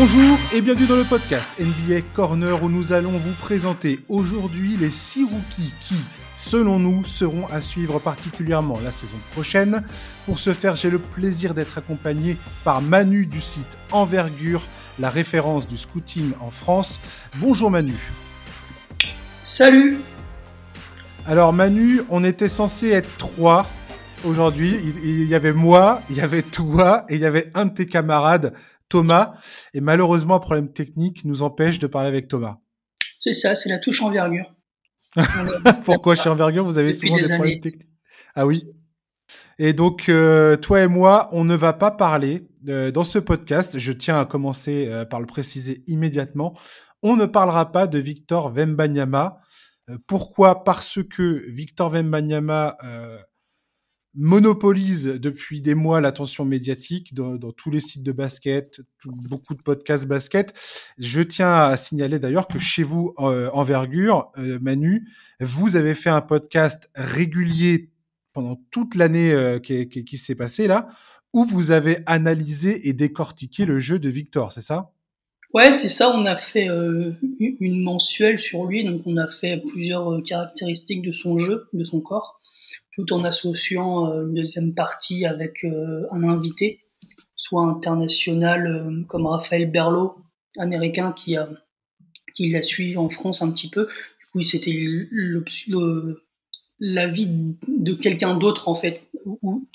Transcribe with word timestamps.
Bonjour 0.00 0.38
et 0.54 0.60
bienvenue 0.60 0.86
dans 0.86 0.94
le 0.94 1.02
podcast 1.02 1.50
NBA 1.58 2.02
Corner 2.14 2.62
où 2.62 2.68
nous 2.68 2.92
allons 2.92 3.18
vous 3.18 3.32
présenter 3.32 3.98
aujourd'hui 4.08 4.76
les 4.76 4.90
6 4.90 5.24
rookies 5.24 5.74
qui, 5.80 5.96
selon 6.36 6.78
nous, 6.78 7.04
seront 7.04 7.48
à 7.48 7.60
suivre 7.60 7.98
particulièrement 7.98 8.78
la 8.84 8.92
saison 8.92 9.16
prochaine. 9.32 9.82
Pour 10.24 10.38
ce 10.38 10.52
faire, 10.52 10.76
j'ai 10.76 10.88
le 10.88 11.00
plaisir 11.00 11.52
d'être 11.52 11.78
accompagné 11.78 12.36
par 12.62 12.80
Manu 12.80 13.26
du 13.26 13.40
site 13.40 13.76
Envergure, 13.90 14.68
la 15.00 15.10
référence 15.10 15.66
du 15.66 15.76
scouting 15.76 16.30
en 16.40 16.52
France. 16.52 17.00
Bonjour 17.38 17.68
Manu. 17.68 17.96
Salut 19.42 19.98
Alors 21.26 21.52
Manu, 21.52 22.02
on 22.08 22.22
était 22.22 22.46
censé 22.46 22.90
être 22.90 23.10
trois 23.18 23.66
aujourd'hui. 24.24 24.78
Il, 25.02 25.24
y 25.24 25.34
avait 25.34 25.52
moi, 25.52 26.02
il 26.08 26.16
y 26.16 26.20
avait 26.20 26.42
toi 26.42 27.04
et 27.08 27.16
il 27.16 27.20
y 27.20 27.26
avait 27.26 27.50
un 27.54 27.64
de 27.64 27.74
tes 27.74 27.86
camarades, 27.86 28.54
Thomas. 28.88 29.34
Et 29.74 29.80
malheureusement, 29.80 30.36
un 30.36 30.40
problème 30.40 30.72
technique 30.72 31.24
nous 31.24 31.42
empêche 31.42 31.78
de 31.78 31.86
parler 31.86 32.08
avec 32.08 32.28
Thomas. 32.28 32.58
C'est 33.20 33.34
ça, 33.34 33.54
c'est 33.54 33.68
la 33.68 33.78
touche 33.78 34.02
envergure. 34.02 34.54
Pourquoi 35.84 36.14
chez 36.14 36.28
envergure, 36.28 36.64
vous 36.64 36.78
avez 36.78 36.92
souvent 36.92 37.16
des, 37.16 37.22
problèmes 37.22 37.60
techniques 37.60 37.88
Ah 38.34 38.46
oui 38.46 38.64
et 39.58 39.72
donc, 39.72 40.08
euh, 40.08 40.56
toi 40.56 40.82
et 40.82 40.86
moi, 40.86 41.28
on 41.32 41.44
ne 41.44 41.54
va 41.54 41.72
pas 41.72 41.90
parler 41.90 42.48
euh, 42.68 42.90
dans 42.90 43.04
ce 43.04 43.18
podcast. 43.18 43.78
Je 43.78 43.92
tiens 43.92 44.18
à 44.18 44.24
commencer 44.24 44.86
euh, 44.88 45.04
par 45.04 45.20
le 45.20 45.26
préciser 45.26 45.82
immédiatement. 45.86 46.54
On 47.02 47.16
ne 47.16 47.26
parlera 47.26 47.72
pas 47.72 47.86
de 47.86 47.98
Victor 47.98 48.50
Vembanyama. 48.50 49.40
pourquoi? 50.06 50.64
Parce 50.64 51.00
que 51.02 51.42
Victor 51.50 51.90
Vembanyama 51.90 52.76
monopolise 54.18 55.06
depuis 55.06 55.62
des 55.62 55.76
mois 55.76 56.00
l'attention 56.00 56.44
médiatique 56.44 57.14
dans, 57.14 57.38
tous 57.52 57.70
les 57.70 57.78
sites 57.78 58.02
de 58.02 58.10
basket, 58.10 58.80
beaucoup 59.04 59.54
de 59.54 59.62
podcasts 59.62 60.06
basket. 60.06 60.52
Je 60.98 61.22
tiens 61.22 61.54
à 61.54 61.76
signaler 61.76 62.18
d'ailleurs 62.18 62.48
que 62.48 62.58
chez 62.58 62.82
vous, 62.82 63.14
euh, 63.20 63.48
Envergure, 63.52 64.32
euh, 64.36 64.58
Manu, 64.60 65.08
vous 65.40 65.76
avez 65.76 65.94
fait 65.94 66.10
un 66.10 66.20
podcast 66.20 66.90
régulier 66.96 67.90
pendant 68.32 68.56
toute 68.72 68.96
l'année 68.96 69.30
euh, 69.30 69.60
qui, 69.60 70.16
s'est 70.16 70.34
passée 70.34 70.66
là, 70.66 70.88
où 71.32 71.44
vous 71.44 71.70
avez 71.70 71.98
analysé 72.06 72.88
et 72.88 72.92
décortiqué 72.92 73.66
le 73.66 73.78
jeu 73.78 74.00
de 74.00 74.08
Victor, 74.08 74.50
c'est 74.50 74.62
ça? 74.62 74.90
Ouais, 75.54 75.70
c'est 75.70 75.88
ça. 75.88 76.10
On 76.14 76.26
a 76.26 76.36
fait 76.36 76.66
une 76.66 77.82
mensuelle 77.82 78.40
sur 78.40 78.66
lui, 78.66 78.84
donc 78.84 79.02
on 79.06 79.16
a 79.16 79.28
fait 79.28 79.62
plusieurs 79.66 80.22
caractéristiques 80.24 81.02
de 81.02 81.12
son 81.12 81.38
jeu, 81.38 81.68
de 81.72 81.84
son 81.84 82.00
corps 82.00 82.40
tout 82.98 83.12
en 83.12 83.22
associant 83.22 84.10
euh, 84.10 84.26
une 84.26 84.34
deuxième 84.34 84.74
partie 84.74 85.24
avec 85.24 85.62
euh, 85.64 86.06
un 86.10 86.24
invité, 86.24 86.80
soit 87.36 87.62
international 87.62 88.66
euh, 88.66 89.04
comme 89.06 89.26
Raphaël 89.26 89.70
Berlot, 89.70 90.16
américain 90.58 91.12
qui 91.12 91.36
a 91.36 91.48
qui 92.34 92.50
l'a 92.50 92.62
suivi 92.62 92.96
en 92.96 93.08
France 93.08 93.40
un 93.42 93.52
petit 93.52 93.70
peu. 93.70 93.86
Du 93.86 94.26
coup, 94.32 94.42
c'était 94.42 94.76
l'avis 96.80 97.28
de 97.66 97.92
quelqu'un 97.94 98.36
d'autre 98.36 98.68
en 98.68 98.74
fait, 98.74 99.02
ou, 99.24 99.66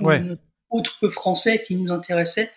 autre 0.69 0.99
que 0.99 1.09
français 1.09 1.63
qui 1.65 1.75
nous 1.75 1.91
intéressait. 1.91 2.51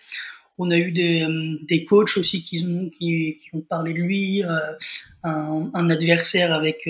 On 0.57 0.71
a 0.71 0.77
eu 0.77 0.91
des, 0.91 1.25
des 1.67 1.85
coachs 1.85 2.17
aussi 2.17 2.43
qui 2.43 2.65
ont, 2.65 2.89
qui, 2.89 3.37
qui, 3.37 3.49
ont 3.53 3.61
parlé 3.61 3.93
de 3.93 3.99
lui, 3.99 4.43
un, 4.43 5.69
un, 5.73 5.89
adversaire 5.89 6.53
avec 6.53 6.89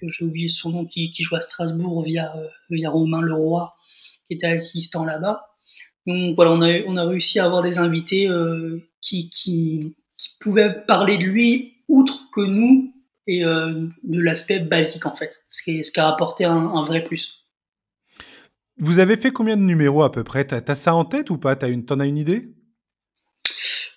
que 0.00 0.08
j'ai 0.08 0.24
oublié 0.24 0.48
son 0.48 0.70
nom, 0.70 0.84
qui, 0.84 1.10
qui, 1.10 1.22
joue 1.22 1.36
à 1.36 1.40
Strasbourg 1.40 2.02
via, 2.02 2.34
euh, 2.36 2.48
via 2.70 2.90
Romain 2.90 3.20
Leroy, 3.20 3.72
qui 4.26 4.34
était 4.34 4.46
assistant 4.46 5.04
là-bas. 5.04 5.46
Donc 6.06 6.36
voilà, 6.36 6.52
on 6.52 6.62
a, 6.62 6.82
on 6.86 6.96
a 6.96 7.04
réussi 7.04 7.38
à 7.38 7.46
avoir 7.46 7.62
des 7.62 7.78
invités 7.78 8.28
euh, 8.28 8.82
qui, 9.00 9.30
qui, 9.30 9.94
qui, 10.16 10.28
pouvaient 10.40 10.84
parler 10.86 11.16
de 11.16 11.24
lui 11.24 11.74
outre 11.88 12.30
que 12.30 12.42
nous 12.42 12.92
et 13.26 13.44
euh, 13.44 13.86
de 14.02 14.20
l'aspect 14.20 14.60
basique 14.60 15.06
en 15.06 15.14
fait, 15.14 15.42
ce 15.48 15.62
qui, 15.62 15.82
ce 15.82 15.90
qui 15.90 16.00
a 16.00 16.08
apporté 16.08 16.44
un, 16.44 16.52
un, 16.52 16.84
vrai 16.84 17.02
plus. 17.02 17.46
Vous 18.76 18.98
avez 18.98 19.16
fait 19.16 19.30
combien 19.30 19.56
de 19.56 19.62
numéros 19.62 20.02
à 20.02 20.12
peu 20.12 20.24
près? 20.24 20.44
T'as 20.44 20.60
as 20.66 20.74
ça 20.74 20.94
en 20.94 21.04
tête 21.04 21.30
ou 21.30 21.38
pas? 21.38 21.56
T'en 21.56 21.68
une, 21.68 21.84
as 22.00 22.04
une 22.04 22.18
idée? 22.18 22.54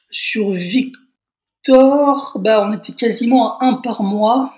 Sur 0.09 0.51
Victor, 0.51 2.37
bah, 2.39 2.65
on 2.65 2.71
était 2.73 2.93
quasiment 2.93 3.59
à 3.59 3.65
un 3.65 3.73
par 3.75 4.03
mois. 4.03 4.53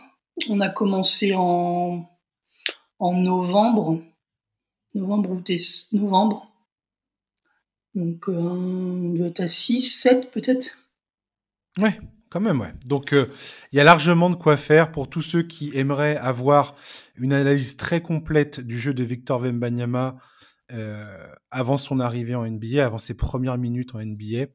On 0.48 0.62
a 0.62 0.70
commencé 0.70 1.34
en, 1.36 2.08
novembre, 3.00 4.02
novembre 4.94 5.32
ou 5.32 5.44
novembre. 5.98 6.50
Donc, 7.96 8.30
euh, 8.30 8.34
on 8.34 9.14
doit 9.14 9.28
être 9.28 9.42
à 9.42 9.48
6, 9.48 9.82
7 9.82 10.32
peut-être. 10.32 10.78
Ouais, 11.80 12.00
quand 12.30 12.40
même, 12.40 12.62
ouais. 12.62 12.74
Donc, 12.86 13.14
euh, 13.14 13.28
il 13.72 13.78
y 13.78 13.80
a 13.80 13.84
largement 13.84 14.30
de 14.30 14.36
quoi 14.36 14.58
faire 14.58 14.92
pour 14.92 15.10
tous 15.10 15.22
ceux 15.22 15.44
qui 15.44 15.72
aimeraient 15.76 16.18
avoir 16.18 16.76
une 17.16 17.34
analyse 17.34 17.78
très 17.78 18.02
complète 18.02 18.60
du 18.60 18.80
jeu 18.80 18.94
de 18.94 19.04
Victor 19.04 19.42
Wembanyama 19.42 20.18
euh, 20.72 21.28
avant 21.52 21.78
son 21.78 22.00
arrivée 22.00 22.36
en 22.36 22.48
NBA, 22.48 22.86
avant 22.86 23.00
ses 23.00 23.16
premières 23.16 23.58
minutes 23.58 23.96
en 23.96 24.00
NBA. 24.00 24.46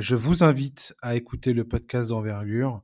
je 0.00 0.14
vous 0.14 0.44
invite 0.44 0.94
à 1.02 1.16
écouter 1.16 1.52
le 1.52 1.66
podcast 1.66 2.10
d'envergure. 2.10 2.82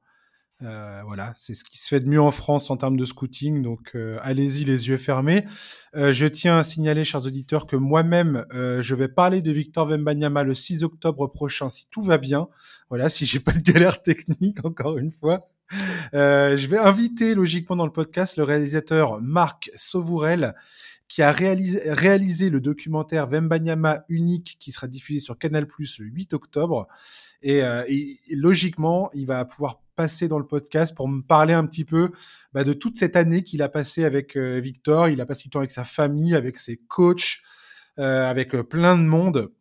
Euh, 0.62 1.02
voilà, 1.04 1.32
c'est 1.36 1.52
ce 1.52 1.64
qui 1.64 1.78
se 1.78 1.88
fait 1.88 2.00
de 2.00 2.08
mieux 2.08 2.20
en 2.20 2.30
France 2.30 2.70
en 2.70 2.76
termes 2.76 2.96
de 2.96 3.04
scouting, 3.04 3.62
donc 3.62 3.90
euh, 3.94 4.18
allez-y 4.22 4.64
les 4.64 4.88
yeux 4.88 4.96
fermés. 4.96 5.44
Euh, 5.96 6.12
je 6.12 6.26
tiens 6.26 6.58
à 6.58 6.62
signaler, 6.62 7.04
chers 7.04 7.26
auditeurs, 7.26 7.66
que 7.66 7.76
moi-même, 7.76 8.44
je 8.52 8.94
vais 8.94 9.08
parler 9.08 9.42
de 9.42 9.50
Victor 9.50 9.88
Wembanyama 9.88 10.44
le 10.44 10.54
6 10.54 10.84
octobre 10.84 11.26
prochain, 11.26 11.68
si 11.68 11.88
tout 11.90 12.02
va 12.02 12.18
bien. 12.18 12.48
Voilà, 12.88 13.08
si 13.08 13.26
j'ai 13.26 13.40
pas 13.40 13.52
de 13.52 13.60
galère 13.60 14.02
technique, 14.02 14.64
encore 14.64 14.98
une 14.98 15.10
fois. 15.10 15.48
je 16.12 16.66
vais 16.68 16.78
inviter 16.78 17.34
logiquement 17.34 17.76
dans 17.76 17.86
le 17.86 17.92
podcast 17.92 18.36
le 18.36 18.44
réalisateur 18.44 19.20
Marc 19.20 19.70
Sauvourel, 19.74 20.54
qui 21.08 21.22
a 21.22 21.30
réalisé, 21.30 21.80
réalisé 21.86 22.50
le 22.50 22.60
documentaire 22.60 23.28
Vembanyama 23.28 24.04
unique 24.08 24.56
qui 24.58 24.72
sera 24.72 24.88
diffusé 24.88 25.20
sur 25.20 25.38
Canal 25.38 25.66
Plus 25.66 25.98
le 25.98 26.06
8 26.06 26.34
octobre. 26.34 26.86
Et, 27.42 27.58
et, 27.58 28.16
logiquement, 28.30 29.10
il 29.12 29.26
va 29.26 29.44
pouvoir 29.44 29.84
passer 29.94 30.28
dans 30.28 30.38
le 30.38 30.46
podcast 30.46 30.94
pour 30.94 31.08
me 31.08 31.22
parler 31.22 31.54
un 31.54 31.66
petit 31.66 31.84
peu 31.84 32.10
bah, 32.52 32.64
de 32.64 32.72
toute 32.72 32.96
cette 32.96 33.16
année 33.16 33.42
qu'il 33.42 33.62
a 33.62 33.68
passé 33.68 34.04
avec 34.04 34.36
euh, 34.36 34.60
Victor. 34.60 35.08
Il 35.08 35.20
a 35.20 35.26
passé 35.26 35.44
du 35.44 35.50
temps 35.50 35.60
avec 35.60 35.70
sa 35.70 35.84
famille, 35.84 36.34
avec 36.34 36.58
ses 36.58 36.76
coachs, 36.76 37.40
euh, 37.98 38.28
avec 38.28 38.54
euh, 38.54 38.62
plein 38.62 38.96
de 38.96 39.04
monde 39.04 39.52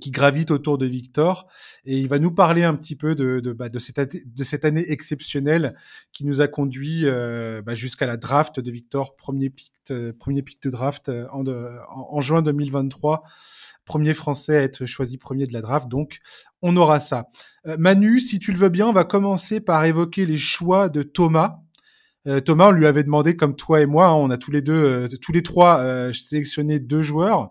qui 0.00 0.10
gravite 0.10 0.50
autour 0.50 0.78
de 0.78 0.86
Victor. 0.86 1.46
Et 1.84 1.98
il 1.98 2.08
va 2.08 2.18
nous 2.18 2.32
parler 2.32 2.64
un 2.64 2.74
petit 2.74 2.96
peu 2.96 3.14
de, 3.14 3.38
de, 3.38 3.52
bah, 3.52 3.68
de, 3.68 3.78
cette, 3.78 4.00
de 4.00 4.44
cette 4.44 4.64
année 4.64 4.90
exceptionnelle 4.90 5.76
qui 6.12 6.24
nous 6.24 6.40
a 6.40 6.48
conduit 6.48 7.04
bah, 7.04 7.74
jusqu'à 7.74 8.06
la 8.06 8.16
draft 8.16 8.58
de 8.58 8.70
Victor, 8.70 9.14
premier 9.14 9.48
pic, 9.48 9.72
premier 10.18 10.42
pic 10.42 10.60
de 10.62 10.70
draft 10.70 11.10
en, 11.30 11.44
en 11.46 12.20
juin 12.20 12.42
2023 12.42 13.22
premier 13.90 14.14
Français 14.14 14.56
à 14.56 14.62
être 14.62 14.86
choisi 14.86 15.18
premier 15.18 15.48
de 15.48 15.52
la 15.52 15.62
draft. 15.62 15.88
Donc, 15.88 16.20
on 16.62 16.76
aura 16.76 17.00
ça. 17.00 17.28
Euh, 17.66 17.76
Manu, 17.76 18.20
si 18.20 18.38
tu 18.38 18.52
le 18.52 18.58
veux 18.58 18.68
bien, 18.68 18.86
on 18.86 18.92
va 18.92 19.02
commencer 19.02 19.60
par 19.60 19.84
évoquer 19.84 20.26
les 20.26 20.36
choix 20.36 20.88
de 20.88 21.02
Thomas. 21.02 21.58
Euh, 22.28 22.38
Thomas, 22.38 22.68
on 22.68 22.70
lui 22.70 22.86
avait 22.86 23.02
demandé, 23.02 23.34
comme 23.34 23.56
toi 23.56 23.80
et 23.80 23.86
moi, 23.86 24.06
hein, 24.06 24.12
on 24.12 24.30
a 24.30 24.38
tous 24.38 24.52
les 24.52 24.62
deux, 24.62 24.72
euh, 24.72 25.08
tous 25.20 25.32
les 25.32 25.42
trois 25.42 25.84
sélectionné 26.12 26.78
deux 26.78 27.02
joueurs. 27.02 27.50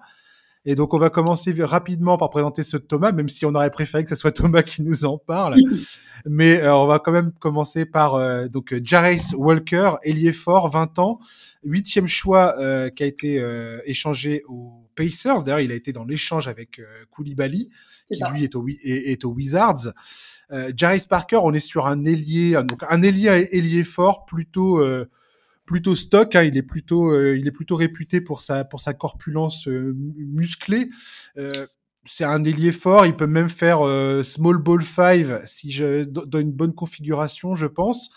Et 0.66 0.76
donc, 0.76 0.94
on 0.94 0.98
va 0.98 1.10
commencer 1.10 1.54
rapidement 1.60 2.18
par 2.18 2.30
présenter 2.30 2.64
ceux 2.64 2.80
de 2.80 2.84
Thomas, 2.84 3.12
même 3.12 3.30
si 3.30 3.46
on 3.46 3.56
aurait 3.56 3.72
préféré 3.72 4.04
que 4.04 4.10
ce 4.10 4.16
soit 4.16 4.32
Thomas 4.34 4.64
qui 4.64 4.82
nous 4.82 5.06
en 5.06 5.18
parle. 5.18 5.56
Mais 6.26 6.68
on 6.68 6.86
va 6.86 7.00
quand 7.00 7.14
même 7.14 7.32
commencer 7.32 7.86
par 7.86 8.20
donc 8.50 8.76
Jarace 8.84 9.34
Walker, 9.38 9.92
ailier 10.04 10.34
fort, 10.34 10.70
20 10.70 11.00
ans, 11.00 11.20
huitième 11.64 12.08
choix 12.08 12.56
qui 12.92 13.04
a 13.04 13.06
été 13.06 13.42
échangé 13.86 14.44
au 14.50 14.90
Pacers. 15.00 15.44
D'ailleurs, 15.44 15.62
il 15.62 15.72
a 15.72 15.76
été 15.76 15.94
dans 15.94 16.04
l'échange 16.04 16.50
avec 16.50 16.80
euh, 16.80 16.86
Koulibaly, 17.10 17.70
qui 18.12 18.24
lui 18.34 18.44
est 18.44 18.56
au, 18.56 18.68
est, 18.68 19.24
au 19.24 19.30
Wizards. 19.30 19.94
Euh, 20.52 20.72
Parker, 21.10 21.40
on 21.42 21.54
est 21.54 21.62
sur 21.62 21.88
un 21.88 22.04
ailier, 22.04 22.62
donc 22.68 22.84
un 22.90 23.02
ailier 23.02 23.48
ailier 23.52 23.86
fort, 23.86 24.26
plutôt 24.26 24.80
euh, 24.80 25.10
plutôt 25.70 25.94
stock. 25.94 26.36
Hein, 26.36 26.44
il 26.44 26.58
est 26.58 26.64
plutôt 26.64 27.12
euh, 27.12 27.38
il 27.38 27.48
est 27.48 27.52
plutôt 27.52 27.76
réputé 27.76 28.22
pour 28.22 28.42
sa 28.42 28.66
pour 28.66 28.82
sa 28.82 28.94
corpulence 28.94 29.68
musclée. 29.68 30.90
c'est 32.06 32.24
un 32.24 32.44
ailier 32.44 32.72
fort. 32.72 33.06
Il 33.06 33.16
peut 33.16 33.28
même 33.28 33.50
faire 33.50 33.80
small 34.24 34.58
ball 34.58 34.82
five 34.82 35.42
si 35.46 35.72
je 35.72 36.04
dans 36.06 36.40
une 36.40 36.52
bonne 36.52 36.74
configuration, 36.74 37.54
je 37.54 37.68
pense. 37.68 38.10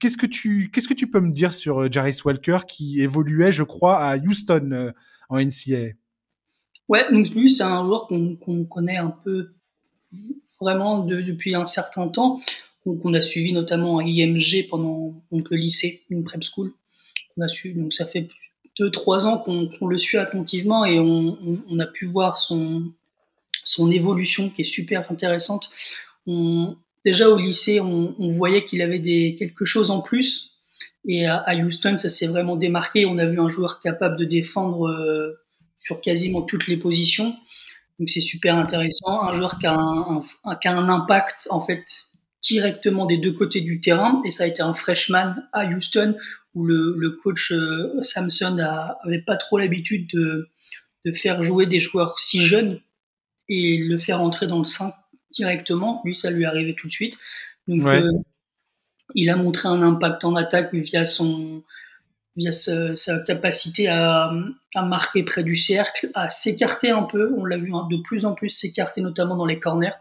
Qu'est-ce 0.00 0.16
que 0.16 0.26
tu 0.26 0.70
qu'est-ce 0.72 0.88
que 0.88 0.94
tu 0.94 1.08
peux 1.08 1.20
me 1.20 1.30
dire 1.30 1.52
sur 1.52 1.90
Jarvis 1.90 2.18
Walker 2.24 2.58
qui 2.66 3.00
évoluait, 3.00 3.52
je 3.52 3.62
crois, 3.62 3.98
à 3.98 4.16
Houston 4.16 4.92
en 5.28 5.38
NCAA? 5.38 5.92
Ouais, 6.88 7.04
donc 7.12 7.28
lui, 7.30 7.50
c'est 7.50 7.62
un 7.62 7.84
joueur 7.84 8.08
qu'on 8.08 8.64
connaît 8.64 8.96
un 8.96 9.14
peu 9.24 9.50
vraiment 10.60 11.04
depuis 11.04 11.54
un 11.54 11.66
certain 11.66 12.08
temps, 12.08 12.40
qu'on 12.82 13.14
a 13.14 13.20
suivi 13.20 13.52
notamment 13.52 13.98
à 13.98 14.04
IMG 14.04 14.66
pendant 14.68 15.14
donc, 15.30 15.50
le 15.50 15.56
lycée, 15.56 16.02
une 16.10 16.24
prep 16.24 16.42
school. 16.42 16.72
On 17.38 17.42
a 17.42 17.48
su, 17.48 17.72
donc 17.72 17.92
ça 17.92 18.04
fait 18.04 18.28
deux, 18.78 18.90
trois 18.90 19.26
ans 19.26 19.38
qu'on 19.38 19.86
le 19.86 19.98
suit 19.98 20.18
attentivement 20.18 20.84
et 20.84 20.98
on, 20.98 21.78
a 21.78 21.86
pu 21.86 22.04
voir 22.04 22.38
son, 22.38 22.84
son 23.64 23.90
évolution 23.90 24.50
qui 24.50 24.62
est 24.62 24.64
super 24.64 25.10
intéressante. 25.10 25.70
déjà 27.04 27.28
au 27.28 27.36
lycée, 27.36 27.80
on, 27.80 28.28
voyait 28.28 28.64
qu'il 28.64 28.82
avait 28.82 29.00
quelque 29.38 29.64
chose 29.64 29.90
en 29.90 30.00
plus. 30.00 30.54
Et 31.06 31.26
à, 31.26 31.54
Houston, 31.54 31.96
ça 31.96 32.08
s'est 32.08 32.26
vraiment 32.26 32.56
démarqué. 32.56 33.06
On 33.06 33.18
a 33.18 33.24
vu 33.24 33.40
un 33.40 33.48
joueur 33.48 33.80
capable 33.80 34.16
de 34.16 34.24
défendre 34.24 34.88
euh, 34.88 35.40
sur 35.76 36.00
quasiment 36.00 36.42
toutes 36.42 36.66
les 36.66 36.76
positions. 36.76 37.36
Donc 37.98 38.10
c'est 38.10 38.20
super 38.20 38.56
intéressant. 38.56 39.22
Un 39.22 39.32
joueur 39.32 39.58
qui 39.58 39.66
a 39.66 39.74
un, 39.74 40.24
qui 40.60 40.68
a 40.68 40.76
un 40.76 40.88
impact 40.88 41.48
en 41.50 41.60
fait 41.60 41.84
directement 42.42 43.06
des 43.06 43.18
deux 43.18 43.32
côtés 43.32 43.60
du 43.60 43.80
terrain. 43.80 44.22
Et 44.24 44.30
ça 44.30 44.44
a 44.44 44.46
été 44.46 44.62
un 44.62 44.74
freshman 44.74 45.34
à 45.52 45.66
Houston 45.66 46.16
où 46.54 46.64
le, 46.64 46.94
le 46.96 47.10
coach 47.10 47.52
euh, 47.52 48.00
Samson 48.02 48.58
a, 48.58 48.98
avait 49.04 49.20
pas 49.20 49.36
trop 49.36 49.58
l'habitude 49.58 50.08
de, 50.12 50.48
de 51.04 51.12
faire 51.12 51.42
jouer 51.42 51.66
des 51.66 51.80
joueurs 51.80 52.18
si 52.18 52.44
jeunes 52.44 52.80
et 53.48 53.78
le 53.78 53.98
faire 53.98 54.20
entrer 54.20 54.46
dans 54.46 54.58
le 54.58 54.64
5 54.64 54.92
directement. 55.32 56.02
Lui, 56.04 56.16
ça 56.16 56.30
lui 56.30 56.44
arrivait 56.44 56.74
tout 56.74 56.86
de 56.86 56.92
suite. 56.92 57.16
Donc, 57.66 57.84
euh, 57.86 58.10
il 59.14 59.30
a 59.30 59.36
montré 59.36 59.68
un 59.68 59.82
impact 59.82 60.24
en 60.24 60.36
attaque 60.36 60.74
via 60.74 61.04
son 61.04 61.62
via 62.36 62.52
sa, 62.52 63.18
capacité 63.26 63.88
à, 63.88 64.32
à, 64.76 64.84
marquer 64.84 65.24
près 65.24 65.42
du 65.42 65.56
cercle, 65.56 66.08
à 66.14 66.28
s'écarter 66.28 66.90
un 66.90 67.02
peu. 67.02 67.34
On 67.36 67.44
l'a 67.44 67.56
vu 67.56 67.74
hein, 67.74 67.88
de 67.90 67.96
plus 67.96 68.24
en 68.24 68.34
plus 68.34 68.50
s'écarter, 68.50 69.00
notamment 69.00 69.36
dans 69.36 69.46
les 69.46 69.58
corners, 69.58 69.96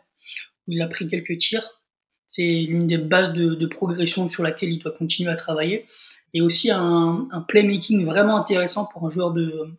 où 0.68 0.74
il 0.74 0.82
a 0.84 0.88
pris 0.88 1.08
quelques 1.08 1.40
tirs. 1.40 1.82
C'est 2.30 2.44
l'une 2.44 2.86
des 2.86 3.00
bases 3.00 3.34
de, 3.34 3.56
de, 3.56 3.66
progression 3.66 4.30
sur 4.30 4.44
laquelle 4.44 4.70
il 4.70 4.80
doit 4.80 4.92
continuer 4.92 5.32
à 5.32 5.36
travailler. 5.36 5.88
Et 6.34 6.42
aussi 6.42 6.72
un, 6.72 7.28
un 7.32 7.42
playmaking 7.42 8.06
vraiment 8.06 8.38
intéressant 8.38 8.86
pour 8.92 9.06
un 9.06 9.10
joueur 9.10 9.32
de, 9.32 9.70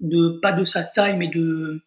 de 0.00 0.38
pas 0.40 0.52
de 0.52 0.64
sa 0.64 0.84
taille, 0.84 1.16
mais 1.16 1.28
de 1.28 1.82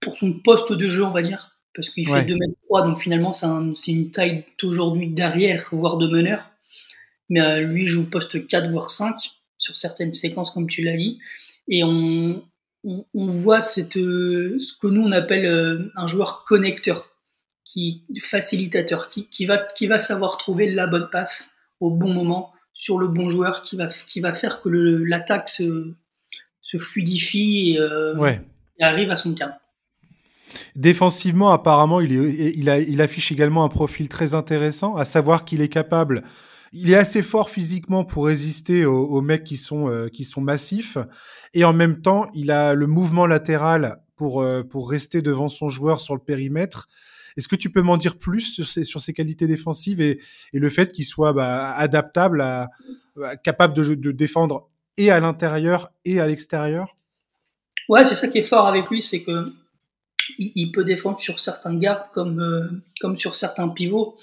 pour 0.00 0.16
son 0.16 0.32
poste 0.32 0.72
de 0.72 0.88
jeu, 0.88 1.04
on 1.04 1.12
va 1.12 1.22
dire, 1.22 1.56
parce 1.74 1.90
qu'il 1.90 2.06
fait 2.08 2.24
2 2.24 2.34
mètres 2.34 2.58
3, 2.66 2.86
donc 2.86 3.00
finalement 3.00 3.32
c'est 3.32 3.92
une 3.92 4.10
taille 4.10 4.44
d'aujourd'hui 4.60 5.12
derrière, 5.12 5.68
voire 5.72 5.96
de 5.96 6.08
meneur. 6.08 6.50
Mais 7.30 7.40
euh, 7.40 7.60
lui 7.60 7.86
joue 7.86 8.10
poste 8.10 8.46
4, 8.46 8.70
voire 8.70 8.90
5 8.90 9.14
sur 9.58 9.76
certaines 9.76 10.12
séquences, 10.12 10.50
comme 10.50 10.68
tu 10.68 10.82
l'as 10.82 10.96
dit. 10.96 11.18
Et 11.68 11.84
on, 11.84 12.44
on, 12.84 13.26
voit 13.26 13.62
cette, 13.62 13.96
euh, 13.96 14.58
ce 14.58 14.76
que 14.76 14.88
nous 14.88 15.02
on 15.02 15.12
appelle 15.12 15.46
euh, 15.46 15.92
un 15.96 16.08
joueur 16.08 16.44
connecteur, 16.44 17.08
qui 17.64 18.04
facilitateur, 18.20 19.08
qui, 19.08 19.28
qui, 19.28 19.46
va, 19.46 19.58
qui 19.58 19.86
va 19.86 19.98
savoir 19.98 20.36
trouver 20.36 20.70
la 20.70 20.86
bonne 20.86 21.08
passe 21.10 21.61
au 21.82 21.90
bon 21.90 22.14
moment 22.14 22.52
sur 22.72 22.98
le 22.98 23.08
bon 23.08 23.28
joueur, 23.28 23.62
qui 23.62 23.76
va, 23.76 23.88
qui 23.88 24.20
va 24.20 24.32
faire 24.32 24.62
que 24.62 24.68
l'attaque 24.68 25.48
se, 25.48 25.94
se 26.62 26.78
fluidifie 26.78 27.76
et, 27.76 28.38
et 28.78 28.82
arrive 28.82 29.10
à 29.10 29.16
son 29.16 29.34
terme. 29.34 29.52
Défensivement, 30.76 31.52
apparemment, 31.52 32.00
il, 32.00 32.12
est, 32.12 32.54
il, 32.56 32.70
a, 32.70 32.78
il, 32.78 33.00
affiche 33.02 33.32
également 33.32 33.64
un 33.64 33.68
profil 33.68 34.08
très 34.08 34.34
intéressant, 34.34 34.96
à 34.96 35.04
savoir 35.04 35.44
qu'il 35.44 35.60
est 35.60 35.68
capable. 35.68 36.22
Il 36.72 36.90
est 36.90 36.96
assez 36.96 37.22
fort 37.22 37.50
physiquement 37.50 38.04
pour 38.04 38.26
résister 38.26 38.86
aux, 38.86 39.20
mecs 39.20 39.44
qui 39.44 39.56
sont, 39.56 39.88
euh, 39.88 40.08
qui 40.08 40.24
sont 40.24 40.40
massifs, 40.40 40.96
et 41.52 41.64
en 41.64 41.72
même 41.72 42.00
temps, 42.00 42.26
il 42.34 42.50
a 42.50 42.74
le 42.74 42.86
mouvement 42.86 43.26
latéral 43.26 43.98
pour, 44.16 44.40
euh, 44.40 44.62
pour 44.62 44.90
rester 44.90 45.20
devant 45.20 45.48
son 45.48 45.68
joueur 45.68 46.00
sur 46.00 46.14
le 46.14 46.20
périmètre. 46.20 46.88
Est-ce 47.36 47.48
que 47.48 47.56
tu 47.56 47.70
peux 47.70 47.82
m'en 47.82 47.96
dire 47.96 48.18
plus 48.18 48.40
sur 48.40 48.68
ses, 48.68 48.84
sur 48.84 49.00
qualités 49.14 49.46
défensives 49.46 50.00
et, 50.00 50.20
le 50.52 50.70
fait 50.70 50.92
qu'il 50.92 51.04
soit 51.04 51.32
bah, 51.32 51.72
adaptable, 51.72 52.44
capable 53.42 53.74
de, 53.74 54.12
défendre 54.12 54.68
et 54.96 55.10
à 55.10 55.20
l'intérieur 55.20 55.90
et 56.04 56.20
à 56.20 56.26
l'extérieur? 56.26 56.96
Ouais, 57.88 58.04
c'est 58.04 58.14
ça 58.14 58.28
qui 58.28 58.38
est 58.38 58.42
fort 58.42 58.66
avec 58.66 58.88
lui, 58.90 59.02
c'est 59.02 59.22
que 59.24 59.52
il, 60.38 60.70
peut 60.70 60.84
défendre 60.84 61.20
sur 61.20 61.40
certains 61.40 61.74
gardes 61.74 62.10
comme, 62.12 62.40
euh, 62.40 62.68
comme 63.00 63.16
sur 63.16 63.34
certains 63.34 63.68
pivots. 63.68 64.16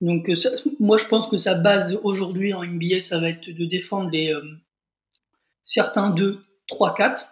Donc 0.00 0.28
euh, 0.28 0.34
moi 0.78 0.98
je 0.98 1.06
pense 1.06 1.28
que 1.28 1.38
sa 1.38 1.54
base 1.54 1.98
aujourd'hui 2.02 2.54
en 2.54 2.64
NBA 2.64 3.00
ça 3.00 3.20
va 3.20 3.28
être 3.28 3.50
de 3.50 3.64
défendre 3.66 4.10
euh, 4.14 4.40
certains 5.62 6.10
2, 6.10 6.42
3, 6.68 6.94
4. 6.94 7.28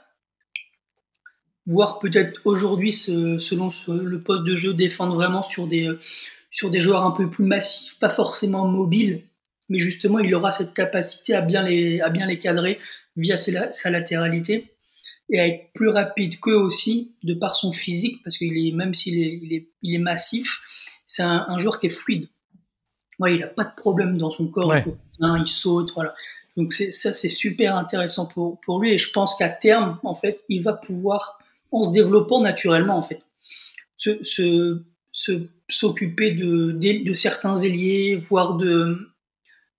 Voire 1.69 2.00
peut-être 2.00 2.41
aujourd'hui 2.44 2.93
selon 2.93 3.70
le 3.88 4.20
poste 4.20 4.43
de 4.43 4.56
jeu 4.56 4.75
défendre 4.75 5.15
vraiment 5.15 5.44
sur 5.44 5.69
des, 5.69 5.88
sur 6.50 6.70
des 6.70 6.81
joueurs 6.81 7.05
un 7.05 7.12
peu 7.12 7.31
plus 7.31 7.44
massifs, 7.44 7.97
pas 8.00 8.09
forcément 8.09 8.67
mobiles, 8.67 9.23
mais 9.69 9.79
justement 9.79 10.19
il 10.19 10.35
aura 10.35 10.50
cette 10.50 10.75
capacité 10.75 11.35
à 11.35 11.43
bien 11.43 11.62
les, 11.62 12.00
à 12.00 12.09
bien 12.09 12.26
les 12.26 12.38
cadrer 12.38 12.81
via 13.17 13.37
sa 13.37 13.91
latéralité 13.91 14.73
et 15.31 15.41
à 15.41 15.47
être 15.47 15.73
plus 15.75 15.88
rapide 15.88 16.41
qu'eux 16.41 16.56
aussi, 16.56 17.17
de 17.23 17.35
par 17.35 17.55
son 17.55 17.73
physique, 17.73 18.23
parce 18.25 18.38
qu'il 18.38 18.56
est, 18.56 18.73
même 18.73 18.94
s'il 18.94 19.19
est, 19.19 19.38
il 19.43 19.53
est, 19.53 19.69
il 19.82 19.94
est 19.94 19.99
massif, 19.99 20.61
c'est 21.06 21.23
un, 21.23 21.59
joueur 21.59 21.81
qui 21.81 21.87
est 21.87 21.91
fluide. 21.91 22.29
Ouais, 23.19 23.35
il 23.35 23.41
n'a 23.41 23.47
pas 23.47 23.65
de 23.65 23.75
problème 23.76 24.17
dans 24.17 24.31
son 24.31 24.49
corps, 24.49 24.75
il 25.20 25.49
saute, 25.49 25.93
voilà. 25.94 26.15
Donc 26.56 26.73
ça, 26.73 27.12
c'est 27.12 27.29
super 27.29 27.76
intéressant 27.76 28.26
pour, 28.26 28.61
pour 28.61 28.81
lui, 28.81 28.94
et 28.94 28.99
je 28.99 29.11
pense 29.11 29.37
qu'à 29.37 29.49
terme, 29.49 29.99
en 30.03 30.15
fait, 30.15 30.44
il 30.49 30.62
va 30.62 30.73
pouvoir, 30.73 31.38
en 31.73 31.85
se 31.85 31.91
développant 31.91 32.41
naturellement, 32.41 32.97
en 32.97 33.03
fait, 33.03 33.20
se, 33.97 34.23
se, 34.23 35.49
s'occuper 35.69 36.32
de, 36.32 36.73
de, 36.73 37.05
de 37.05 37.15
certains 37.15 37.56
ailiers, 37.56 38.17
voire 38.17 38.55
de, 38.55 39.11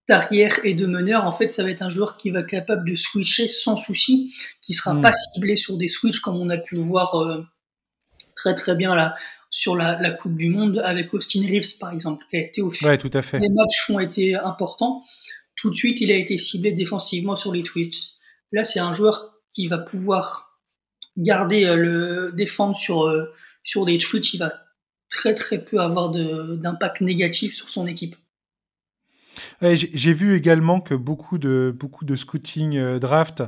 d'arrière 0.08 0.60
et 0.66 0.74
de 0.74 0.86
meneur, 0.86 1.26
en 1.26 1.32
fait, 1.32 1.52
ça 1.52 1.64
va 1.64 1.70
être 1.70 1.82
un 1.82 1.90
joueur 1.90 2.18
qui 2.18 2.32
va 2.32 2.40
être 2.40 2.48
capable 2.48 2.88
de 2.90 2.96
switcher 2.96 3.48
sans 3.48 3.78
souci, 3.78 4.34
qui 4.62 4.74
sera 4.74 4.94
hmm. 4.94 5.02
pas 5.02 5.14
ciblé 5.14 5.56
sur 5.56 5.78
des 5.78 5.88
switches 5.88 6.20
comme 6.20 6.36
on 6.36 6.50
a 6.50 6.58
pu 6.58 6.76
le 6.76 6.82
voir 6.82 7.16
euh, 7.16 7.42
très 8.36 8.56
très 8.56 8.76
bien 8.76 8.96
là 8.96 9.16
sur 9.52 9.76
la, 9.76 10.12
Coupe 10.12 10.38
du 10.38 10.50
Monde 10.50 10.82
avec 10.84 11.14
Austin 11.14 11.42
Reeves 11.42 11.80
par 11.80 11.92
exemple, 11.92 12.24
qui 12.30 12.38
a 12.38 12.40
été 12.42 12.62
au 12.62 12.72
fil. 12.72 12.98
tout 12.98 13.10
à 13.14 13.22
fait. 13.22 13.40
Les 13.40 13.50
matchs 13.50 13.90
ont 13.90 14.00
été 14.00 14.36
importants. 14.36 15.04
Tout 15.56 15.70
de 15.72 15.76
suite, 15.76 16.02
il 16.02 16.12
a 16.12 16.16
été 16.16 16.38
ciblé 16.38 16.72
défensivement 16.72 17.36
sur 17.36 17.52
les 17.52 17.64
switches. 17.66 18.12
Là, 18.52 18.64
c'est 18.64 18.80
un 18.80 18.94
joueur 18.94 19.34
qui 19.54 19.68
va 19.68 19.78
pouvoir 19.78 20.49
garder 21.18 21.66
euh, 21.66 21.76
le 21.76 22.32
défendre 22.34 22.76
sur 22.76 23.08
euh, 23.08 23.34
sur 23.64 23.86
des 23.86 24.00
switches. 24.00 24.34
Il 24.34 24.40
va 24.40 24.54
très 25.10 25.34
très 25.34 25.64
peu 25.64 25.80
avoir 25.80 26.10
d'impact 26.10 27.02
négatif 27.02 27.54
sur 27.54 27.70
son 27.70 27.88
équipe. 27.88 28.16
J'ai 29.62 30.14
vu 30.14 30.36
également 30.36 30.80
que 30.80 30.96
beaucoup 30.96 31.38
de, 31.38 31.76
beaucoup 31.78 32.06
de 32.06 32.16
scouting 32.16 32.78
euh, 32.78 32.98
draft 32.98 33.44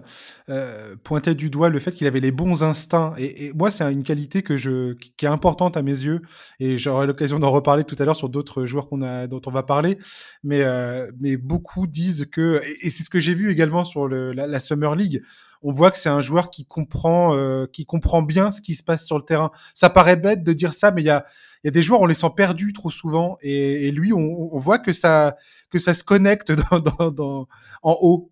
euh, 0.49 0.95
pointaient 1.03 1.35
du 1.35 1.49
doigt 1.49 1.69
le 1.69 1.79
fait 1.79 1.93
qu'il 1.93 2.05
avait 2.05 2.19
les 2.19 2.31
bons 2.31 2.63
instincts. 2.63 3.13
Et, 3.17 3.53
moi, 3.53 3.71
c'est 3.71 3.89
une 3.91 4.03
qualité 4.03 4.43
que 4.43 4.57
je, 4.57 4.93
qui 4.93 5.25
est 5.25 5.29
importante 5.29 5.77
à 5.77 5.81
mes 5.81 5.91
yeux. 5.91 6.21
Et 6.59 6.77
j'aurai 6.77 7.07
l'occasion 7.07 7.39
d'en 7.39 7.49
reparler 7.49 7.85
tout 7.85 7.95
à 7.99 8.03
l'heure 8.03 8.15
sur 8.17 8.29
d'autres 8.29 8.65
joueurs 8.65 8.87
qu'on 8.87 9.01
a, 9.01 9.27
dont 9.27 9.41
on 9.45 9.51
va 9.51 9.63
parler. 9.63 9.97
Mais, 10.43 10.63
euh, 10.63 11.09
mais 11.19 11.37
beaucoup 11.37 11.87
disent 11.87 12.27
que, 12.29 12.61
et, 12.81 12.89
c'est 12.89 13.03
ce 13.03 13.09
que 13.09 13.19
j'ai 13.19 13.33
vu 13.33 13.49
également 13.49 13.85
sur 13.85 14.07
le, 14.07 14.33
la, 14.33 14.47
la, 14.47 14.59
Summer 14.59 14.95
League, 14.95 15.23
on 15.63 15.71
voit 15.71 15.91
que 15.91 15.97
c'est 15.97 16.09
un 16.09 16.21
joueur 16.21 16.49
qui 16.49 16.65
comprend, 16.65 17.35
euh, 17.35 17.67
qui 17.71 17.85
comprend 17.85 18.21
bien 18.21 18.51
ce 18.51 18.61
qui 18.61 18.73
se 18.73 18.83
passe 18.83 19.05
sur 19.05 19.17
le 19.17 19.23
terrain. 19.23 19.51
Ça 19.73 19.89
paraît 19.89 20.17
bête 20.17 20.43
de 20.43 20.53
dire 20.53 20.73
ça, 20.73 20.91
mais 20.91 21.01
il 21.01 21.05
y 21.05 21.09
a, 21.09 21.25
il 21.63 21.67
y 21.67 21.69
a 21.69 21.71
des 21.71 21.83
joueurs, 21.83 22.01
on 22.01 22.07
les 22.07 22.15
sent 22.15 22.31
perdus 22.35 22.73
trop 22.73 22.89
souvent, 22.89 23.37
et, 23.41 23.87
et 23.87 23.91
lui, 23.91 24.13
on, 24.13 24.17
on, 24.17 24.57
voit 24.57 24.79
que 24.79 24.93
ça, 24.93 25.35
que 25.69 25.79
ça 25.79 25.93
se 25.93 26.03
connecte 26.03 26.51
dans, 26.71 26.79
dans, 26.79 27.11
dans 27.11 27.47
en 27.83 27.97
haut. 28.01 28.31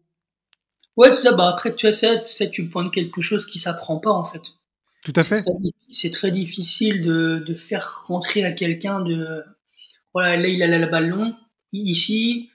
Ouais, 0.97 1.09
c'est 1.11 1.21
ça. 1.21 1.31
Bah 1.33 1.49
après, 1.49 1.73
tu 1.75 1.91
sais, 1.93 2.21
tu, 2.23 2.51
tu 2.51 2.69
pointes 2.69 2.93
quelque 2.93 3.21
chose 3.21 3.45
qui 3.45 3.59
s'apprend 3.59 3.99
pas 3.99 4.11
en 4.11 4.25
fait. 4.25 4.41
Tout 5.05 5.13
à 5.15 5.23
fait. 5.23 5.43
C'est 5.91 6.11
très, 6.11 6.31
difficile 6.31 7.01
de, 7.01 7.43
de 7.45 7.55
faire 7.55 8.03
rentrer 8.07 8.43
à 8.43 8.51
quelqu'un 8.51 8.99
de. 8.99 9.43
Voilà, 10.13 10.35
là, 10.35 10.47
il 10.47 10.61
a 10.61 10.67
la 10.67 10.87
balle 10.87 11.09
long. 11.09 11.35
Ici, 11.71 12.49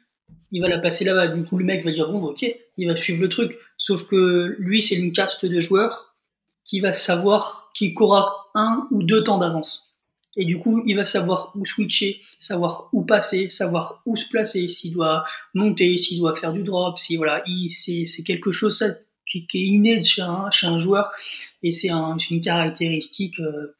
il 0.50 0.60
va 0.60 0.68
la 0.68 0.78
passer 0.78 1.04
là-bas. 1.04 1.28
Du 1.28 1.44
coup, 1.44 1.56
le 1.56 1.64
mec 1.64 1.84
va 1.84 1.92
dire 1.92 2.10
bon, 2.10 2.22
ok, 2.22 2.44
il 2.76 2.88
va 2.88 2.96
suivre 2.96 3.22
le 3.22 3.28
truc. 3.28 3.56
Sauf 3.78 4.06
que 4.06 4.56
lui, 4.58 4.82
c'est 4.82 4.96
une 4.96 5.12
caste 5.12 5.46
de 5.46 5.60
joueurs 5.60 6.14
qui 6.64 6.80
va 6.80 6.92
savoir 6.92 7.70
qu'il 7.74 7.94
courra 7.94 8.50
un 8.54 8.88
ou 8.90 9.02
deux 9.02 9.24
temps 9.24 9.38
d'avance. 9.38 9.93
Et 10.36 10.44
du 10.44 10.58
coup, 10.58 10.82
il 10.86 10.96
va 10.96 11.04
savoir 11.04 11.52
où 11.54 11.64
switcher, 11.64 12.20
savoir 12.38 12.88
où 12.92 13.04
passer, 13.04 13.50
savoir 13.50 14.02
où 14.04 14.16
se 14.16 14.28
placer, 14.28 14.68
s'il 14.68 14.92
doit 14.92 15.24
monter, 15.54 15.96
s'il 15.96 16.18
doit 16.18 16.34
faire 16.34 16.52
du 16.52 16.62
drop, 16.62 16.98
si 16.98 17.16
voilà, 17.16 17.44
c'est 17.68 18.24
quelque 18.24 18.50
chose 18.50 18.84
qui, 19.26 19.46
est 19.54 19.58
inné 19.58 20.04
chez 20.04 20.22
un, 20.22 20.50
chez 20.50 20.66
un 20.66 20.78
joueur 20.78 21.10
et 21.62 21.72
c'est 21.72 21.90
un, 21.90 22.16
une 22.30 22.40
caractéristique 22.40 23.40
euh, 23.40 23.74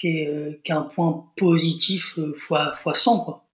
qui, 0.00 0.08
est, 0.08 0.28
euh, 0.28 0.58
un 0.70 0.82
point 0.82 1.26
positif 1.36 2.18
euh, 2.18 2.32
fois, 2.34 2.72
fois 2.72 2.94
100 2.94 3.20
quoi. 3.24 3.46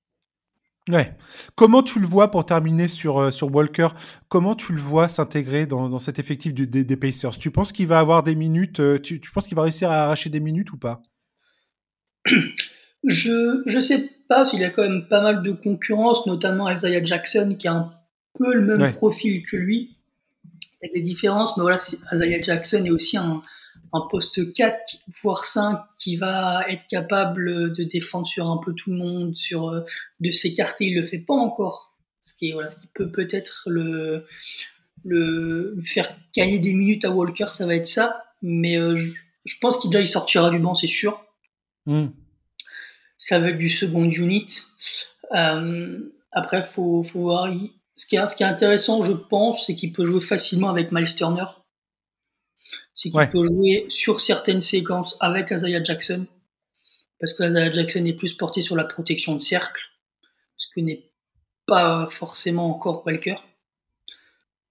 Ouais. 0.89 1.17
Comment 1.57 1.83
tu 1.83 1.99
le 1.99 2.07
vois 2.07 2.31
pour 2.31 2.47
terminer 2.47 2.87
sur, 2.87 3.19
euh, 3.19 3.31
sur 3.33 3.53
Walker 3.53 3.89
Comment 4.29 4.55
tu 4.55 4.73
le 4.73 4.81
vois 4.81 5.09
s'intégrer 5.09 5.67
dans, 5.67 5.89
dans, 5.89 5.99
cet 5.99 6.21
effectif 6.21 6.55
des, 6.55 6.97
Pacers? 6.97 7.37
Tu 7.39 7.51
penses 7.51 7.73
qu'il 7.73 7.89
va 7.89 7.99
avoir 7.99 8.23
des 8.23 8.37
minutes 8.37 8.81
tu 9.03 9.21
penses 9.35 9.49
qu'il 9.49 9.57
va 9.57 9.65
réussir 9.65 9.91
à 9.91 10.05
arracher 10.05 10.31
des 10.31 10.39
minutes 10.39 10.71
ou 10.71 10.77
pas? 10.77 11.03
Je 13.05 13.63
je 13.67 13.81
sais 13.81 14.11
pas 14.29 14.45
s'il 14.45 14.61
y 14.61 14.65
a 14.65 14.71
quand 14.71 14.83
même 14.83 15.07
pas 15.07 15.21
mal 15.21 15.43
de 15.43 15.53
concurrence, 15.53 16.27
notamment 16.27 16.69
Isaiah 16.69 17.05
Jackson 17.05 17.57
qui 17.59 17.69
a 17.69 17.73
un 17.73 17.93
peu 18.35 18.53
le 18.55 18.77
même 18.77 18.93
profil 18.93 19.45
que 19.45 19.57
lui. 19.57 19.97
Il 20.83 20.89
y 20.89 20.91
a 20.91 20.93
des 20.93 21.03
différences, 21.03 21.57
mais 21.57 21.63
voilà, 21.63 21.77
Isaiah 22.13 22.43
Jackson 22.43 22.85
est 22.85 22.91
aussi 22.91 23.17
un, 23.17 23.43
un 23.93 24.01
poste 24.11 24.53
4 24.53 24.77
voire 25.23 25.45
5 25.45 25.79
qui 25.99 26.17
va 26.17 26.65
être 26.69 26.87
capable 26.89 27.73
de 27.73 27.85
défendre 27.85 28.27
sur 28.27 28.49
un 28.49 28.59
peu 28.59 28.75
tout 28.75 28.91
le 28.91 28.97
monde, 28.97 29.37
sur 29.37 29.85
de 30.21 30.31
s'écarter, 30.31 30.87
il 30.87 30.95
le 30.95 31.03
fait 31.03 31.19
pas 31.19 31.35
encore. 31.35 31.95
Ce 32.23 32.35
qui, 32.35 32.49
est, 32.49 32.53
voilà, 32.53 32.67
ce 32.67 32.81
qui 32.81 32.89
peut 32.93 33.11
peut-être 33.11 33.63
le, 33.69 34.27
le, 35.05 35.77
faire 35.85 36.09
gagner 36.35 36.59
des 36.59 36.75
minutes 36.75 37.05
à 37.05 37.11
Walker, 37.11 37.47
ça 37.49 37.67
va 37.67 37.77
être 37.77 37.87
ça. 37.87 38.25
Mais 38.43 38.77
je, 38.97 39.59
pense 39.61 39.79
qu'il 39.79 39.95
il 39.95 40.09
sortira 40.09 40.51
du 40.51 40.59
banc, 40.59 40.75
c'est 40.75 40.89
sûr. 40.89 41.21
Hmm. 41.87 42.09
Ça 43.19 43.39
va 43.39 43.49
être 43.49 43.59
du 43.59 43.71
second 43.71 44.05
unit. 44.05 44.47
Euh, 45.35 45.99
après, 46.33 46.63
faut, 46.63 47.03
faut 47.03 47.21
voir. 47.21 47.49
Ce 47.95 48.07
qui, 48.07 48.17
est, 48.17 48.27
ce 48.27 48.37
qui 48.37 48.43
est 48.43 48.47
intéressant, 48.47 49.03
je 49.03 49.13
pense, 49.13 49.67
c'est 49.67 49.75
qu'il 49.75 49.93
peut 49.93 50.05
jouer 50.05 50.21
facilement 50.21 50.69
avec 50.69 50.93
Miles 50.93 51.15
Turner. 51.15 51.47
C'est 52.93 53.11
qu'il 53.11 53.31
peut 53.31 53.45
jouer 53.45 53.87
sur 53.89 54.21
certaines 54.21 54.61
séquences 54.61 55.17
avec 55.21 55.51
Isaiah 55.51 55.83
Jackson. 55.83 56.27
Parce 57.19 57.33
que 57.33 57.49
Isaiah 57.49 57.73
Jackson 57.73 58.05
est 58.05 58.13
plus 58.13 58.35
porté 58.35 58.61
sur 58.61 58.77
la 58.77 58.85
protection 58.85 59.35
de 59.35 59.41
cercle. 59.41 59.81
Ce 60.59 60.67
que 60.75 60.81
n'est 60.81 61.11
pas 61.67 62.07
forcément 62.11 62.71
encore 62.75 63.07
Walker. 63.07 63.37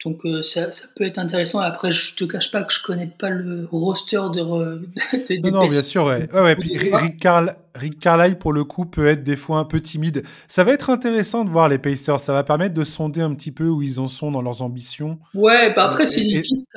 Donc 0.04 0.25
euh, 0.25 0.44
ça, 0.44 0.72
ça, 0.72 0.88
peut 0.96 1.06
être 1.06 1.18
intéressant. 1.18 1.60
Après, 1.60 1.92
je 1.92 2.16
te 2.16 2.25
cache 2.25 2.52
pas 2.52 2.64
que 2.64 2.74
je 2.74 2.84
connais 2.84 3.08
pas 3.08 3.30
le 3.30 3.68
roster 3.72 4.22
de. 4.34 4.42
de, 4.42 5.50
non, 5.50 5.62
non, 5.62 5.68
bien 5.68 5.84
sûr, 5.84 6.06
ouais. 6.06 6.32
ouais, 6.32 6.42
ouais 6.42 6.56
puis 6.56 6.78
Rick, 6.78 7.18
Carl, 7.18 7.56
Rick, 7.74 8.00
Carlisle, 8.00 8.38
pour 8.38 8.54
le 8.54 8.66
coup, 8.66 8.86
peut 8.86 9.08
être 9.08 9.24
des 9.24 9.38
fois 9.38 9.58
un 9.60 9.66
peu 9.66 9.82
timide. 9.82 10.24
Ça 10.48 10.64
va 10.64 10.74
être 10.74 10.90
intéressant 10.90 11.46
de 11.46 11.50
voir 11.50 11.70
les 11.70 11.80
Pacers. 11.80 12.20
Ça 12.20 12.34
va 12.34 12.44
permettre 12.44 12.74
de 12.74 12.84
sonder 12.84 13.22
un 13.22 13.34
petit 13.34 13.52
peu 13.52 13.68
où 13.68 13.82
ils 13.82 14.00
en 14.00 14.08
sont 14.08 14.32
dans 14.32 14.42
leurs 14.42 14.62
ambitions. 14.62 15.18
Ouais, 15.34 15.74
bah 15.74 15.86
après, 15.86 16.06
c'est 16.06 16.22
une 16.22 16.38
équipe 16.38 16.68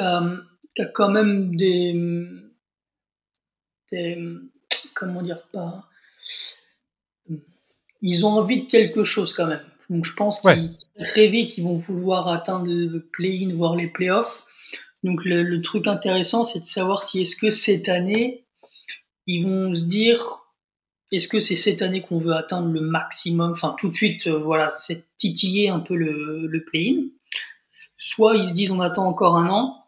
qui 0.75 0.83
a, 0.83 0.87
quand 0.95 1.11
même 1.11 1.57
des, 1.57 2.25
des. 3.91 4.19
Comment 4.95 5.23
dire 5.23 5.43
pas. 5.53 5.85
Ils 8.01 8.25
ont 8.25 8.31
envie 8.31 8.65
de 8.65 8.71
quelque 8.71 9.03
chose 9.03 9.33
quand 9.35 9.47
même. 9.47 9.65
Donc 9.89 10.05
je 10.05 10.13
pense 10.13 10.41
qu'ils 10.41 10.75
très 11.05 11.29
vite 11.29 11.57
ils 11.57 11.65
vont 11.65 11.75
vouloir 11.75 12.29
atteindre 12.29 12.67
le 12.67 13.01
play-in, 13.13 13.55
voire 13.55 13.75
les 13.75 13.87
playoffs. 13.87 14.45
Donc 15.05 15.25
le, 15.25 15.61
truc 15.63 15.87
intéressant, 15.87 16.45
c'est 16.45 16.61
de 16.61 16.67
savoir 16.67 17.05
si 17.05 17.23
est-ce 17.23 17.37
que 17.37 17.51
cette 17.51 17.89
année, 17.89 18.45
ils 19.27 19.45
vont 19.45 19.73
se 19.73 19.85
dire, 19.85 20.45
est-ce 21.13 21.29
que 21.29 21.41
c'est 21.41 21.57
cette 21.57 21.83
année 21.83 22.03
qu'on 22.03 22.19
veut 22.19 22.35
atteindre 22.35 22.73
le 22.73 22.81
maximum, 22.81 23.53
enfin 23.53 23.77
tout 23.79 23.89
de 23.89 23.95
suite, 23.95 24.27
euh, 24.27 24.39
voilà, 24.39 24.73
c'est 24.77 25.07
titiller 25.17 25.69
un 25.69 25.81
peu 25.81 25.95
le, 25.95 26.47
le 26.47 26.65
play-in. 26.65 27.07
Soit 27.97 28.37
ils 28.37 28.49
se 28.49 28.55
disent, 28.55 28.73
on 28.73 28.81
attend 28.81 29.07
encore 29.07 29.37
un 29.37 29.49
an, 29.49 29.87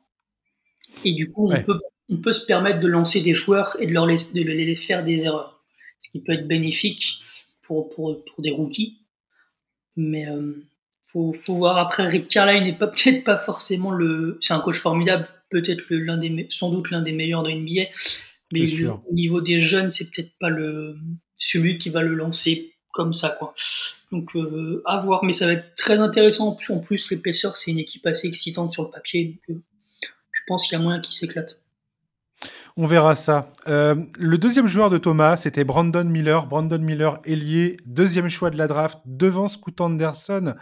et 1.05 1.13
du 1.13 1.31
coup, 1.31 1.51
on, 1.51 1.63
peut, 1.63 1.81
on 2.09 2.17
peut 2.19 2.33
se 2.33 2.45
permettre 2.45 2.81
de 2.81 2.89
lancer 2.89 3.21
des 3.21 3.35
joueurs 3.35 3.77
et 3.81 3.87
de 3.87 3.93
leur 3.93 4.07
laisser, 4.07 4.43
de 4.43 4.49
les 4.49 4.77
faire 4.77 5.05
des 5.05 5.25
erreurs, 5.25 5.63
ce 5.99 6.11
qui 6.11 6.21
peut 6.21 6.33
être 6.33 6.47
bénéfique 6.47 7.21
pour, 7.63 7.89
pour, 7.89 8.25
pour 8.25 8.43
des 8.43 8.51
rookies. 8.51 9.00
Mais 10.01 10.27
euh, 10.29 10.53
faut, 11.05 11.33
faut 11.33 11.55
voir 11.55 11.77
après. 11.79 12.07
Rick 12.09 12.29
Carlisle 12.29 12.65
n'est 12.65 12.77
pas 12.77 12.87
peut-être 12.89 13.25
pas 13.25 13.37
forcément 13.37 13.91
le. 13.91 14.39
C'est 14.41 14.55
un 14.55 14.61
coach 14.61 14.79
formidable, 14.79 15.29
peut-être 15.51 15.85
l'un 15.91 16.17
des, 16.17 16.47
sans 16.51 16.71
doute 16.71 16.91
l'un 16.91 17.03
des 17.03 17.13
meilleurs 17.13 17.43
de 17.43 17.51
NBA. 17.51 17.91
Mais 18.53 18.85
au 18.85 19.15
niveau 19.15 19.41
des 19.41 19.61
jeunes, 19.61 19.93
c'est 19.93 20.11
peut-être 20.11 20.33
pas 20.41 20.49
le 20.49 20.97
celui 21.37 21.79
qui 21.79 21.91
va 21.91 22.03
le 22.03 22.15
lancer 22.15 22.75
comme 22.93 23.15
ça, 23.15 23.31
quoi. 23.31 23.55
Donc 24.11 24.35
euh, 24.35 24.83
à 24.87 25.01
voir, 25.01 25.25
mais 25.25 25.33
ça 25.33 25.47
va 25.47 25.53
être 25.53 25.75
très 25.77 25.99
intéressant. 25.99 26.59
En 26.69 26.79
plus, 26.81 27.11
les 27.11 27.17
Pacers, 27.17 27.57
c'est 27.57 27.71
une 27.71 27.79
équipe 27.79 28.07
assez 28.07 28.27
excitante 28.27 28.73
sur 28.73 28.85
le 28.85 28.91
papier. 28.91 29.25
Donc, 29.49 29.57
euh, 29.57 29.63
je 30.33 30.41
pense 30.49 30.67
qu'il 30.67 30.77
y 30.77 30.81
a 30.81 30.83
moyen 30.83 31.01
qu'ils 31.01 31.15
s'éclatent. 31.15 31.63
On 32.77 32.87
verra 32.87 33.15
ça. 33.15 33.53
Euh, 33.67 33.97
le 34.19 34.39
deuxième 34.39 34.69
joueur 34.69 34.91
de 34.91 34.99
Thomas, 34.99 35.37
c'était 35.37 35.65
Brandon 35.65 36.05
Miller. 36.05 36.47
Brandon 36.47 36.79
Miller, 36.79 37.19
ailier, 37.25 37.77
deuxième 37.85 38.29
choix 38.29 38.51
de 38.51 38.57
la 38.57 38.69
draft, 38.69 38.99
devant 39.07 39.49
Scoot 39.49 39.81
Anderson, 39.81 40.55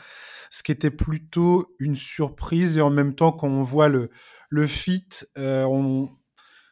ce 0.51 0.63
qui 0.63 0.73
était 0.73 0.91
plutôt 0.91 1.75
une 1.79 1.97
surprise. 1.97 2.79
Et 2.79 2.81
en 2.81 2.91
même 2.91 3.15
temps, 3.15 3.33
quand 3.33 3.49
on 3.49 3.63
voit 3.63 3.89
le, 3.89 4.11
le 4.49 4.67
fit, 4.67 5.09
euh, 5.37 6.07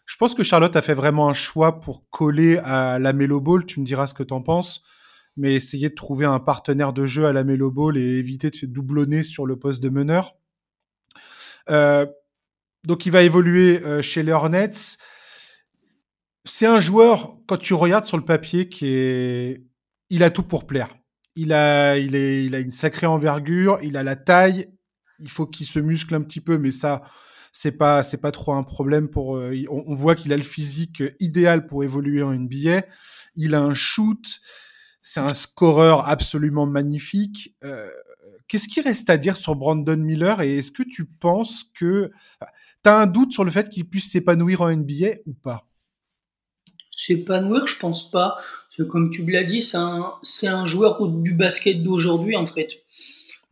je 0.07 0.16
pense 0.16 0.35
que 0.35 0.43
Charlotte 0.43 0.75
a 0.75 0.83
fait 0.83 0.95
vraiment 0.95 1.28
un 1.28 1.35
choix 1.35 1.81
pour 1.81 2.09
coller 2.11 2.59
à 2.59 2.99
la 2.99 3.12
Melo 3.12 3.40
Ball. 3.40 3.66
Tu 3.66 3.81
me 3.81 3.85
diras 3.85 4.07
ce 4.07 4.14
que 4.14 4.23
tu 4.23 4.33
en 4.33 4.40
penses. 4.40 4.83
Mais 5.37 5.55
essayer 5.55 5.90
de 5.90 5.95
trouver 5.95 6.25
un 6.25 6.38
partenaire 6.38 6.95
de 6.95 7.05
jeu 7.05 7.26
à 7.26 7.33
la 7.35 7.45
Melo 7.45 7.71
Ball 7.71 7.99
et 7.99 8.19
éviter 8.19 8.49
de 8.49 8.57
se 8.57 8.64
doublonner 8.64 9.23
sur 9.23 9.45
le 9.45 9.59
poste 9.59 9.83
de 9.83 9.90
meneur. 9.90 10.33
Euh, 11.69 12.07
donc 12.85 13.05
il 13.05 13.12
va 13.12 13.23
évoluer 13.23 13.83
chez 14.00 14.23
les 14.23 14.33
Hornets 14.33 14.97
c'est 16.47 16.67
un 16.67 16.81
joueur, 16.81 17.37
quand 17.47 17.57
tu 17.57 17.75
regardes 17.75 18.05
sur 18.05 18.17
le 18.17 18.25
papier, 18.25 18.69
qui 18.69 18.87
est, 18.87 19.67
il 20.11 20.23
a 20.23 20.31
tout 20.31 20.45
pour 20.45 20.67
plaire. 20.67 20.97
Il 21.35 21.53
a, 21.53 21.99
il 21.99 22.15
est, 22.15 22.45
il 22.45 22.55
a 22.55 22.61
une 22.61 22.71
sacrée 22.71 23.07
envergure, 23.07 23.79
il 23.83 23.97
a 23.97 24.03
la 24.03 24.17
taille, 24.17 24.67
il 25.19 25.29
faut 25.29 25.47
qu'il 25.47 25.67
se 25.67 25.81
muscle 25.81 26.15
un 26.15 26.23
petit 26.23 26.41
peu, 26.41 26.57
mais 26.57 26.71
ça, 26.71 27.03
c'est 27.53 27.73
pas, 27.73 28.03
c'est 28.03 28.21
pas 28.21 28.31
trop 28.31 28.55
un 28.55 28.62
problème 28.62 29.09
pour, 29.09 29.37
euh, 29.37 29.55
on, 29.69 29.95
voit 29.95 30.15
qu'il 30.15 30.33
a 30.33 30.37
le 30.37 30.43
physique 30.43 31.03
idéal 31.21 31.67
pour 31.67 31.85
évoluer 31.85 32.23
en 32.23 32.33
NBA. 32.33 32.85
Il 33.35 33.55
a 33.55 33.62
un 33.62 33.75
shoot, 33.75 34.41
c'est 35.03 35.21
un 35.21 35.35
scoreur 35.35 36.09
absolument 36.09 36.67
magnifique. 36.67 37.57
Euh, 37.65 37.91
qu'est-ce 38.49 38.69
qui 38.69 38.81
reste 38.81 39.11
à 39.11 39.17
dire 39.17 39.37
sur 39.37 39.57
Brandon 39.57 39.97
Miller 39.97 40.41
et 40.43 40.59
est-ce 40.59 40.71
que 40.71 40.85
tu 40.85 41.07
penses 41.07 41.65
que, 41.75 42.11
tu 42.85 42.91
as 42.91 42.97
un 42.97 43.07
doute 43.07 43.33
sur 43.33 43.45
le 43.45 43.50
fait 43.50 43.69
qu'il 43.69 43.88
puisse 43.88 44.11
s'épanouir 44.11 44.62
en 44.62 44.71
NBA 44.71 45.09
ou 45.26 45.35
pas? 45.35 45.69
S'épanouir, 46.97 47.69
je 47.69 47.79
pense 47.79 48.11
pas. 48.11 48.41
Parce 48.76 48.88
comme 48.88 49.11
tu 49.11 49.25
l'as 49.31 49.45
dit, 49.45 49.62
c'est 49.62 49.76
un, 49.76 50.15
c'est 50.23 50.49
un 50.49 50.67
joueur 50.67 51.07
du 51.07 51.35
basket 51.35 51.83
d'aujourd'hui, 51.83 52.35
en 52.37 52.47
fait. 52.47 52.81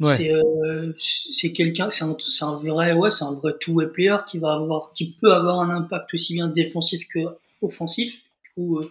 C'est, 0.03 0.35
euh, 0.35 0.93
c'est 0.99 1.53
quelqu'un, 1.53 1.89
c'est 1.89 2.05
un, 2.05 2.17
c'est 2.21 2.45
un 2.45 2.57
vrai, 2.57 2.93
ouais, 2.93 3.11
c'est 3.11 3.25
un 3.25 3.33
vrai 3.33 3.53
two-way 3.61 3.87
player 3.87 4.17
qui 4.29 4.39
va 4.39 4.55
avoir, 4.55 4.93
qui 4.93 5.13
peut 5.13 5.33
avoir 5.33 5.61
un 5.61 5.71
impact 5.71 6.13
aussi 6.13 6.35
bien 6.35 6.49
défensif 6.49 7.07
que 7.09 7.21
offensif. 7.63 8.23
Euh, 8.59 8.91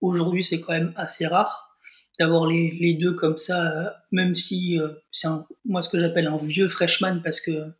aujourd'hui, 0.00 0.44
c'est 0.44 0.60
quand 0.60 0.72
même 0.72 0.92
assez 0.96 1.26
rare 1.26 1.76
d'avoir 2.18 2.46
les, 2.46 2.70
les 2.80 2.94
deux 2.94 3.12
comme 3.12 3.36
ça, 3.36 3.72
euh, 3.72 3.90
même 4.12 4.36
si 4.36 4.78
c'est 5.10 5.26
un, 5.26 5.44
moi 5.64 5.82
ce 5.82 5.88
que 5.88 5.98
j'appelle 5.98 6.28
un 6.28 6.38
vieux 6.38 6.68
freshman 6.68 7.20
parce 7.22 7.40
que, 7.40 7.72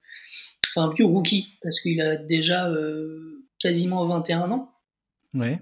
enfin 0.70 0.88
un 0.88 0.92
vieux 0.92 1.06
rookie 1.06 1.46
parce 1.62 1.80
qu'il 1.80 2.02
a 2.02 2.16
déjà 2.16 2.68
quasiment 3.60 4.04
21 4.04 4.50
ans. 4.50 4.72
Ouais. 5.32 5.60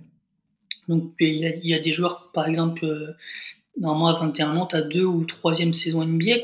Donc 0.92 1.14
il 1.20 1.38
y, 1.64 1.75
a, 1.75 1.78
des 1.78 1.92
joueurs, 1.94 2.30
par 2.32 2.46
exemple, 2.46 2.84
euh, 2.84 3.16
normalement 3.78 4.08
à 4.08 4.20
21 4.20 4.56
ans, 4.58 4.66
tu 4.66 4.76
as 4.76 4.82
deux 4.82 5.06
ou 5.06 5.25
troisième 5.25 5.72
saison 5.72 6.04
NBA. 6.04 6.34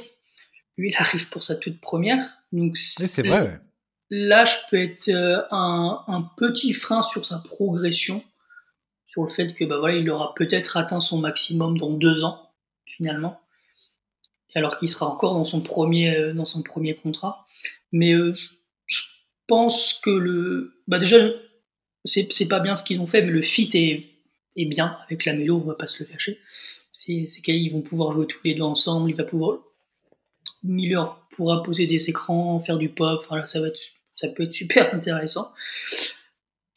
Lui, 0.79 0.89
il 0.89 0.97
arrive 0.97 1.29
pour 1.29 1.45
sa 1.45 1.57
toute 1.57 1.83
première. 1.83 2.27
Donc 2.51 2.79
c'est 2.79 3.27
vrai. 3.27 3.61
L'âge 4.09 4.67
peut 4.71 4.81
être 4.81 5.11
euh, 5.11 5.43
un, 5.51 6.31
petit 6.39 6.73
frein 6.73 7.03
sur 7.03 7.27
sa 7.27 7.41
progression, 7.41 8.25
sur 9.07 9.23
le 9.23 9.29
fait 9.29 9.55
que 9.55 9.67
bah 9.67 9.77
voilà, 9.79 9.97
il 9.97 10.09
aura 10.09 10.33
peut-être 10.35 10.79
atteint 10.79 11.01
son 11.01 11.19
maximum 11.19 11.77
dans 11.77 11.91
deux 11.91 12.25
ans 12.25 12.51
finalement, 12.87 13.39
alors 14.55 14.79
qu'il 14.79 14.89
sera 14.89 15.09
encore 15.09 15.35
dans 15.35 15.45
son 15.45 15.61
premier 15.61 16.17
euh, 16.17 16.33
dans 16.33 16.47
son 16.47 16.63
premier 16.63 16.95
contrat. 16.95 17.45
Mais 17.93 18.15
je 18.87 19.03
pense 19.47 20.01
que 20.03 20.09
le 20.09 20.81
bah 20.87 20.99
déjà 20.99 21.19
c'est 22.07 22.49
pas 22.49 22.61
bien 22.61 22.77
ce 22.77 22.85
qu'ils 22.85 23.01
ont 23.01 23.07
fait, 23.07 23.21
mais 23.21 23.31
le 23.31 23.43
fit 23.43 23.69
est 23.75 24.18
et 24.59 24.67
bien 24.67 24.99
avec 25.07 25.25
la 25.25 25.33
mélo, 25.33 25.57
on 25.57 25.69
va 25.69 25.75
pas 25.75 25.87
se 25.87 26.03
le 26.03 26.09
cacher. 26.09 26.39
C'est 26.91 27.27
qu'ils 27.43 27.73
vont 27.73 27.81
pouvoir 27.81 28.13
jouer 28.13 28.27
tous 28.27 28.41
les 28.45 28.55
deux 28.55 28.63
ensemble, 28.63 29.11
il 29.11 29.17
va 29.17 29.25
pouvoir 29.25 29.61
Miller 30.65 31.27
pourra 31.31 31.63
poser 31.63 31.87
des 31.87 32.11
écrans, 32.11 32.59
faire 32.61 32.79
du 32.79 32.89
pop, 32.89 33.25
ça 33.47 33.61
va 33.61 33.69
ça 34.17 34.29
peut 34.29 34.43
être 34.43 34.53
super 34.53 34.93
intéressant. 34.95 35.53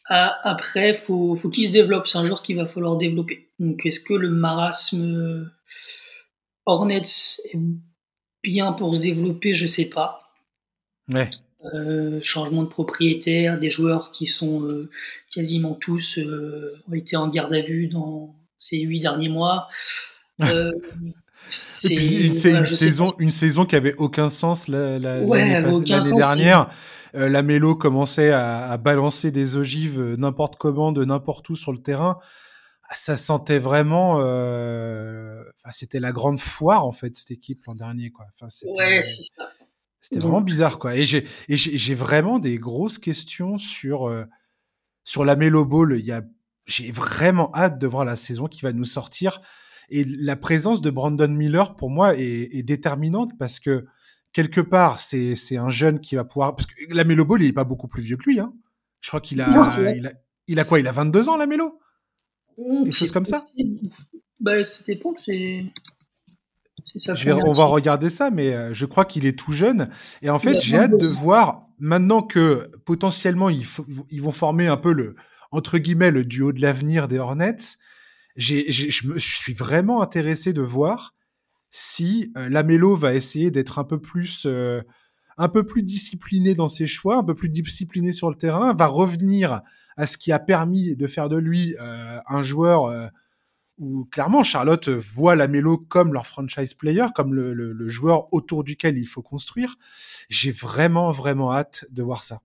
Ah, 0.06 0.38
après, 0.44 0.94
faut, 0.94 1.36
faut 1.36 1.50
qu'il 1.50 1.68
se 1.68 1.72
développe, 1.72 2.08
c'est 2.08 2.20
un 2.20 2.26
joueur 2.26 2.44
qu'il 2.44 2.58
va 2.58 2.68
falloir 2.68 2.98
développer. 2.98 3.50
Donc 3.60 3.86
est-ce 3.86 4.00
que 4.00 4.14
le 4.14 4.30
marasme 4.30 5.52
Hornets 6.66 7.02
est 7.02 7.60
bien 8.44 8.74
pour 8.74 8.96
se 8.96 9.00
développer, 9.00 9.56
je 9.56 9.68
sais 9.68 9.90
pas. 9.90 10.32
Euh, 11.76 12.20
changement 12.24 12.64
de 12.64 12.68
propriétaire, 12.68 13.60
des 13.60 13.70
joueurs 13.70 14.10
qui 14.10 14.26
sont 14.26 14.64
euh, 14.64 14.90
quasiment 15.32 15.76
tous 15.76 16.18
euh, 16.18 16.76
ont 16.90 16.96
été 16.96 17.16
en 17.16 17.28
garde 17.28 17.54
à 17.54 17.62
vue 17.62 17.88
dans 17.88 18.34
ces 18.58 18.80
huit 18.80 19.00
derniers 19.00 19.30
mois. 19.30 19.68
c'est 21.50 21.94
une, 21.94 22.34
saison, 22.34 23.14
une 23.20 23.30
saison 23.30 23.66
qui 23.66 23.76
avait 23.76 23.94
aucun 23.98 24.30
sens 24.30 24.68
l'année 24.70 25.28
dernière. 26.18 26.68
la 27.14 27.44
Mélo 27.44 27.76
commençait 27.76 28.32
à, 28.32 28.76
balancer 28.78 29.30
des 29.30 29.56
ogives 29.56 30.16
n'importe 30.18 30.56
comment, 30.56 30.92
de 30.92 31.06
n'importe 31.06 31.48
où 31.50 31.56
sur 31.56 31.72
le 31.72 31.78
terrain. 31.78 32.18
Ça 32.92 33.18
sentait 33.18 33.60
vraiment, 33.60 34.18
c'était 35.72 36.00
la 36.00 36.12
grande 36.12 36.40
foire 36.40 36.88
en 36.88 36.92
fait 36.92 37.16
cette 37.16 37.32
équipe 37.32 37.64
l'an 37.68 37.76
dernier 37.76 38.10
quoi. 38.10 38.26
Enfin, 38.34 38.48
ouais, 38.66 39.04
c'est 39.04 39.32
ça. 39.38 39.48
C'était 40.02 40.20
vraiment 40.20 40.42
bizarre, 40.42 40.80
quoi. 40.80 40.96
Et 40.96 41.06
j'ai, 41.06 41.26
j'ai, 41.48 41.94
vraiment 41.94 42.40
des 42.40 42.58
grosses 42.58 42.98
questions 42.98 43.58
sur. 43.58 44.10
Euh, 44.10 44.26
sur 45.04 45.26
la 45.26 45.36
Melo 45.36 45.66
Ball, 45.66 45.96
il 45.98 46.06
y 46.06 46.12
a, 46.12 46.22
j'ai 46.66 46.92
vraiment 46.92 47.52
hâte 47.56 47.80
de 47.80 47.88
voir 47.88 48.06
la 48.06 48.16
saison 48.16 48.48
qui 48.48 48.62
va 48.62 48.72
nous 48.72 48.86
sortir. 48.86 49.42
Et 49.90 50.06
la 50.06 50.36
présence 50.36 50.82
de 50.82 50.90
Brandon 50.90 51.28
Miller, 51.28 51.76
pour 51.76 51.90
moi, 51.90 52.16
est, 52.16 52.64
déterminante 52.64 53.32
parce 53.38 53.60
que 53.60 53.86
quelque 54.32 54.62
part, 54.62 55.00
c'est, 55.00 55.36
c'est 55.36 55.58
un 55.58 55.70
jeune 55.70 56.00
qui 56.00 56.16
va 56.16 56.24
pouvoir. 56.24 56.56
Parce 56.56 56.68
que 56.68 56.94
la 56.94 57.04
Melo 57.04 57.26
Ball, 57.26 57.42
il 57.42 57.50
est 57.50 57.54
pas 57.54 57.64
beaucoup 57.64 57.88
plus 57.88 58.02
vieux 58.02 58.18
que 58.18 58.30
lui. 58.30 58.40
Hein. 58.40 58.54
Je 59.02 59.10
crois 59.10 59.22
qu'il 59.22 59.42
a, 59.42 59.94
il 59.96 60.08
a, 60.08 60.12
il 60.48 60.60
a 60.60 60.64
quoi? 60.64 60.80
Il 60.80 60.88
a 60.88 60.92
22 60.92 61.30
ans, 61.30 61.38
la 61.38 61.48
Melo? 61.48 61.80
Quelque 62.56 62.92
chose 62.96 63.12
comme 63.12 63.26
ça? 63.26 63.46
Bah, 64.40 64.64
c'était 64.64 64.96
pas, 64.96 65.10
c'est 65.24 65.66
on 67.46 67.54
va 67.54 67.66
regarder 67.66 68.10
ça, 68.10 68.30
mais 68.30 68.54
euh, 68.54 68.74
je 68.74 68.86
crois 68.86 69.06
qu'il 69.06 69.26
est 69.26 69.38
tout 69.38 69.52
jeune. 69.52 69.90
Et 70.22 70.30
en 70.30 70.40
fait, 70.40 70.60
j'ai 70.62 70.78
hâte 70.78 70.98
de 70.98 71.08
voir, 71.08 71.68
maintenant 71.80 72.22
que 72.22 72.72
potentiellement 72.86 73.50
ils, 73.50 73.66
vont 74.22 74.32
former 74.32 74.68
un 74.68 74.78
peu 74.78 74.94
le, 74.94 75.16
entre 75.52 75.78
guillemets, 75.78 76.12
le 76.12 76.26
duo 76.26 76.52
de 76.52 76.62
l'avenir 76.62 77.08
des 77.08 77.20
Hornets, 77.20 77.78
je, 78.36 79.08
me, 79.08 79.20
suis 79.20 79.54
vraiment 79.54 80.02
intéressé 80.02 80.54
de 80.54 80.62
voir 80.62 81.16
si 81.70 82.32
euh, 82.38 82.50
Lamelo 82.50 82.96
va 82.96 83.14
essayer 83.14 83.52
d'être 83.52 83.80
un 83.80 83.84
peu 83.84 84.00
plus... 84.00 84.44
Euh, 84.46 84.82
un 85.38 85.48
peu 85.48 85.66
plus 85.66 85.82
discipliné 85.82 86.54
dans 86.54 86.68
ses 86.68 86.86
choix, 86.86 87.16
un 87.16 87.24
peu 87.24 87.34
plus 87.34 87.50
discipliné 87.50 88.12
sur 88.12 88.30
le 88.30 88.36
terrain, 88.36 88.76
va 88.76 88.86
revenir 88.86 89.62
à 89.98 90.06
ce 90.06 90.18
qui 90.18 90.32
a 90.32 90.38
permis 90.38 90.96
de 90.96 91.08
faire 91.08 91.30
de 91.30 91.38
lui 91.38 91.74
un 91.80 92.44
joueur 92.44 93.10
où 93.82 94.06
clairement 94.06 94.44
Charlotte 94.44 94.88
voit 94.90 95.36
la 95.36 95.48
Mélo 95.48 95.78
comme 95.78 96.14
leur 96.14 96.28
franchise 96.28 96.76
player, 96.76 97.08
comme 97.16 97.34
le, 97.34 97.88
joueur 97.90 98.32
autour 98.32 98.64
duquel 98.64 98.98
il 98.98 99.06
faut 99.06 99.24
construire. 99.24 99.76
J'ai 100.30 100.52
vraiment, 100.52 101.12
vraiment 101.12 101.52
hâte 101.52 101.86
de 101.92 102.04
voir 102.04 102.24
ça. 102.24 102.42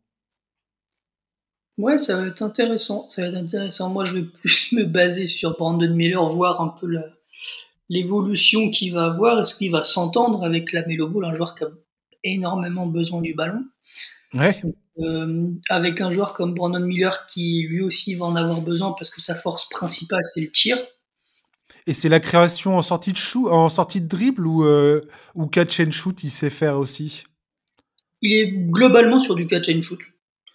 Ouais, 1.77 1.99
ça 1.99 2.17
va 2.17 2.27
être 2.27 2.41
intéressant. 2.41 3.09
Ça 3.11 3.21
va 3.23 3.29
être 3.29 3.37
intéressant. 3.37 3.91
Moi, 3.91 4.07
je 4.07 4.15
vais 4.15 4.23
plus 4.23 4.73
me 4.73 4.85
baser 4.85 5.27
sur 5.27 5.53
Brandon 5.59 5.95
Miller, 5.95 6.27
voir 6.31 6.63
un 6.63 6.69
peu 6.69 6.89
l'évolution 7.91 8.71
qu'il 8.71 8.95
va 8.95 9.05
avoir. 9.05 9.39
Est-ce 9.39 9.55
qu'il 9.55 9.71
va 9.71 9.83
s'entendre 9.83 10.43
avec 10.43 10.73
la 10.73 10.83
Ball, 10.83 11.27
un 11.27 11.35
joueur 11.35 11.55
qui 11.55 11.65
a 11.65 11.69
énormément 12.25 12.87
besoin 12.87 13.21
du 13.21 13.35
ballon. 13.35 13.63
Ouais. 14.33 14.61
Euh, 14.99 15.51
avec 15.69 16.01
un 16.01 16.11
joueur 16.11 16.33
comme 16.33 16.55
Brandon 16.55 16.81
Miller 16.81 17.27
qui 17.27 17.67
lui 17.69 17.83
aussi 17.83 18.15
va 18.15 18.25
en 18.25 18.35
avoir 18.35 18.63
besoin 18.63 18.93
parce 18.93 19.11
que 19.11 19.21
sa 19.21 19.35
force 19.35 19.69
principale 19.69 20.23
c'est 20.33 20.41
le 20.41 20.51
tir. 20.51 20.79
Et 21.87 21.93
c'est 21.93 22.09
la 22.09 22.21
création 22.21 22.77
en 22.77 22.83
sortie 22.83 23.13
de 23.13 23.17
shoot, 23.17 23.49
en 23.49 23.69
sortie 23.69 24.01
de 24.01 24.09
dribble 24.09 24.47
ou, 24.47 24.65
euh, 24.65 25.03
ou 25.35 25.47
catch 25.47 25.81
and 25.81 25.93
shoot, 25.93 26.25
il 26.25 26.31
sait 26.31 26.51
faire 26.51 26.79
aussi? 26.79 27.25
Il 28.23 28.33
est 28.33 28.51
globalement 28.51 29.19
sur 29.19 29.35
du 29.35 29.47
catch 29.47 29.69
and 29.69 29.83
shoot. 29.83 30.01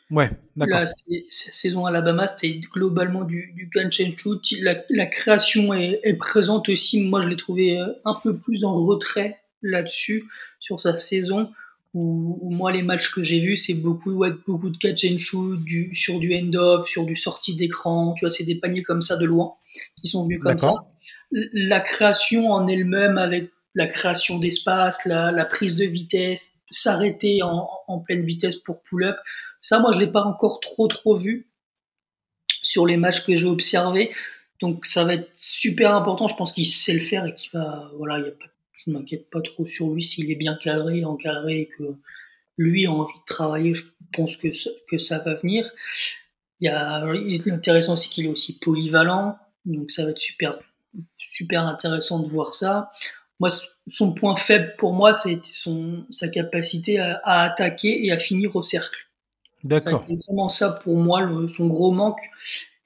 Ouais, 0.09 0.29
d'accord. 0.57 0.79
La 0.79 0.85
saison 1.29 1.85
Alabama, 1.85 2.27
c'était 2.27 2.59
globalement 2.59 3.23
du, 3.23 3.53
du, 3.55 3.69
catch 3.69 4.01
and 4.01 4.17
shoot. 4.17 4.41
La, 4.59 5.05
création 5.05 5.73
est, 5.73 6.17
présente 6.17 6.67
aussi. 6.67 7.01
Moi, 7.01 7.21
je 7.21 7.29
l'ai 7.29 7.37
trouvé 7.37 7.79
euh, 7.79 7.87
un 8.03 8.15
peu 8.21 8.35
plus 8.37 8.65
en 8.65 8.73
retrait 8.73 9.39
là-dessus, 9.61 10.25
sur 10.59 10.81
sa 10.81 10.97
saison. 10.97 11.51
Où, 11.93 12.50
moi, 12.51 12.71
les 12.71 12.83
matchs 12.83 13.12
que 13.12 13.24
j'ai 13.24 13.39
vus, 13.39 13.57
c'est 13.57 13.74
beaucoup, 13.74 14.12
ouais, 14.12 14.31
beaucoup 14.48 14.69
de 14.69 14.77
catch 14.77 15.05
and 15.05 15.17
shoot, 15.17 15.62
du, 15.62 15.93
sur 15.93 16.19
du 16.19 16.33
end-up, 16.33 16.88
sur 16.88 17.05
du 17.05 17.15
sortie 17.15 17.55
d'écran. 17.55 18.13
Tu 18.17 18.25
vois, 18.25 18.29
c'est 18.29 18.45
des 18.45 18.55
paniers 18.55 18.83
comme 18.83 19.01
ça 19.01 19.17
de 19.17 19.25
loin 19.25 19.53
qui 20.00 20.07
sont 20.07 20.25
vus 20.25 20.39
comme 20.39 20.57
ça 20.57 20.74
la 21.31 21.79
création 21.79 22.51
en 22.51 22.67
elle-même 22.67 23.17
avec 23.17 23.51
la 23.74 23.88
création 23.88 24.38
d'espace, 24.38 25.05
la, 25.05 25.45
prise 25.45 25.75
de 25.75 25.86
vitesse, 25.86 26.53
s'arrêter 26.69 27.41
en, 27.43 28.00
pleine 28.00 28.25
vitesse 28.25 28.57
pour 28.57 28.81
pull-up, 28.83 29.17
ça 29.60 29.79
moi 29.79 29.91
je 29.93 30.00
l'ai 30.00 30.07
pas 30.07 30.24
encore 30.24 30.60
trop 30.60 30.88
trop 30.88 31.15
vu 31.15 31.50
sur 32.63 32.86
les 32.86 32.98
matchs 32.98 33.25
que 33.25 33.36
j'ai 33.36 33.48
observés. 33.48 34.12
Donc 34.60 34.86
ça 34.86 35.03
va 35.05 35.15
être 35.15 35.29
super 35.33 35.95
important. 35.95 36.27
Je 36.27 36.36
pense 36.36 36.53
qu'il 36.53 36.67
sait 36.67 36.93
le 36.93 37.00
faire 37.00 37.25
et 37.25 37.33
qu'il 37.33 37.50
va 37.53 37.92
voilà, 37.98 38.20
y 38.20 38.27
a 38.27 38.31
pas, 38.31 38.46
je 38.85 38.91
m'inquiète 38.91 39.29
pas 39.29 39.41
trop 39.41 39.65
sur 39.65 39.94
lui 39.94 40.03
s'il 40.03 40.31
est 40.31 40.35
bien 40.35 40.55
cadré, 40.55 41.03
encadré 41.05 41.61
et 41.61 41.67
que 41.67 41.96
lui 42.57 42.85
a 42.85 42.91
envie 42.91 43.20
de 43.20 43.25
travailler. 43.25 43.74
Je 43.74 43.85
pense 44.13 44.37
que 44.37 44.51
ça, 44.51 44.70
que 44.89 44.98
ça 44.98 45.20
va 45.20 45.35
venir. 45.35 45.70
Il 46.59 46.65
y 46.65 46.70
a 46.70 47.03
l'intéressant 47.46 47.98
c'est 47.98 48.09
qu'il 48.09 48.25
est 48.25 48.29
aussi 48.29 48.59
polyvalent, 48.59 49.37
donc 49.65 49.91
ça 49.91 50.03
va 50.03 50.11
être 50.11 50.20
super 50.20 50.59
super 51.31 51.65
intéressant 51.65 52.20
de 52.20 52.27
voir 52.27 52.53
ça. 52.53 52.91
Moi, 53.39 53.50
son 53.87 54.13
point 54.13 54.35
faible 54.35 54.75
pour 54.77 54.94
moi, 54.94 55.13
c'est 55.13 55.44
son 55.44 56.05
sa 56.11 56.27
capacité 56.27 57.00
à, 57.00 57.20
attaquer 57.24 58.05
et 58.05 58.11
à 58.11 58.20
finir 58.20 58.55
au 58.55 58.61
cercle. 58.61 59.07
D'accord. 59.63 60.05
C'est 60.07 60.15
vraiment 60.27 60.50
ça 60.50 60.79
pour 60.83 60.98
moi, 60.98 61.27
son 61.55 61.67
gros 61.67 61.91
manque. 61.91 62.22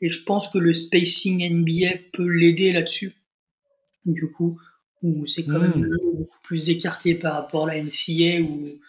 Et 0.01 0.07
je 0.07 0.23
pense 0.23 0.47
que 0.49 0.57
le 0.57 0.73
spacing 0.73 1.43
NBA 1.49 1.97
peut 2.13 2.27
l'aider 2.27 2.71
là-dessus. 2.71 3.13
Du 4.05 4.31
coup, 4.31 4.59
où 5.01 5.25
c'est 5.27 5.43
quand 5.43 5.59
même 5.59 5.75
hmm. 5.75 5.97
beaucoup 6.17 6.39
plus 6.43 6.69
écarté 6.69 7.15
par 7.15 7.33
rapport 7.33 7.67
à 7.67 7.75
la 7.75 7.81
NCA, 7.81 8.41
où, 8.41 8.79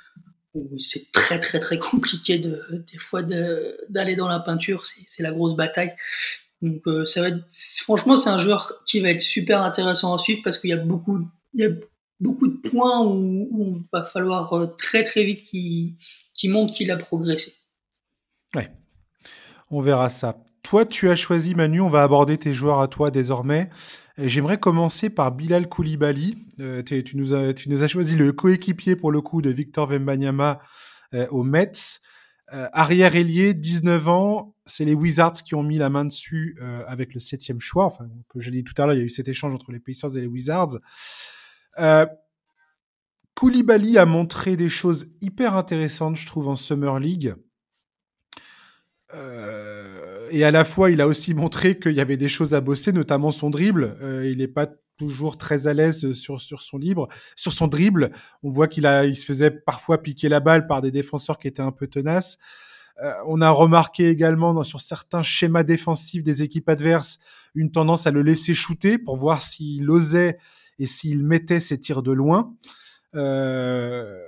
où 0.55 0.79
c'est 0.79 1.13
très 1.13 1.41
très 1.41 1.61
très 1.61 1.79
compliqué 1.79 2.39
de, 2.39 2.63
des 2.93 2.99
fois 2.99 3.23
d'aller 3.23 4.17
dans 4.17 4.29
la 4.29 4.41
peinture, 4.41 4.85
c'est 4.87 5.23
la 5.23 5.33
grosse 5.33 5.57
bataille. 5.57 5.93
Donc 6.63 6.87
euh, 6.87 7.05
ça 7.05 7.21
va 7.21 7.29
être, 7.29 7.45
franchement, 7.83 8.17
c'est 8.17 8.31
un 8.31 8.39
joueur 8.39 8.73
qui 8.87 9.01
va 9.01 9.11
être 9.11 9.21
super 9.21 9.63
intéressant 9.63 10.15
à 10.15 10.19
suivre 10.19 10.41
parce 10.43 10.59
qu'il 10.59 10.71
y 10.71 10.73
a 10.73 10.79
beaucoup, 10.79 11.29
il 11.55 11.61
y 11.61 11.67
a 11.67 11.71
beaucoup 12.21 12.49
de 12.49 12.57
points 12.69 13.05
où, 13.05 13.49
où 13.51 13.65
on 13.65 13.85
va 13.93 14.05
falloir 14.05 14.53
euh, 14.55 14.67
très 14.79 15.03
très 15.03 15.25
vite 15.25 15.45
qu'il 15.45 15.97
montre 16.51 16.75
qu'il 16.75 16.91
a 16.91 16.97
progressé. 16.97 17.53
Ouais, 18.55 18.71
on 19.71 19.83
verra 19.83 20.09
ça. 20.09 20.43
Toi, 20.67 20.85
tu 20.85 21.09
as 21.09 21.15
choisi 21.15 21.55
Manu, 21.55 21.81
on 21.81 21.89
va 21.89 22.03
aborder 22.03 22.39
tes 22.39 22.53
joueurs 22.53 22.81
à 22.81 22.89
toi 22.89 23.13
désormais. 23.13 23.71
J'aimerais 24.19 24.59
commencer 24.59 25.11
par 25.11 25.31
Bilal 25.31 25.69
Koulibaly. 25.69 26.35
Euh, 26.59 26.83
tu, 26.83 27.17
nous 27.17 27.35
as, 27.35 27.87
choisi 27.87 28.17
le 28.17 28.33
coéquipier 28.33 28.97
pour 28.97 29.13
le 29.13 29.21
coup 29.21 29.43
de 29.43 29.51
Victor 29.51 29.87
Wembanyama 29.89 30.59
au 31.31 31.45
Mets. 31.45 32.01
Euh, 32.53 32.69
arrière 32.73 33.15
ailier, 33.15 33.55
19 33.55 34.09
ans, 34.09 34.55
c'est 34.67 34.85
les 34.85 34.95
Wizards 34.95 35.33
qui 35.33 35.55
ont 35.55 35.63
mis 35.63 35.79
la 35.79 35.89
main 35.89 36.05
dessus 36.05 36.57
euh, 36.61 36.85
avec 36.87 37.15
le 37.15 37.21
septième 37.21 37.61
choix. 37.61 37.85
Enfin, 37.85 38.09
comme 38.29 38.41
je 38.41 38.51
l'ai 38.51 38.63
dit 38.63 38.65
tout 38.65 38.81
à 38.81 38.87
l'heure, 38.87 38.95
il 38.95 38.99
y 38.99 39.03
a 39.03 39.05
eu 39.05 39.11
cet 39.11 39.29
échange 39.29 39.55
entre 39.55 39.73
les 39.73 39.81
Pacers 39.81 40.17
et 40.17 40.21
les 40.21 40.27
Wizards. 40.27 40.79
Euh, 41.79 42.07
Koulibaly 43.35 43.99
a 43.99 44.07
montré 44.07 44.57
des 44.57 44.69
choses 44.69 45.09
hyper 45.21 45.57
intéressantes, 45.57 46.17
je 46.17 46.27
trouve, 46.27 46.49
en 46.49 46.57
Summer 46.57 46.99
League. 46.99 47.35
Euh, 49.15 50.16
et 50.31 50.45
à 50.45 50.51
la 50.51 50.65
fois, 50.65 50.91
il 50.91 51.01
a 51.01 51.07
aussi 51.07 51.35
montré 51.35 51.79
qu'il 51.79 51.93
y 51.93 52.01
avait 52.01 52.17
des 52.17 52.29
choses 52.29 52.55
à 52.55 52.61
bosser, 52.61 52.93
notamment 52.93 53.31
son 53.31 53.51
dribble. 53.51 53.97
il 54.25 54.39
n'est 54.39 54.49
pas 54.49 54.67
toujours 54.97 55.37
très 55.37 55.69
à 55.69 55.75
l'aise 55.75 56.13
sur, 56.13 56.41
sur 56.41 56.63
son 56.63 56.79
libre, 56.79 57.09
sur 57.35 57.53
son 57.53 57.69
dribble. 57.69 58.13
On 58.43 58.51
voit 58.51 58.69
qu'il 58.69 58.87
a, 58.87 59.05
il 59.05 59.17
se 59.17 59.25
faisait 59.25 59.51
parfois 59.51 60.03
piquer 60.03 60.29
la 60.29 60.41
balle 60.41 60.67
par 60.67 60.83
des 60.83 60.91
défenseurs 60.91 61.39
qui 61.39 61.49
étaient 61.49 61.63
un 61.63 61.71
peu 61.71 61.87
tenaces. 61.87 62.39
Euh, 63.03 63.13
on 63.27 63.41
a 63.43 63.51
remarqué 63.51 64.09
également 64.09 64.55
dans, 64.55 64.65
sur 64.65 64.81
certains 64.81 65.23
schémas 65.23 65.65
défensifs 65.65 66.23
des 66.23 66.43
équipes 66.43 66.69
adverses 66.69 67.19
une 67.55 67.71
tendance 67.71 68.07
à 68.07 68.11
le 68.11 68.23
laisser 68.23 68.55
shooter 68.55 68.97
pour 68.97 69.17
voir 69.17 69.43
s'il 69.43 69.91
osait 69.91 70.39
et 70.79 70.87
s'il 70.87 71.23
mettait 71.23 71.61
ses 71.61 71.79
tirs 71.79 72.03
de 72.03 72.13
loin. 72.13 72.55
Euh, 73.15 74.19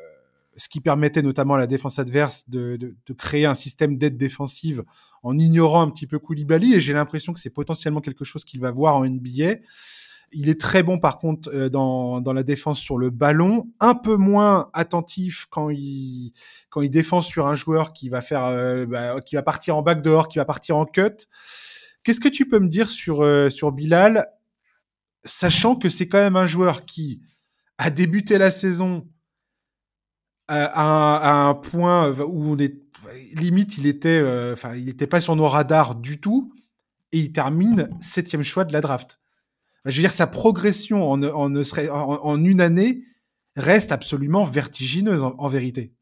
ce 0.58 0.68
qui 0.68 0.80
permettait 0.80 1.22
notamment 1.22 1.54
à 1.54 1.58
la 1.58 1.68
défense 1.68 1.98
adverse 1.98 2.48
de, 2.50 2.76
de, 2.76 2.96
de 3.06 3.12
créer 3.14 3.46
un 3.46 3.54
système 3.54 3.96
d'aide 3.96 4.16
défensive 4.16 4.82
en 5.22 5.38
ignorant 5.38 5.82
un 5.82 5.90
petit 5.90 6.06
peu 6.06 6.18
Koulibaly. 6.18 6.74
Et 6.74 6.80
j'ai 6.80 6.92
l'impression 6.92 7.32
que 7.32 7.38
c'est 7.38 7.48
potentiellement 7.48 8.00
quelque 8.00 8.24
chose 8.24 8.44
qu'il 8.44 8.60
va 8.60 8.72
voir 8.72 8.96
en 8.96 9.06
NBA. 9.06 9.60
Il 10.32 10.48
est 10.48 10.60
très 10.60 10.82
bon 10.82 10.98
par 10.98 11.18
contre 11.18 11.48
euh, 11.54 11.68
dans, 11.68 12.20
dans 12.20 12.32
la 12.32 12.42
défense 12.42 12.80
sur 12.80 12.98
le 12.98 13.08
ballon, 13.08 13.68
un 13.78 13.94
peu 13.94 14.16
moins 14.16 14.68
attentif 14.74 15.46
quand 15.48 15.70
il 15.70 16.32
quand 16.70 16.82
il 16.82 16.90
défend 16.90 17.22
sur 17.22 17.46
un 17.46 17.54
joueur 17.54 17.92
qui 17.92 18.08
va 18.08 18.20
faire 18.20 18.44
euh, 18.44 18.84
bah, 18.84 19.20
qui 19.22 19.36
va 19.36 19.42
partir 19.42 19.76
en 19.76 19.82
backdoor, 19.82 20.28
qui 20.28 20.38
va 20.38 20.44
partir 20.44 20.76
en 20.76 20.84
cut. 20.84 21.28
Qu'est-ce 22.02 22.20
que 22.20 22.28
tu 22.28 22.46
peux 22.46 22.58
me 22.58 22.68
dire 22.68 22.90
sur 22.90 23.22
euh, 23.22 23.48
sur 23.48 23.72
Bilal, 23.72 24.26
sachant 25.24 25.76
que 25.76 25.88
c'est 25.88 26.08
quand 26.08 26.18
même 26.18 26.36
un 26.36 26.46
joueur 26.46 26.84
qui 26.84 27.22
a 27.78 27.90
débuté 27.90 28.36
la 28.38 28.50
saison 28.50 29.06
à, 30.48 31.46
un, 31.48 31.54
point 31.54 32.10
où 32.20 32.50
on 32.50 32.56
est 32.56 32.74
limite 33.34 33.78
il 33.78 33.86
était 33.86 34.20
enfin 34.52 34.74
il 34.74 34.86
n'était 34.86 35.06
pas 35.06 35.20
sur 35.20 35.36
nos 35.36 35.46
radars 35.46 35.94
du 35.94 36.18
tout 36.20 36.52
et 37.12 37.18
il 37.18 37.32
termine 37.32 37.90
septième 38.00 38.42
choix 38.42 38.64
de 38.64 38.72
la 38.72 38.80
draft. 38.80 39.20
Je 39.84 39.96
veux 39.96 40.02
dire, 40.02 40.12
sa 40.12 40.26
progression 40.26 41.10
en, 41.10 41.22
en, 41.22 41.54
en 41.54 42.44
une 42.44 42.60
année 42.60 43.04
reste 43.56 43.92
absolument 43.92 44.44
vertigineuse 44.44 45.22
en, 45.22 45.48
vérité. 45.48 45.92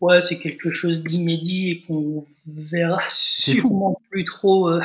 Ouais, 0.00 0.22
c'est 0.24 0.38
quelque 0.38 0.72
chose 0.72 1.02
d'inédit 1.02 1.70
et 1.70 1.80
qu'on 1.82 2.26
verra 2.46 3.00
sûrement 3.08 4.00
plus 4.10 4.24
trop 4.24 4.68
euh, 4.68 4.80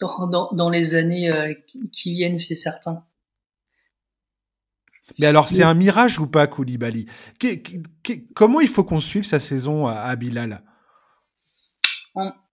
dans, 0.00 0.50
dans, 0.52 0.70
les 0.70 0.96
années 0.96 1.30
euh, 1.30 1.54
qui, 1.92 2.14
viennent, 2.14 2.36
c'est 2.36 2.54
certain. 2.54 3.04
Mais 5.18 5.26
alors, 5.26 5.48
c'est 5.48 5.62
un 5.62 5.74
mirage 5.74 6.18
ou 6.18 6.26
pas, 6.26 6.46
Koulibaly? 6.46 7.06
Comment 8.34 8.60
il 8.60 8.68
faut 8.68 8.84
qu'on 8.84 9.00
suive 9.00 9.24
sa 9.24 9.38
saison 9.38 9.86
à, 9.86 10.14
Bilal? 10.16 10.62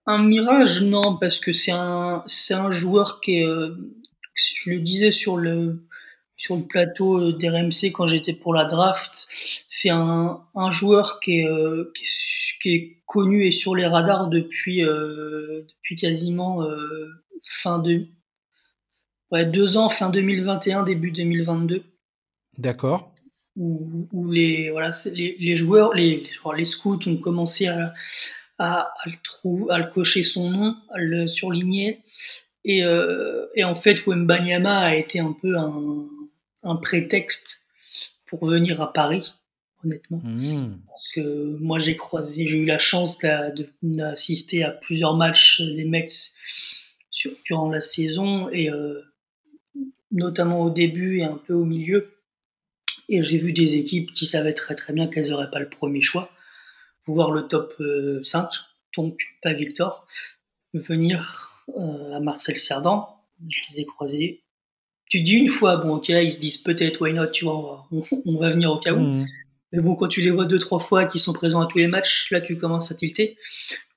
Un 0.07 0.23
mirage, 0.23 0.81
non, 0.81 1.17
parce 1.17 1.39
que 1.39 1.53
c'est 1.53 1.71
un, 1.71 2.23
c'est 2.25 2.55
un 2.55 2.71
joueur 2.71 3.21
qui 3.21 3.39
est, 3.39 3.45
euh, 3.45 3.75
je 4.33 4.71
le 4.71 4.79
disais 4.79 5.11
sur 5.11 5.37
le, 5.37 5.85
sur 6.35 6.55
le 6.55 6.63
plateau 6.63 7.19
euh, 7.19 7.33
d'RMC 7.33 7.91
quand 7.93 8.07
j'étais 8.07 8.33
pour 8.33 8.53
la 8.55 8.65
draft, 8.65 9.27
c'est 9.69 9.91
un, 9.91 10.41
un 10.55 10.71
joueur 10.71 11.19
qui 11.19 11.41
est, 11.41 11.47
euh, 11.47 11.93
qui 12.61 12.73
est, 12.73 12.97
connu 13.05 13.45
et 13.45 13.51
sur 13.51 13.75
les 13.75 13.85
radars 13.85 14.29
depuis, 14.29 14.83
depuis 14.83 15.97
quasiment 15.97 16.65
fin 17.43 17.77
de, 17.77 18.07
ouais, 19.31 19.45
deux 19.45 19.75
ans, 19.75 19.89
fin 19.89 20.09
2021, 20.09 20.83
début 20.83 21.11
2022. 21.11 21.90
D'accord. 22.57 23.13
Où, 23.55 24.07
où, 24.11 24.31
les, 24.31 24.69
voilà, 24.69 24.91
les, 25.11 25.35
les 25.39 25.57
joueurs, 25.57 25.93
les, 25.93 26.23
les 26.55 26.65
scouts 26.65 26.99
ont 27.05 27.17
commencé 27.17 27.67
à, 27.67 27.93
à, 28.59 28.93
le 29.05 29.13
trou, 29.23 29.67
à 29.69 29.77
le 29.79 29.85
cocher 29.91 30.23
son 30.23 30.49
nom, 30.49 30.75
à 30.93 30.99
le 30.99 31.27
surligner. 31.27 31.99
Et, 32.63 32.83
euh, 32.83 33.47
et 33.55 33.63
en 33.63 33.75
fait, 33.75 34.05
Wembanyama 34.05 34.79
a 34.79 34.95
été 34.95 35.19
un 35.19 35.33
peu 35.33 35.57
un, 35.57 36.07
un 36.63 36.75
prétexte 36.75 37.61
pour 38.27 38.45
venir 38.45 38.81
à 38.81 38.93
Paris, 38.93 39.33
honnêtement. 39.83 40.21
Mmh. 40.23 40.77
Parce 40.87 41.09
que 41.15 41.57
moi, 41.59 41.79
j'ai 41.79 41.97
croisé, 41.97 42.47
j'ai 42.47 42.57
eu 42.57 42.65
la 42.65 42.79
chance 42.79 43.17
d'assister 43.81 44.63
à 44.63 44.71
plusieurs 44.71 45.17
matchs 45.17 45.61
des 45.61 45.85
Mets 45.85 46.35
sur, 47.09 47.31
durant 47.45 47.69
la 47.69 47.81
saison, 47.81 48.49
et 48.49 48.69
euh, 48.69 49.01
notamment 50.11 50.61
au 50.61 50.69
début 50.69 51.17
et 51.19 51.23
un 51.23 51.37
peu 51.37 51.53
au 51.53 51.65
milieu. 51.65 52.13
Et 53.11 53.23
j'ai 53.23 53.37
vu 53.37 53.53
des 53.53 53.75
équipes 53.75 54.11
qui 54.11 54.25
savaient 54.25 54.53
très 54.53 54.73
très 54.73 54.93
bien 54.93 55.07
qu'elles 55.07 55.29
n'auraient 55.29 55.51
pas 55.51 55.59
le 55.59 55.69
premier 55.69 56.01
choix 56.01 56.31
voir 57.07 57.31
le 57.31 57.47
top 57.47 57.73
5, 58.23 58.43
euh, 58.43 58.47
donc 58.95 59.19
pas 59.41 59.53
Victor, 59.53 60.07
venir 60.73 61.65
euh, 61.77 62.15
à 62.15 62.19
Marcel 62.19 62.57
Cerdan. 62.57 63.07
Je 63.47 63.57
les 63.71 63.81
ai 63.81 63.85
croisés. 63.85 64.43
Tu 65.09 65.21
dis 65.21 65.33
une 65.33 65.49
fois, 65.49 65.77
bon, 65.77 65.95
ok, 65.95 66.09
ils 66.09 66.31
se 66.31 66.39
disent 66.39 66.59
peut-être, 66.59 67.01
why 67.01 67.13
not, 67.13 67.27
tu 67.27 67.45
vois, 67.45 67.87
on 67.91 68.37
va, 68.37 68.49
venir 68.51 68.71
au 68.71 68.79
cas 68.79 68.93
où. 68.93 68.99
Mmh. 68.99 69.27
Mais 69.73 69.81
bon, 69.81 69.95
quand 69.95 70.07
tu 70.07 70.21
les 70.21 70.31
vois 70.31 70.45
deux, 70.45 70.59
trois 70.59 70.79
fois, 70.79 71.05
qu'ils 71.05 71.21
sont 71.21 71.33
présents 71.33 71.61
à 71.61 71.67
tous 71.67 71.79
les 71.79 71.87
matchs, 71.87 72.29
là, 72.31 72.41
tu 72.41 72.57
commences 72.57 72.91
à 72.91 72.95
tilter, 72.95 73.37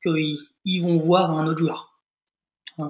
qu'ils 0.02 0.38
ils 0.64 0.80
vont 0.80 0.98
voir 0.98 1.30
un 1.32 1.46
autre 1.46 1.58
joueur. 1.58 2.00
Hein, 2.78 2.88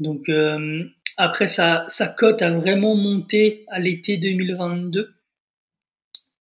Donc, 0.00 0.28
euh, 0.28 0.84
après, 1.20 1.48
sa, 1.48 1.84
sa 1.88 2.06
cote 2.06 2.42
a 2.42 2.50
vraiment 2.50 2.94
monté 2.94 3.64
à 3.68 3.80
l'été 3.80 4.16
2022 4.18 5.12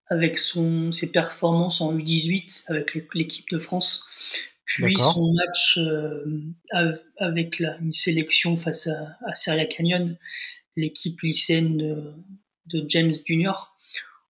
avec 0.06 0.38
son, 0.38 0.92
ses 0.92 1.12
performances 1.12 1.82
en 1.82 1.98
U18 1.98 2.66
avec 2.68 2.96
l'équipe 3.16 3.50
de 3.50 3.58
France, 3.58 4.06
puis 4.66 4.96
son 4.98 5.34
match 5.34 5.80
euh, 5.80 6.44
avec 7.18 7.58
la, 7.58 7.78
une 7.80 7.92
sélection 7.92 8.56
face 8.56 8.86
à, 8.86 9.18
à 9.26 9.34
Seria 9.34 9.66
Canyon, 9.66 10.16
l'équipe 10.76 11.20
lycéenne 11.22 11.78
de, 11.78 12.14
de, 12.68 12.86
James 12.88 13.14
Junior, 13.26 13.76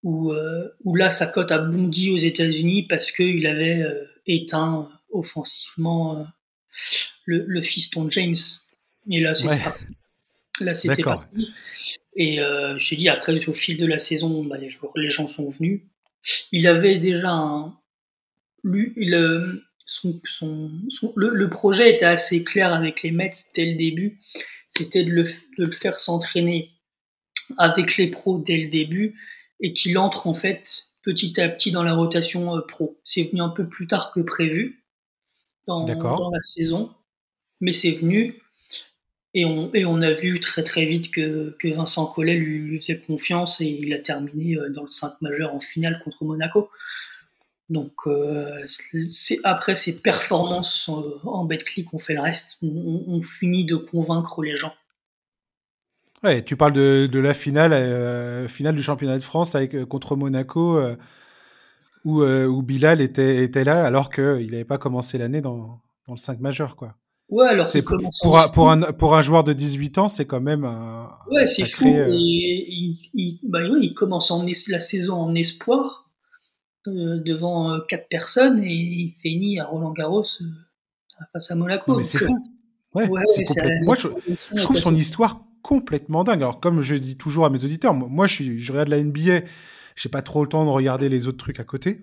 où, 0.02 0.32
euh, 0.32 0.70
où 0.86 0.96
là 0.96 1.10
sa 1.10 1.28
cote 1.28 1.52
a 1.52 1.58
bondi 1.58 2.10
aux 2.10 2.18
États-Unis 2.18 2.84
parce 2.84 3.12
qu'il 3.12 3.46
avait 3.48 3.82
euh, 3.82 4.06
éteint 4.26 4.90
offensivement 5.12 6.26
le, 7.26 7.44
le 7.46 7.62
fiston 7.62 8.10
James. 8.10 8.38
Et 9.10 9.20
là, 9.20 9.36
c'est 9.36 9.48
Là, 10.60 10.74
c'était 10.74 11.04
parti. 11.04 11.50
Et 12.16 12.42
euh, 12.42 12.78
je 12.80 12.90
t'ai 12.90 12.96
dit, 12.96 13.10
après, 13.10 13.48
au 13.48 13.54
fil 13.54 13.78
de 13.78 13.86
la 13.86 14.00
saison, 14.00 14.44
bah, 14.44 14.58
les, 14.58 14.70
joueurs, 14.70 14.94
les 14.96 15.10
gens 15.10 15.28
sont 15.28 15.50
venus. 15.50 15.82
Il 16.52 16.68
avait 16.68 16.98
déjà 16.98 17.30
un, 17.30 17.78
lui, 18.64 18.94
il, 18.98 19.14
euh, 19.14 19.64
son, 19.86 20.20
son, 20.26 20.72
le, 21.16 21.30
le, 21.30 21.50
projet 21.50 21.94
était 21.94 22.06
assez 22.06 22.44
clair 22.44 22.74
avec 22.74 23.04
les 23.04 23.12
Mets 23.12 23.32
dès 23.56 23.66
le 23.66 23.76
début. 23.76 24.20
C'était 24.68 25.04
de 25.04 25.12
le, 25.12 25.24
de 25.24 25.66
le 25.66 25.72
faire 25.72 26.00
s'entraîner 26.00 26.72
avec 27.58 27.98
les 27.98 28.08
pros 28.08 28.40
dès 28.40 28.58
le 28.58 28.68
début 28.68 29.18
et 29.62 29.74
qu'il 29.74 29.98
entre 29.98 30.28
en 30.28 30.34
fait 30.34 30.88
petit 31.04 31.40
à 31.40 31.48
petit 31.48 31.72
dans 31.72 31.84
la 31.84 31.94
rotation 31.94 32.58
euh, 32.58 32.62
pro. 32.62 33.00
C'est 33.04 33.24
venu 33.24 33.42
un 33.42 33.50
peu 33.50 33.68
plus 33.68 33.88
tard 33.88 34.12
que 34.12 34.20
prévu 34.20 34.84
dans, 35.66 35.84
dans 35.84 36.32
la 36.32 36.42
saison, 36.42 36.94
mais 37.62 37.74
c'est 37.74 37.92
venu. 37.92 38.42
Et 39.34 39.46
on, 39.46 40.02
a 40.02 40.12
vu 40.14 40.40
très 40.40 40.64
très 40.64 40.86
vite 40.86 41.12
que, 41.12 41.56
Vincent 41.64 42.08
Collet 42.08 42.36
lui, 42.36 42.78
faisait 42.80 43.00
confiance 43.00 43.62
et 43.62 43.66
il 43.66 43.94
a 43.94 44.00
terminé 44.00 44.56
euh, 44.56 44.70
dans 44.70 44.84
le 44.84 44.88
5 44.88 45.22
majeur 45.22 45.54
en 45.54 45.60
finale 45.60 46.02
contre 46.04 46.24
Monaco. 46.24 46.70
Donc 47.70 47.92
euh, 48.08 48.64
c'est 49.12 49.40
après 49.44 49.76
ces 49.76 50.02
performances 50.02 50.90
en 50.90 51.46
clic 51.50 51.94
on 51.94 52.00
fait 52.00 52.14
le 52.14 52.22
reste. 52.22 52.58
On, 52.64 53.22
finit 53.22 53.66
de 53.66 53.76
convaincre 53.76 54.42
les 54.42 54.56
gens. 54.56 54.74
Ouais, 56.24 56.42
tu 56.44 56.56
parles 56.56 56.74
de, 56.74 57.20
la 57.20 57.34
finale, 57.34 57.74
euh, 57.74 58.48
finale 58.48 58.74
du 58.74 58.82
championnat 58.82 59.18
de 59.18 59.24
France 59.24 59.56
contre 59.90 60.16
Monaco, 60.16 60.82
où, 62.06 62.62
Bilal 62.64 63.02
était, 63.02 63.64
là 63.66 63.86
alors 63.86 64.10
qu'il 64.10 64.50
n'avait 64.50 64.64
pas 64.64 64.78
commencé 64.78 65.18
l'année 65.18 65.42
dans, 65.42 65.82
dans, 66.08 66.14
le 66.14 66.18
5 66.18 66.40
majeur. 66.40 66.78
Quoi. 66.78 66.96
Ouais, 67.30 67.48
alors 67.48 67.68
c'est 67.68 67.82
pour, 67.82 67.98
pour, 68.22 68.40
un, 68.40 68.48
pour, 68.48 68.72
un, 68.72 68.82
pour 68.94 69.16
un 69.16 69.22
joueur 69.22 69.44
de 69.44 69.52
18 69.52 69.98
ans, 69.98 70.08
c'est 70.08 70.26
quand 70.26 70.40
même 70.40 70.64
un. 70.64 71.10
Ouais, 71.30 71.46
c'est 71.46 71.68
fou. 71.76 71.86
Euh, 71.86 72.08
il, 72.10 72.98
il, 73.14 73.40
bah 73.44 73.60
oui, 73.70 73.80
il 73.82 73.94
commence 73.94 74.32
en 74.32 74.46
la 74.70 74.80
saison 74.80 75.16
en 75.16 75.36
espoir 75.36 76.10
euh, 76.88 77.20
devant 77.20 77.74
euh, 77.74 77.80
quatre 77.90 78.08
personnes 78.08 78.64
et 78.64 78.74
il 78.74 79.16
finit 79.22 79.60
à 79.60 79.66
Roland 79.66 79.92
Garros 79.92 80.24
face 81.34 81.52
à 81.52 81.56
Monaco. 81.56 81.98
mais 81.98 82.04
c'est 82.04 82.20
fou. 82.20 82.38
Ouais, 82.96 83.08
complètement... 83.08 83.86
Moi, 83.86 83.96
je, 83.96 84.08
je 84.56 84.64
trouve 84.64 84.78
son 84.78 84.96
histoire 84.96 85.42
complètement 85.62 86.24
dingue. 86.24 86.42
Alors, 86.42 86.62
comme 86.62 86.80
je 86.80 86.96
dis 86.96 87.18
toujours 87.18 87.46
à 87.46 87.50
mes 87.50 87.66
auditeurs, 87.66 87.94
moi, 87.94 88.26
je, 88.26 88.34
suis, 88.34 88.60
je 88.60 88.72
regarde 88.72 88.88
la 88.88 89.04
NBA, 89.04 89.42
j'ai 89.98 90.10
pas 90.10 90.22
trop 90.22 90.44
le 90.44 90.48
temps 90.48 90.64
de 90.64 90.70
regarder 90.70 91.10
les 91.10 91.28
autres 91.28 91.38
trucs 91.38 91.60
à 91.60 91.66
côté 91.66 92.00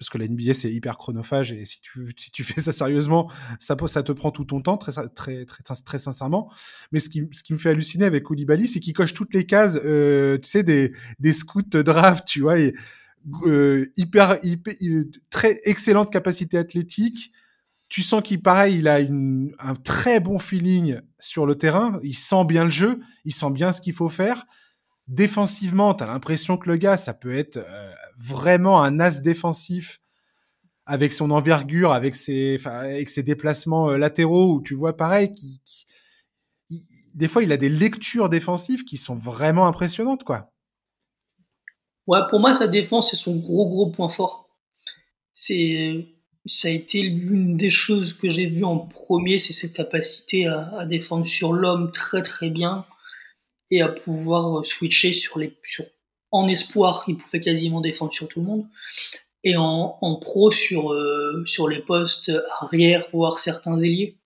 parce 0.00 0.08
que 0.08 0.16
la 0.16 0.26
NBA 0.26 0.54
c'est 0.54 0.72
hyper 0.72 0.96
chronophage 0.96 1.52
et 1.52 1.66
si 1.66 1.78
tu, 1.82 2.10
si 2.16 2.30
tu 2.30 2.42
fais 2.42 2.62
ça 2.62 2.72
sérieusement, 2.72 3.30
ça, 3.58 3.76
ça 3.86 4.02
te 4.02 4.12
prend 4.12 4.30
tout 4.30 4.46
ton 4.46 4.62
temps, 4.62 4.78
très, 4.78 4.92
très, 5.14 5.44
très, 5.44 5.62
très 5.84 5.98
sincèrement. 5.98 6.50
Mais 6.90 7.00
ce 7.00 7.10
qui, 7.10 7.28
ce 7.32 7.42
qui 7.42 7.52
me 7.52 7.58
fait 7.58 7.68
halluciner 7.68 8.06
avec 8.06 8.24
Koulibaly, 8.24 8.66
c'est 8.66 8.80
qu'il 8.80 8.94
coche 8.94 9.12
toutes 9.12 9.34
les 9.34 9.44
cases, 9.44 9.78
euh, 9.84 10.38
tu 10.38 10.48
sais, 10.48 10.62
des, 10.62 10.92
des 11.18 11.34
scouts 11.34 11.62
draft, 11.62 12.26
tu 12.26 12.40
vois, 12.40 12.58
et, 12.58 12.74
euh, 13.44 13.92
hyper, 13.98 14.38
hyper, 14.42 14.72
très 15.28 15.60
excellente 15.64 16.10
capacité 16.10 16.56
athlétique. 16.56 17.30
Tu 17.90 18.00
sens 18.00 18.22
qu'il, 18.22 18.40
pareil, 18.40 18.78
il 18.78 18.88
a 18.88 19.00
une, 19.00 19.54
un 19.58 19.74
très 19.74 20.18
bon 20.18 20.38
feeling 20.38 20.98
sur 21.18 21.44
le 21.44 21.56
terrain. 21.56 22.00
Il 22.02 22.14
sent 22.14 22.46
bien 22.46 22.64
le 22.64 22.70
jeu, 22.70 23.00
il 23.26 23.34
sent 23.34 23.50
bien 23.50 23.72
ce 23.72 23.82
qu'il 23.82 23.92
faut 23.92 24.08
faire 24.08 24.46
défensivement, 25.10 25.92
tu 25.92 26.04
as 26.04 26.06
l'impression 26.06 26.56
que 26.56 26.68
le 26.68 26.76
gars, 26.76 26.96
ça 26.96 27.12
peut 27.12 27.34
être 27.34 27.58
euh, 27.58 27.89
vraiment 28.20 28.82
un 28.82 29.00
as 29.00 29.20
défensif 29.20 30.00
avec 30.86 31.12
son 31.12 31.30
envergure, 31.30 31.92
avec 31.92 32.14
ses, 32.14 32.58
déplacements 33.18 33.90
euh, 33.90 33.96
latéraux, 33.96 34.54
où 34.54 34.62
tu 34.62 34.74
vois 34.74 34.96
pareil, 34.96 35.32
des 37.14 37.28
fois, 37.28 37.42
il 37.42 37.52
a 37.52 37.56
des 37.56 37.68
lectures 37.68 38.28
défensives 38.28 38.84
qui 38.84 38.96
sont 38.96 39.16
vraiment 39.16 39.66
impressionnantes, 39.66 40.24
quoi. 40.24 40.52
Ouais, 42.06 42.20
pour 42.28 42.40
moi, 42.40 42.54
sa 42.54 42.66
défense, 42.66 43.10
c'est 43.10 43.16
son 43.16 43.36
gros, 43.36 43.68
gros 43.68 43.90
point 43.90 44.08
fort. 44.08 44.48
C'est, 45.32 46.08
ça 46.46 46.68
a 46.68 46.70
été 46.72 47.02
l'une 47.02 47.56
des 47.56 47.70
choses 47.70 48.12
que 48.12 48.28
j'ai 48.28 48.46
vues 48.46 48.64
en 48.64 48.78
premier, 48.78 49.38
c'est 49.38 49.52
cette 49.52 49.74
capacité 49.74 50.46
à, 50.46 50.76
à 50.76 50.86
défendre 50.86 51.26
sur 51.26 51.52
l'homme 51.52 51.92
très, 51.92 52.22
très 52.22 52.50
bien 52.50 52.84
et 53.70 53.80
à 53.80 53.88
pouvoir 53.88 54.58
euh, 54.58 54.62
switcher 54.64 55.12
sur 55.12 55.38
les 55.38 55.56
sur 55.62 55.84
en 56.30 56.48
espoir, 56.48 57.04
il 57.08 57.16
pouvait 57.16 57.40
quasiment 57.40 57.80
défendre 57.80 58.12
sur 58.12 58.28
tout 58.28 58.40
le 58.40 58.46
monde 58.46 58.66
et 59.42 59.56
en, 59.56 59.98
en 60.00 60.16
pro 60.16 60.50
sur 60.50 60.92
euh, 60.92 61.42
sur 61.46 61.68
les 61.68 61.78
postes 61.78 62.30
arrière 62.60 63.06
voire 63.12 63.38
certains 63.38 63.78
ailiers. 63.80 64.18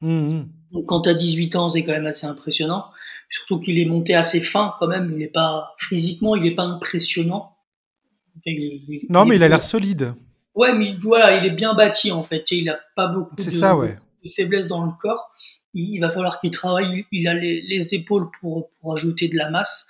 Mmh, 0.00 0.42
Donc 0.72 0.86
quand 0.86 1.02
tu 1.02 1.10
as 1.10 1.14
18 1.14 1.56
ans, 1.56 1.68
c'est 1.68 1.84
quand 1.84 1.92
même 1.92 2.06
assez 2.06 2.26
impressionnant, 2.26 2.86
surtout 3.28 3.60
qu'il 3.60 3.78
est 3.78 3.84
monté 3.84 4.14
assez 4.14 4.40
fin 4.40 4.74
quand 4.78 4.88
même, 4.88 5.10
il 5.12 5.18
n'est 5.18 5.28
pas 5.28 5.74
physiquement, 5.78 6.36
il 6.36 6.46
est 6.46 6.54
pas 6.54 6.64
impressionnant. 6.64 7.56
non, 9.08 9.24
mais 9.24 9.36
il 9.36 9.42
a 9.42 9.48
l'air 9.48 9.62
solide. 9.62 10.14
Ouais, 10.54 10.72
mais 10.72 10.94
voilà, 11.00 11.38
il 11.38 11.46
est 11.46 11.54
bien 11.54 11.74
bâti 11.74 12.10
en 12.10 12.24
fait, 12.24 12.50
il 12.50 12.68
a 12.70 12.80
pas 12.96 13.06
beaucoup 13.06 13.36
de, 13.36 13.42
ça, 13.42 13.76
ouais. 13.76 13.94
de 14.24 14.30
faiblesse 14.30 14.66
dans 14.66 14.84
le 14.84 14.92
corps 15.00 15.30
il, 15.74 16.00
va 16.00 16.10
falloir 16.10 16.40
qu'il 16.40 16.50
travaille, 16.50 17.06
il 17.12 17.28
a 17.28 17.34
les, 17.34 17.94
épaules 17.94 18.30
pour, 18.40 18.70
pour 18.80 18.94
ajouter 18.94 19.28
de 19.28 19.36
la 19.36 19.50
masse. 19.50 19.88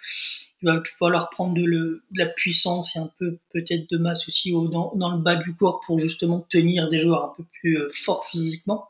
Il 0.63 0.67
va 0.67 0.83
falloir 0.99 1.31
prendre 1.31 1.55
de, 1.55 1.65
le, 1.65 2.03
de 2.11 2.19
la 2.19 2.27
puissance 2.27 2.97
et 2.97 2.99
un 2.99 3.11
peu 3.19 3.39
peut-être 3.53 3.89
de 3.91 3.97
masse 3.97 4.29
aussi 4.29 4.53
au, 4.53 4.69
dans, 4.69 4.93
dans, 4.95 5.11
le 5.11 5.19
bas 5.19 5.37
du 5.37 5.55
corps 5.55 5.81
pour 5.87 5.99
justement 5.99 6.41
tenir 6.51 6.89
des 6.89 6.99
joueurs 6.99 7.25
un 7.25 7.35
peu 7.37 7.45
plus 7.61 7.79
euh, 7.79 7.89
forts 7.91 8.27
physiquement. 8.27 8.89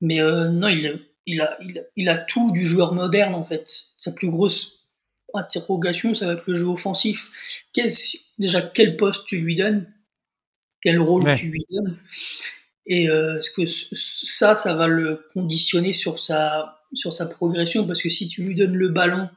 Mais 0.00 0.20
euh, 0.20 0.48
non, 0.50 0.68
il, 0.68 1.00
il, 1.26 1.40
a, 1.40 1.58
il, 1.62 1.78
a, 1.78 1.82
il 1.96 2.08
a 2.08 2.18
tout 2.18 2.52
du 2.52 2.66
joueur 2.66 2.94
moderne 2.94 3.34
en 3.34 3.44
fait. 3.44 3.68
Sa 3.98 4.12
plus 4.12 4.28
grosse 4.28 4.82
interrogation, 5.34 6.14
ça 6.14 6.26
va 6.26 6.32
être 6.34 6.44
le 6.46 6.54
jeu 6.54 6.66
offensif. 6.66 7.64
déjà, 8.38 8.62
quel 8.62 8.96
poste 8.96 9.26
tu 9.26 9.38
lui 9.38 9.54
donnes? 9.54 9.92
Quel 10.82 10.98
rôle 11.00 11.24
tu 11.36 11.46
lui 11.46 11.64
donnes? 11.70 11.96
Et 12.86 13.08
euh, 13.08 13.38
que 13.56 13.64
ça, 13.66 14.56
ça 14.56 14.74
va 14.74 14.88
le 14.88 15.24
conditionner 15.32 15.92
sur 15.92 16.18
sa, 16.18 16.80
sur 16.92 17.14
sa 17.14 17.26
progression, 17.26 17.86
parce 17.86 18.02
que 18.02 18.10
si 18.10 18.28
tu 18.28 18.42
lui 18.42 18.54
donnes 18.54 18.74
le 18.74 18.88
ballon, 18.88 19.28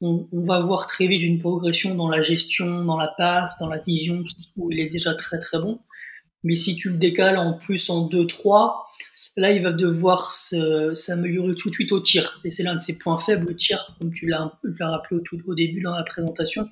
on, 0.00 0.28
on, 0.32 0.44
va 0.44 0.60
voir 0.60 0.86
très 0.86 1.06
vite 1.06 1.22
une 1.22 1.38
progression 1.38 1.94
dans 1.94 2.08
la 2.08 2.22
gestion, 2.22 2.84
dans 2.84 2.96
la 2.96 3.08
passe, 3.08 3.58
dans 3.58 3.68
la 3.68 3.78
vision, 3.78 4.24
où 4.56 4.70
il 4.72 4.80
est 4.80 4.88
déjà 4.88 5.14
très 5.14 5.38
très 5.38 5.58
bon. 5.58 5.80
Mais 6.42 6.54
si 6.54 6.74
tu 6.74 6.90
le 6.90 6.96
décales 6.96 7.36
en 7.36 7.52
plus 7.52 7.90
en 7.90 8.08
2-3, 8.08 8.72
là, 9.36 9.50
il 9.50 9.62
va 9.62 9.72
devoir 9.72 10.30
s'améliorer 10.30 11.54
tout 11.54 11.68
de 11.68 11.74
suite 11.74 11.92
au 11.92 12.00
tir. 12.00 12.40
Et 12.44 12.50
c'est 12.50 12.62
l'un 12.62 12.74
de 12.74 12.80
ses 12.80 12.98
points 12.98 13.18
faibles, 13.18 13.46
le 13.48 13.56
tir, 13.56 13.96
comme 14.00 14.12
tu 14.12 14.26
l'as 14.26 14.50
rappelé 14.80 15.20
au, 15.20 15.20
tout, 15.20 15.38
au 15.46 15.54
début 15.54 15.82
dans 15.82 15.94
la 15.94 16.02
présentation. 16.02 16.68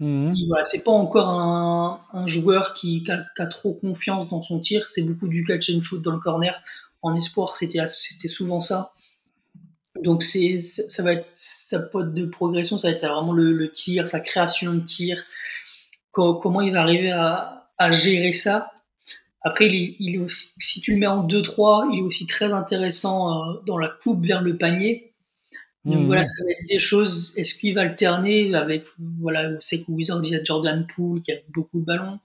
Mmh. 0.00 0.34
Voilà, 0.48 0.64
c'est 0.64 0.84
pas 0.84 0.90
encore 0.90 1.28
un, 1.30 2.00
un 2.12 2.26
joueur 2.26 2.74
qui, 2.74 3.02
qui, 3.02 3.10
a, 3.10 3.24
qui, 3.34 3.42
a, 3.42 3.46
trop 3.46 3.72
confiance 3.72 4.28
dans 4.28 4.42
son 4.42 4.60
tir. 4.60 4.86
C'est 4.90 5.02
beaucoup 5.02 5.28
du 5.28 5.44
catch 5.44 5.70
and 5.70 5.82
shoot 5.82 6.02
dans 6.02 6.12
le 6.12 6.20
corner. 6.20 6.60
En 7.00 7.14
espoir, 7.14 7.56
c'était 7.56 8.28
souvent 8.28 8.60
ça. 8.60 8.90
Donc 10.02 10.22
c'est 10.22 10.60
ça 10.60 11.02
va 11.02 11.14
être 11.14 11.26
sa 11.34 11.80
pote 11.80 12.14
de 12.14 12.26
progression, 12.26 12.78
ça 12.78 12.88
va 12.88 12.92
être 12.92 13.00
ça, 13.00 13.12
vraiment 13.12 13.32
le, 13.32 13.52
le, 13.52 13.70
tir, 13.70 14.08
sa 14.08 14.20
création 14.20 14.74
de 14.74 14.80
tir, 14.80 15.24
comment 16.12 16.60
il 16.60 16.72
va 16.72 16.80
arriver 16.82 17.10
à, 17.10 17.70
à 17.78 17.90
gérer 17.90 18.32
ça 18.32 18.70
après, 19.46 19.68
il 19.68 19.76
est, 19.76 19.96
il 20.00 20.14
est 20.16 20.18
aussi, 20.18 20.50
si 20.58 20.80
tu 20.80 20.94
le 20.94 20.98
mets 20.98 21.06
en 21.06 21.24
2-3, 21.24 21.90
il 21.92 22.00
est 22.00 22.02
aussi 22.02 22.26
très 22.26 22.52
intéressant 22.52 23.30
euh, 23.30 23.60
dans 23.64 23.78
la 23.78 23.86
coupe 24.02 24.26
vers 24.26 24.42
le 24.42 24.58
panier. 24.58 25.14
Donc 25.84 26.00
mmh. 26.00 26.06
voilà, 26.06 26.24
ça 26.24 26.42
va 26.42 26.50
être 26.50 26.68
des 26.68 26.80
choses. 26.80 27.32
Est-ce 27.36 27.54
qu'il 27.54 27.72
va 27.72 27.82
alterner 27.82 28.52
avec, 28.56 28.86
voilà, 29.20 29.48
on 29.56 29.60
sait 29.60 29.84
que 29.84 29.92
Wizard, 29.92 30.20
il 30.24 30.30
y 30.30 30.34
a 30.34 30.42
Jordan 30.42 30.84
Poole 30.92 31.22
qui 31.22 31.30
a 31.30 31.36
beaucoup 31.54 31.78
de 31.78 31.84
ballons. 31.84 32.18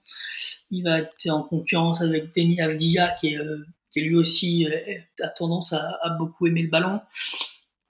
Il 0.72 0.82
va 0.82 0.98
être 0.98 1.28
en 1.30 1.44
concurrence 1.44 2.00
avec 2.00 2.34
Denis 2.34 2.60
Avdia 2.60 3.14
qui 3.20 3.34
est, 3.34 3.38
euh, 3.38 3.64
qui 3.92 4.00
lui 4.00 4.16
aussi 4.16 4.66
euh, 4.66 4.98
a 5.20 5.28
tendance 5.28 5.72
à, 5.72 6.00
à, 6.02 6.10
beaucoup 6.18 6.48
aimer 6.48 6.62
le 6.62 6.70
ballon. 6.70 6.98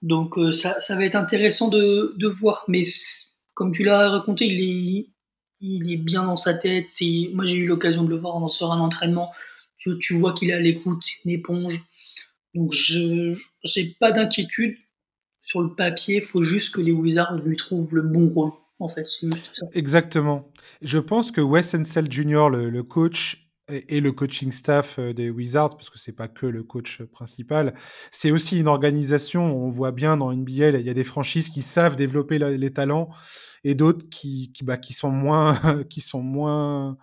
Donc 0.03 0.35
ça, 0.51 0.79
ça 0.79 0.95
va 0.95 1.05
être 1.05 1.15
intéressant 1.15 1.69
de, 1.69 2.13
de 2.17 2.27
voir. 2.27 2.65
Mais 2.67 2.81
comme 3.53 3.71
tu 3.71 3.83
l'as 3.83 4.09
raconté, 4.09 4.45
il 4.45 4.61
est, 4.61 5.07
il 5.61 5.91
est 5.91 5.97
bien 5.97 6.23
dans 6.23 6.37
sa 6.37 6.53
tête. 6.53 6.89
Moi, 7.33 7.45
j'ai 7.45 7.55
eu 7.55 7.65
l'occasion 7.65 8.03
de 8.03 8.09
le 8.09 8.17
voir 8.17 8.49
sur 8.51 8.71
un 8.71 8.79
entraînement. 8.79 9.31
Tu, 9.77 9.97
tu 9.99 10.15
vois 10.15 10.33
qu'il 10.33 10.49
est 10.49 10.53
à 10.53 10.59
l'écoute, 10.59 11.03
une 11.23 11.31
éponge. 11.31 11.81
Donc, 12.53 12.73
je 12.73 13.33
n'ai 13.77 13.95
pas 13.99 14.11
d'inquiétude 14.11 14.75
sur 15.41 15.61
le 15.61 15.73
papier. 15.73 16.17
Il 16.17 16.21
faut 16.21 16.43
juste 16.43 16.75
que 16.75 16.81
les 16.81 16.91
Wizards 16.91 17.37
lui 17.37 17.55
trouvent 17.55 17.95
le 17.95 18.01
bon 18.01 18.27
rôle. 18.27 18.51
En 18.79 18.89
fait, 18.89 19.05
c'est 19.07 19.31
juste 19.31 19.51
ça. 19.55 19.65
Exactement. 19.73 20.51
Je 20.81 20.99
pense 20.99 21.31
que 21.31 21.39
Wes 21.39 21.73
Ensel 21.73 22.11
Jr., 22.11 22.49
le 22.49 22.83
coach, 22.83 23.42
et 23.69 24.01
le 24.01 24.11
coaching 24.11 24.51
staff 24.51 24.99
euh, 24.99 25.13
des 25.13 25.29
Wizards, 25.29 25.75
parce 25.77 25.89
que 25.89 25.97
c'est 25.97 26.11
pas 26.11 26.27
que 26.27 26.45
le 26.45 26.63
coach 26.63 27.01
principal, 27.03 27.73
c'est 28.11 28.31
aussi 28.31 28.59
une 28.59 28.67
organisation. 28.67 29.43
On 29.43 29.71
voit 29.71 29.91
bien 29.91 30.17
dans 30.17 30.33
NBA, 30.33 30.69
il 30.69 30.85
y 30.85 30.89
a 30.89 30.93
des 30.93 31.03
franchises 31.03 31.49
qui 31.49 31.61
savent 31.61 31.95
développer 31.95 32.39
les 32.39 32.73
talents 32.73 33.09
et 33.63 33.75
d'autres 33.75 34.07
qui, 34.09 34.51
qui, 34.53 34.63
bah, 34.63 34.77
qui 34.77 34.93
sont 34.93 35.11
moins, 35.11 35.53
qui 35.89 36.01
sont 36.01 36.21
moins, 36.21 36.97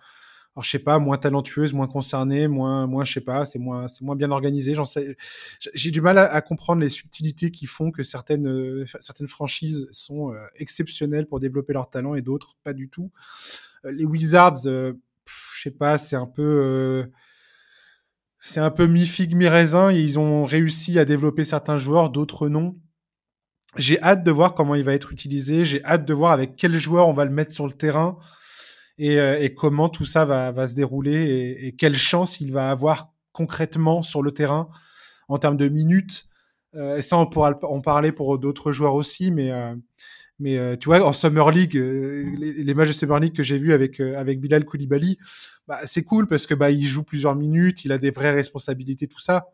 alors 0.55 0.63
je 0.63 0.69
sais 0.69 0.79
pas, 0.79 0.99
moins 0.99 1.17
talentueuses, 1.17 1.73
moins 1.73 1.87
concernées, 1.87 2.47
moins, 2.47 2.85
moins, 2.85 3.05
je 3.05 3.13
sais 3.13 3.21
pas, 3.21 3.45
c'est 3.45 3.59
moins, 3.59 3.87
c'est 3.87 4.03
moins 4.03 4.15
bien 4.15 4.29
organisé. 4.29 4.75
J'en 4.75 4.85
sais, 4.85 5.17
j'ai 5.73 5.89
du 5.89 6.01
mal 6.01 6.19
à, 6.19 6.41
comprendre 6.41 6.81
les 6.81 6.89
subtilités 6.89 7.49
qui 7.49 7.65
font 7.65 7.89
que 7.89 8.03
certaines, 8.03 8.47
euh, 8.47 8.85
certaines 8.99 9.27
franchises 9.27 9.87
sont 9.91 10.31
euh, 10.31 10.37
exceptionnelles 10.55 11.25
pour 11.25 11.39
développer 11.39 11.73
leurs 11.73 11.89
talents 11.89 12.13
et 12.13 12.21
d'autres 12.21 12.53
pas 12.63 12.73
du 12.73 12.89
tout. 12.89 13.11
Les 13.83 14.05
Wizards, 14.05 14.67
je 15.61 15.69
sais 15.69 15.75
pas, 15.75 15.99
c'est 15.99 16.15
un 16.15 16.25
peu, 16.25 17.07
c'est 18.39 18.59
un 18.59 18.73
mi 18.87 19.05
figue 19.05 19.35
mi 19.35 19.47
raisin. 19.47 19.91
Ils 19.91 20.17
ont 20.17 20.43
réussi 20.43 20.97
à 20.97 21.05
développer 21.05 21.45
certains 21.45 21.77
joueurs, 21.77 22.09
d'autres 22.09 22.49
non. 22.49 22.75
J'ai 23.77 24.01
hâte 24.01 24.23
de 24.23 24.31
voir 24.31 24.55
comment 24.55 24.73
il 24.73 24.83
va 24.83 24.95
être 24.95 25.11
utilisé. 25.11 25.63
J'ai 25.63 25.85
hâte 25.85 26.03
de 26.03 26.13
voir 26.15 26.31
avec 26.31 26.55
quel 26.55 26.75
joueur 26.75 27.07
on 27.07 27.13
va 27.13 27.25
le 27.25 27.31
mettre 27.31 27.53
sur 27.53 27.67
le 27.67 27.73
terrain 27.73 28.17
et, 28.97 29.19
euh, 29.19 29.47
comment 29.55 29.87
tout 29.87 30.05
ça 30.05 30.25
va, 30.25 30.67
se 30.67 30.73
dérouler 30.73 31.57
et, 31.61 31.75
quelle 31.75 31.95
chance 31.95 32.41
il 32.41 32.51
va 32.51 32.71
avoir 32.71 33.13
concrètement 33.31 34.01
sur 34.01 34.23
le 34.23 34.31
terrain 34.31 34.67
en 35.27 35.37
termes 35.37 35.57
de 35.57 35.69
minutes. 35.69 36.25
Euh, 36.73 36.97
et 36.97 37.03
ça, 37.03 37.17
on 37.17 37.27
pourra 37.27 37.53
en 37.61 37.81
parler 37.81 38.11
pour 38.11 38.39
d'autres 38.39 38.71
joueurs 38.71 38.95
aussi, 38.95 39.29
mais 39.29 39.51
euh, 39.51 39.75
mais 40.41 40.57
euh, 40.57 40.75
tu 40.75 40.87
vois, 40.87 41.05
en 41.05 41.13
Summer 41.13 41.51
League, 41.51 41.77
euh, 41.77 42.25
les, 42.37 42.63
les, 42.63 42.73
matchs 42.73 42.87
de 42.89 42.93
Summer 42.93 43.19
League 43.19 43.35
que 43.35 43.43
j'ai 43.43 43.59
vus 43.59 43.73
avec 43.73 43.99
euh, 43.99 44.17
avec 44.17 44.41
Bilal 44.41 44.65
Koulibaly, 44.65 45.19
bah, 45.67 45.79
c'est 45.85 46.01
cool 46.01 46.27
parce 46.27 46.47
que 46.47 46.55
bah 46.55 46.71
il 46.71 46.81
joue 46.81 47.03
plusieurs 47.03 47.35
minutes, 47.35 47.85
il 47.85 47.91
a 47.91 47.99
des 47.99 48.09
vraies 48.09 48.33
responsabilités, 48.33 49.07
tout 49.07 49.19
ça. 49.19 49.45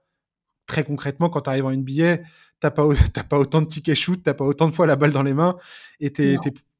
Très 0.65 0.85
concrètement, 0.85 1.29
quand 1.29 1.41
tu 1.41 1.49
arrives 1.49 1.65
en 1.65 1.71
NBA, 1.71 2.19
t'as 2.61 2.71
pas 2.71 2.87
pas 3.29 3.37
autant 3.37 3.61
de 3.61 3.67
tickets 3.67 3.97
shoot, 3.97 4.21
t'as 4.23 4.33
pas 4.33 4.45
autant 4.45 4.67
de 4.67 4.73
fois 4.73 4.87
la 4.87 4.95
balle 4.95 5.11
dans 5.11 5.23
les 5.23 5.33
mains, 5.33 5.57
et 5.99 6.09
t'es 6.09 6.37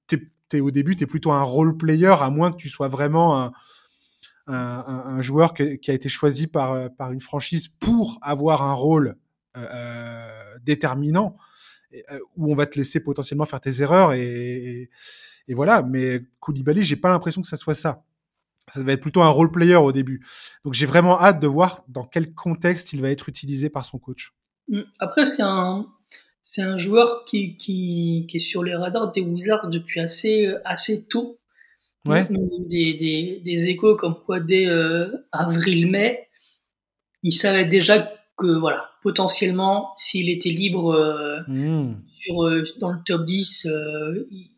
t'es 0.07 0.21
t'es 0.47 0.61
au 0.61 0.71
début 0.71 0.95
t'es 0.95 1.05
plutôt 1.05 1.33
un 1.33 1.43
role 1.43 1.75
player 1.75 2.15
à 2.21 2.29
moins 2.29 2.53
que 2.53 2.57
tu 2.57 2.69
sois 2.69 2.87
vraiment 2.87 3.43
un 3.43 3.51
un, 4.49 5.03
un, 5.17 5.21
joueur 5.21 5.53
que, 5.53 5.75
qui 5.75 5.91
a 5.91 5.93
été 5.93 6.07
choisi 6.07 6.47
par 6.47 6.89
par 6.95 7.11
une 7.11 7.19
franchise 7.19 7.67
pour 7.67 8.17
avoir 8.21 8.63
un 8.63 8.71
rôle 8.71 9.17
déterminant 10.63 11.35
où 12.35 12.51
on 12.51 12.55
va 12.55 12.65
te 12.65 12.77
laisser 12.77 12.99
potentiellement 12.99 13.45
faire 13.45 13.59
tes 13.59 13.81
erreurs 13.81 14.13
et, 14.13 14.21
et, 14.21 14.89
et 15.47 15.53
voilà. 15.53 15.81
Mais 15.81 16.21
Koulibaly, 16.39 16.83
j'ai 16.83 16.95
pas 16.95 17.09
l'impression 17.09 17.41
que 17.41 17.47
ça 17.47 17.57
soit 17.57 17.75
ça. 17.75 18.03
Ça 18.69 18.83
va 18.83 18.91
être 18.91 19.01
plutôt 19.01 19.21
un 19.21 19.29
role 19.29 19.51
player 19.51 19.75
au 19.75 19.91
début. 19.91 20.25
Donc 20.65 20.73
j'ai 20.73 20.85
vraiment 20.85 21.21
hâte 21.21 21.39
de 21.39 21.47
voir 21.47 21.83
dans 21.87 22.03
quel 22.03 22.33
contexte 22.33 22.91
il 22.93 23.01
va 23.01 23.09
être 23.09 23.29
utilisé 23.29 23.69
par 23.69 23.85
son 23.85 23.97
coach. 23.97 24.33
Mm. 24.67 24.81
Après, 24.99 25.25
c'est 25.25 25.43
un, 25.43 25.87
c'est 26.43 26.61
un 26.61 26.77
joueur 26.77 27.23
qui, 27.25 27.57
qui, 27.57 28.25
qui, 28.29 28.37
est 28.37 28.41
sur 28.41 28.63
les 28.63 28.75
radars 28.75 29.11
des 29.11 29.21
Wizards 29.21 29.69
depuis 29.69 30.01
assez, 30.01 30.53
assez 30.65 31.07
tôt. 31.07 31.39
Ouais. 32.05 32.27
Des, 32.69 32.93
des, 32.93 33.41
des, 33.43 33.67
échos 33.67 33.97
comme 33.97 34.15
quoi 34.25 34.39
dès 34.39 34.65
euh, 34.65 35.09
avril-mai, 35.33 36.29
il 37.21 37.33
savait 37.33 37.65
déjà 37.65 38.13
que 38.37 38.59
voilà, 38.59 38.91
potentiellement, 39.07 39.93
s'il 39.95 40.29
était 40.29 40.49
libre 40.49 40.93
euh, 40.93 41.39
mmh. 41.47 41.95
sur, 42.19 42.43
euh, 42.43 42.65
dans 42.79 42.89
le 42.89 42.99
top 43.05 43.23
10, 43.23 43.67
euh, 43.67 44.27
il, 44.29 44.49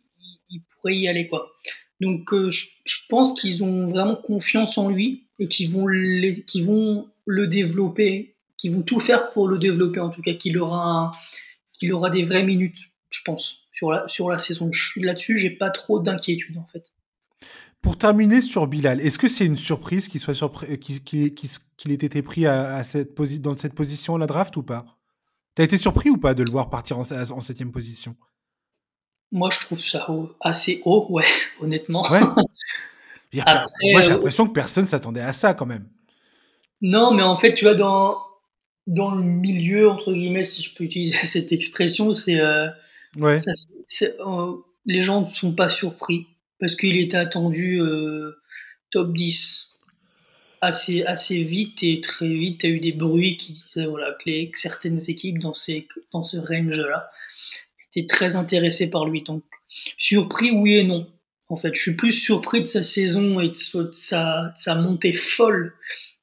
il, 0.49 0.61
pourrait 0.71 0.97
y 0.97 1.07
aller 1.07 1.27
quoi. 1.27 1.51
Donc 2.01 2.33
je, 2.33 2.65
je, 2.83 2.95
pense 3.09 3.39
qu'ils 3.39 3.63
ont 3.63 3.85
vraiment 3.85 4.15
confiance 4.15 4.79
en 4.79 4.89
lui 4.89 5.27
et 5.37 5.47
qu'ils 5.47 5.69
vont, 5.69 5.85
les, 5.85 6.41
qu'ils 6.45 6.63
vont 6.63 7.09
le 7.25 7.45
développer 7.45 8.33
qui 8.57 8.69
vont 8.69 8.81
tout 8.81 8.99
faire 8.99 9.29
pour 9.31 9.47
le 9.47 9.59
développer, 9.59 9.99
en 9.99 10.09
tout 10.09 10.23
cas, 10.23 10.33
qu'il 10.33 10.57
aura, 10.57 11.11
qu'il 11.73 11.93
aura 11.93 12.09
des 12.09 12.23
vraies 12.23 12.43
minutes, 12.43 12.79
je 13.09 13.21
pense, 13.23 13.67
sur 13.71 13.91
la, 13.91 14.07
sur 14.07 14.29
la 14.29 14.39
saison. 14.39 14.69
Là-dessus, 14.97 15.37
j'ai 15.37 15.51
pas 15.51 15.69
trop 15.69 15.99
d'inquiétude, 15.99 16.57
en 16.57 16.65
fait. 16.65 16.91
Pour 17.81 17.97
terminer 17.97 18.41
sur 18.41 18.67
Bilal, 18.67 18.99
est-ce 18.99 19.17
que 19.17 19.29
c'est 19.29 19.45
une 19.45 19.55
surprise 19.55 20.09
qu'il 20.09 20.19
soit 20.19 20.33
surpris, 20.33 20.77
qu'il 20.79 21.03
qu 21.03 21.33
qu 21.33 21.91
ait 21.91 21.93
été 21.93 22.21
pris 22.21 22.45
à, 22.45 22.75
à 22.75 22.83
cette 22.83 23.15
posi 23.15 23.39
dans 23.39 23.53
cette 23.53 23.73
position 23.73 24.15
à 24.15 24.19
la 24.19 24.27
draft 24.27 24.55
ou 24.57 24.63
pas? 24.63 24.85
T'as 25.55 25.63
été 25.63 25.77
surpris 25.77 26.09
ou 26.09 26.17
pas 26.17 26.33
de 26.33 26.43
le 26.43 26.51
voir 26.51 26.69
partir 26.69 26.97
en, 26.97 27.01
en 27.01 27.41
septième 27.41 27.71
position? 27.71 28.15
Moi, 29.31 29.49
je 29.51 29.59
trouve 29.59 29.79
ça 29.79 30.07
assez 30.41 30.81
haut, 30.85 31.07
ouais, 31.09 31.25
honnêtement. 31.59 32.09
Ouais. 32.11 32.21
Après, 33.41 33.65
moi, 33.91 34.01
j'ai 34.01 34.09
l'impression 34.09 34.47
que 34.47 34.51
personne 34.51 34.85
s'attendait 34.85 35.21
à 35.21 35.33
ça 35.33 35.53
quand 35.53 35.65
même. 35.65 35.87
Non, 36.81 37.13
mais 37.13 37.23
en 37.23 37.35
fait, 37.35 37.53
tu 37.53 37.65
vois, 37.65 37.75
dans, 37.75 38.17
dans 38.87 39.11
le 39.11 39.21
milieu, 39.21 39.89
entre 39.89 40.13
guillemets, 40.13 40.43
si 40.43 40.63
je 40.63 40.73
peux 40.73 40.83
utiliser 40.83 41.17
cette 41.25 41.51
expression, 41.51 42.13
c'est. 42.13 42.39
Euh, 42.39 42.67
ouais. 43.17 43.39
Ça, 43.39 44.05
euh, 44.21 44.53
les 44.85 45.01
gens 45.01 45.21
ne 45.21 45.25
sont 45.25 45.53
pas 45.53 45.69
surpris 45.69 46.27
parce 46.59 46.75
qu'il 46.75 46.97
était 46.97 47.17
attendu 47.17 47.81
euh, 47.81 48.41
top 48.91 49.13
10 49.13 49.79
assez, 50.61 51.03
assez 51.03 51.43
vite 51.43 51.83
et 51.83 52.01
très 52.01 52.27
vite. 52.27 52.61
Tu 52.61 52.67
as 52.67 52.69
eu 52.69 52.79
des 52.79 52.91
bruits 52.91 53.37
qui 53.37 53.53
disaient 53.53 53.85
voilà, 53.85 54.11
que, 54.13 54.29
les, 54.29 54.51
que 54.51 54.59
certaines 54.59 54.99
équipes 55.07 55.39
dans, 55.39 55.53
ces, 55.53 55.87
dans 56.13 56.21
ce 56.21 56.37
range-là 56.37 57.07
étaient 57.87 58.07
très 58.07 58.35
intéressées 58.35 58.89
par 58.89 59.05
lui. 59.05 59.23
Donc, 59.23 59.43
surpris, 59.97 60.51
oui 60.51 60.75
et 60.75 60.83
non. 60.83 61.07
En 61.47 61.57
fait, 61.57 61.73
je 61.73 61.81
suis 61.81 61.95
plus 61.95 62.11
surpris 62.11 62.61
de 62.61 62.67
sa 62.67 62.83
saison 62.83 63.39
et 63.39 63.49
de 63.49 63.53
sa, 63.53 64.49
de 64.49 64.51
sa 64.55 64.75
montée 64.75 65.13
folle 65.13 65.73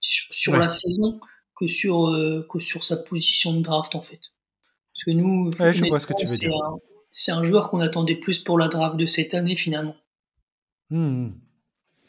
sur, 0.01 0.33
sur 0.33 0.53
ouais. 0.53 0.61
la 0.61 0.69
saison 0.69 1.21
que 1.59 1.67
sur, 1.67 2.11
euh, 2.11 2.47
que 2.51 2.61
sur 2.61 2.85
sa 2.85 2.97
position 2.97 3.55
de 3.55 3.63
draft, 3.63 3.95
en 3.95 4.03
fait. 4.03 4.21
Parce 4.21 5.05
que 5.07 5.11
nous, 5.11 5.51
ouais, 5.59 5.73
je 5.73 5.85
vois 5.87 5.99
ce 5.99 6.07
que 6.07 6.15
tu 6.17 6.27
veux 6.27 6.37
dire. 6.37 6.53
C'est 7.11 7.33
un, 7.33 7.45
joueur 7.45 7.71
qu'on 7.71 7.81
attendait 7.81 8.15
plus 8.15 8.39
pour 8.39 8.59
la 8.59 8.69
draft 8.69 8.97
de 8.97 9.07
cette 9.07 9.35
année, 9.35 9.57
finalement. 9.57 9.97
Mmh. 10.91 11.29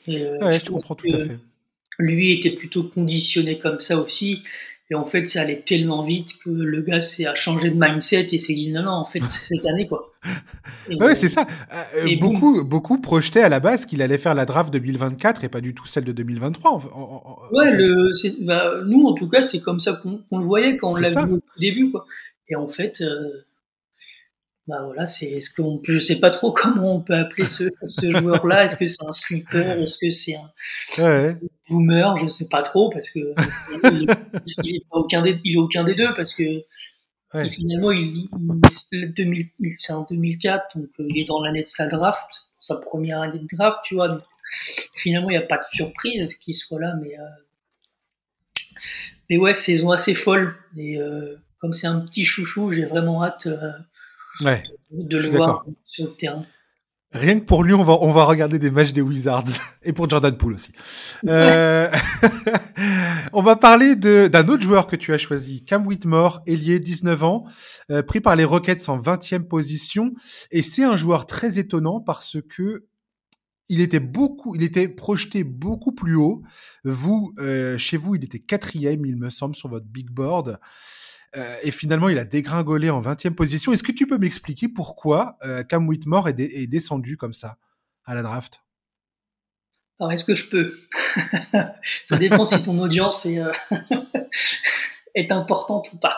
Et, 0.07 0.21
euh, 0.21 0.37
ouais, 0.39 0.59
je, 0.59 0.65
je 0.65 0.71
comprends 0.71 0.95
tout 0.95 1.07
à 1.13 1.17
fait. 1.17 1.37
Lui 1.99 2.31
était 2.31 2.51
plutôt 2.51 2.83
conditionné 2.83 3.57
comme 3.57 3.81
ça 3.81 3.99
aussi. 3.99 4.43
Et 4.89 4.95
en 4.95 5.05
fait, 5.05 5.27
ça 5.27 5.41
allait 5.41 5.63
tellement 5.65 6.01
vite 6.01 6.39
que 6.39 6.49
le 6.49 6.81
gars 6.81 7.01
s'est 7.01 7.25
a 7.25 7.35
changé 7.35 7.69
de 7.69 7.75
mindset 7.77 8.27
et 8.31 8.39
s'est 8.39 8.53
dit 8.53 8.71
non, 8.71 8.83
non, 8.83 8.91
en 8.91 9.05
fait, 9.05 9.19
c'est 9.27 9.55
cette 9.55 9.65
année, 9.65 9.85
quoi. 9.85 10.13
ouais, 10.89 11.13
c'est 11.15 11.27
ça. 11.27 11.45
Euh, 11.97 12.15
beaucoup, 12.21 12.63
beaucoup 12.63 12.97
projetaient 12.99 13.41
à 13.41 13.49
la 13.49 13.59
base 13.59 13.85
qu'il 13.85 14.01
allait 14.01 14.17
faire 14.17 14.33
la 14.33 14.45
draft 14.45 14.71
2024 14.71 15.43
et 15.43 15.49
pas 15.49 15.59
du 15.59 15.73
tout 15.73 15.85
celle 15.85 16.05
de 16.05 16.13
2023. 16.13 17.49
ouais, 17.51 17.75
le, 17.75 18.45
bah, 18.45 18.75
nous, 18.85 19.05
en 19.07 19.13
tout 19.13 19.27
cas, 19.27 19.41
c'est 19.41 19.59
comme 19.59 19.81
ça 19.81 20.01
qu'on 20.01 20.37
le 20.37 20.45
voyait 20.45 20.77
quand 20.77 20.91
on 20.91 20.95
l'a 20.95 21.09
vu 21.25 21.33
au 21.33 21.59
début, 21.59 21.91
quoi. 21.91 22.05
Et 22.47 22.55
en 22.55 22.69
fait, 22.69 23.01
euh, 23.01 23.43
bah 24.67 24.81
voilà, 24.83 25.05
c'est 25.05 25.39
ce 25.39 25.55
qu'on 25.55 25.81
je 25.87 25.97
sais 25.97 26.19
pas 26.19 26.29
trop 26.29 26.51
comment 26.55 26.95
on 26.95 27.01
peut 27.01 27.15
appeler 27.15 27.47
ce, 27.47 27.65
ce 27.81 28.11
joueur-là. 28.11 28.65
Est-ce 28.65 28.75
que 28.75 28.85
c'est 28.85 29.05
un 29.05 29.11
sleeper? 29.11 29.81
Est-ce 29.81 29.97
que 29.97 30.11
c'est 30.11 30.35
un 30.35 31.03
ouais. 31.03 31.37
boomer? 31.69 32.17
Je 32.19 32.27
sais 32.27 32.47
pas 32.49 32.61
trop 32.63 32.89
parce 32.89 33.09
que 33.09 33.19
il, 33.93 34.07
il, 34.63 34.75
est 34.75 34.83
aucun 34.91 35.21
des, 35.21 35.39
il 35.45 35.55
est 35.55 35.59
aucun 35.59 35.85
des 35.85 35.95
deux 35.95 36.13
parce 36.15 36.35
que 36.35 36.65
finalement 37.31 37.91
il, 37.91 38.27
il 38.29 39.77
c'est 39.77 39.93
en 39.93 40.03
2004 40.03 40.77
donc 40.77 40.89
euh, 40.99 41.07
il 41.09 41.21
est 41.21 41.25
dans 41.25 41.41
l'année 41.41 41.63
de 41.63 41.67
sa 41.67 41.87
draft, 41.87 42.47
sa 42.59 42.75
première 42.75 43.21
année 43.21 43.39
de 43.39 43.47
draft, 43.55 43.79
tu 43.83 43.95
vois. 43.95 44.09
Donc, 44.09 44.23
finalement 44.95 45.29
il 45.29 45.37
n'y 45.37 45.43
a 45.43 45.47
pas 45.47 45.57
de 45.57 45.65
surprise 45.71 46.35
qu'il 46.35 46.55
soit 46.55 46.79
là, 46.79 46.93
mais 47.01 47.17
euh, 47.17 47.23
mais 49.29 49.37
ouais 49.37 49.53
saison 49.53 49.91
assez 49.91 50.13
folle 50.13 50.55
et 50.75 50.97
euh, 50.99 51.37
comme 51.59 51.73
c'est 51.73 51.87
un 51.87 52.01
petit 52.01 52.25
chouchou, 52.25 52.71
j'ai 52.71 52.85
vraiment 52.85 53.23
hâte 53.23 53.47
ouais, 54.41 54.63
de 54.91 55.17
le 55.17 55.29
voir 55.29 55.65
sur 55.83 56.05
le 56.05 56.15
terrain. 56.15 56.45
Rien 57.11 57.39
que 57.39 57.45
pour 57.45 57.63
lui, 57.63 57.73
on 57.73 57.85
va, 57.85 57.97
on 58.01 58.11
va 58.11 58.25
regarder 58.25 58.59
des 58.59 58.69
matchs 58.69 58.91
des 58.91 59.01
Wizards. 59.01 59.45
Et 59.83 59.93
pour 59.93 60.09
Jordan 60.09 60.35
Poole 60.35 60.55
aussi. 60.55 60.73
Euh... 61.25 61.89
on 63.33 63.41
va 63.41 63.55
parler 63.55 63.95
d'un 63.95 64.47
autre 64.49 64.61
joueur 64.61 64.87
que 64.87 64.97
tu 64.97 65.13
as 65.13 65.17
choisi, 65.17 65.63
Cam 65.63 65.87
Whitmore, 65.87 66.41
ailier, 66.47 66.79
19 66.79 67.23
ans, 67.23 67.45
euh, 67.91 68.03
pris 68.03 68.19
par 68.19 68.35
les 68.35 68.43
Rockets 68.43 68.89
en 68.89 68.99
20e 68.99 69.47
position. 69.47 70.13
Et 70.51 70.61
c'est 70.61 70.83
un 70.83 70.97
joueur 70.97 71.25
très 71.25 71.59
étonnant 71.59 72.01
parce 72.01 72.37
que 72.49 72.87
il 73.69 73.81
était 73.81 73.99
beaucoup, 73.99 74.55
il 74.55 74.63
était 74.63 74.87
projeté 74.87 75.43
beaucoup 75.43 75.91
plus 75.93 76.15
haut. 76.15 76.41
Vous, 76.83 77.33
euh, 77.39 77.77
chez 77.77 77.97
vous, 77.97 78.15
il 78.15 78.23
était 78.23 78.39
quatrième, 78.39 79.05
il 79.05 79.17
me 79.17 79.29
semble, 79.29 79.55
sur 79.55 79.69
votre 79.69 79.87
big 79.87 80.09
board. 80.09 80.59
Euh, 81.35 81.55
et 81.63 81.71
finalement, 81.71 82.09
il 82.09 82.17
a 82.17 82.25
dégringolé 82.25 82.89
en 82.89 83.01
20e 83.01 83.35
position. 83.35 83.73
Est-ce 83.73 83.83
que 83.83 83.91
tu 83.91 84.07
peux 84.07 84.17
m'expliquer 84.17 84.69
pourquoi 84.69 85.37
euh, 85.43 85.63
Cam 85.63 85.87
Whitmore 85.87 86.29
est, 86.29 86.67
descendu 86.67 87.17
comme 87.17 87.33
ça 87.33 87.57
à 88.05 88.15
la 88.15 88.23
draft? 88.23 88.61
Alors, 89.99 90.11
est-ce 90.13 90.23
que 90.23 90.35
je 90.35 90.49
peux? 90.49 90.73
Ça 92.03 92.17
dépend 92.17 92.45
si 92.45 92.63
ton 92.63 92.79
audience 92.79 93.25
est, 93.25 93.39
euh, 93.39 93.51
est 95.15 95.31
importante 95.31 95.91
ou 95.93 95.97
pas. 95.97 96.17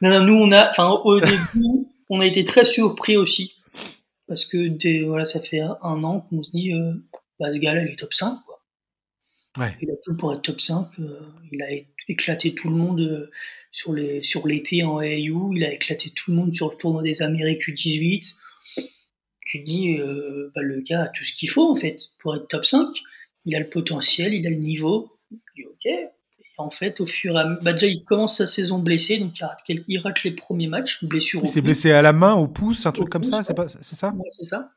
Non, 0.00 0.22
nous, 0.22 0.34
on 0.34 0.52
a, 0.52 0.70
enfin, 0.70 0.88
au 0.88 1.18
début, 1.18 1.86
on 2.10 2.20
a 2.20 2.26
été 2.26 2.44
très 2.44 2.64
surpris 2.64 3.16
aussi. 3.16 3.54
Parce 4.28 4.44
que 4.44 5.06
voilà, 5.06 5.24
ça 5.24 5.40
fait 5.40 5.60
un, 5.60 6.04
an 6.04 6.20
qu'on 6.20 6.42
se 6.42 6.50
dit, 6.50 6.72
bah, 7.40 7.52
ce 7.52 7.58
gars-là, 7.58 7.82
il 7.82 7.92
est 7.92 7.96
top 7.96 8.12
5. 8.12 8.38
Quoi. 8.44 8.60
Ouais. 9.56 9.74
Il 9.80 9.90
a 9.90 9.94
tout 10.04 10.14
pour 10.14 10.34
être 10.34 10.42
top 10.42 10.60
5. 10.60 10.86
il 11.50 11.62
a 11.62 11.66
éclaté 12.08 12.54
tout 12.54 12.68
le 12.68 12.76
monde 12.76 13.30
sur 13.78 13.94
les 13.94 14.22
sur 14.22 14.48
l'été 14.48 14.82
en 14.82 14.98
AAU, 14.98 15.52
il 15.54 15.64
a 15.64 15.72
éclaté 15.72 16.10
tout 16.10 16.32
le 16.32 16.36
monde 16.36 16.52
sur 16.52 16.68
le 16.68 16.76
tournoi 16.76 17.00
des 17.00 17.22
Amériques 17.22 17.68
U18. 17.68 18.34
Tu 19.46 19.60
dis, 19.60 19.96
euh, 19.98 20.50
bah, 20.54 20.62
le 20.62 20.80
gars 20.80 21.04
a 21.04 21.08
tout 21.08 21.24
ce 21.24 21.32
qu'il 21.32 21.48
faut 21.48 21.70
en 21.70 21.76
fait 21.76 21.96
pour 22.18 22.34
être 22.34 22.48
top 22.48 22.66
5. 22.66 22.88
Il 23.44 23.54
a 23.54 23.60
le 23.60 23.68
potentiel, 23.68 24.34
il 24.34 24.46
a 24.48 24.50
le 24.50 24.56
niveau. 24.56 25.16
dis, 25.30 25.64
ok. 25.64 25.86
Et 25.86 26.08
en 26.58 26.70
fait, 26.70 27.00
au 27.00 27.06
fur 27.06 27.36
et 27.36 27.40
à 27.40 27.44
mesure, 27.46 27.62
bah, 27.62 27.72
déjà 27.72 27.86
il 27.86 28.04
commence 28.04 28.38
sa 28.38 28.48
saison 28.48 28.80
blessé, 28.80 29.18
donc 29.18 29.38
il 29.38 29.44
rate, 29.44 29.60
il 29.68 29.98
rate 30.00 30.24
les 30.24 30.32
premiers 30.32 30.66
matchs, 30.66 31.04
blessure. 31.04 31.40
Il 31.44 31.48
s'est 31.48 31.60
blessé 31.60 31.92
à 31.92 32.02
la 32.02 32.12
main, 32.12 32.34
au 32.34 32.48
pouce, 32.48 32.84
un 32.84 32.92
truc 32.92 33.08
comme 33.08 33.24
ça, 33.24 33.44
c'est 33.44 33.54
pas, 33.54 33.68
c'est 33.68 33.94
ça? 33.94 34.08
Ouais, 34.08 34.28
c'est 34.30 34.44
ça. 34.44 34.72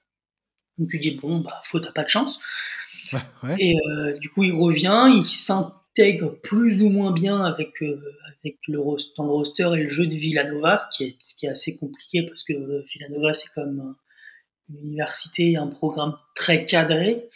Donc 0.78 0.90
tu 0.90 1.00
dis 1.00 1.12
bon, 1.12 1.40
bah 1.40 1.60
faut 1.64 1.80
t'as 1.80 1.92
pas 1.92 2.04
de 2.04 2.10
chance. 2.10 2.40
Et 3.60 3.76
euh, 3.76 4.18
du 4.20 4.30
coup, 4.30 4.44
il 4.44 4.54
revient, 4.54 5.08
il 5.10 5.28
s'intègre 5.28 5.81
plus 6.42 6.82
ou 6.82 6.90
moins 6.90 7.12
bien 7.12 7.44
avec, 7.44 7.82
euh, 7.82 8.02
avec 8.40 8.58
le, 8.68 8.78
dans 9.18 9.24
le 9.24 9.32
roster 9.32 9.70
et 9.76 9.84
le 9.84 9.90
jeu 9.90 10.08
de 10.08 10.16
Villanova, 10.16 10.78
ce 10.78 10.86
qui 10.96 11.04
est, 11.06 11.16
ce 11.20 11.36
qui 11.36 11.46
est 11.46 11.50
assez 11.50 11.78
compliqué 11.78 12.24
parce 12.24 12.44
que 12.44 12.54
euh, 12.54 12.84
Villanova, 12.94 13.34
c'est 13.34 13.54
comme 13.54 13.96
une 14.70 14.78
université, 14.78 15.58
un 15.58 15.68
programme 15.68 16.16
très 16.36 16.66
cadré. 16.66 17.30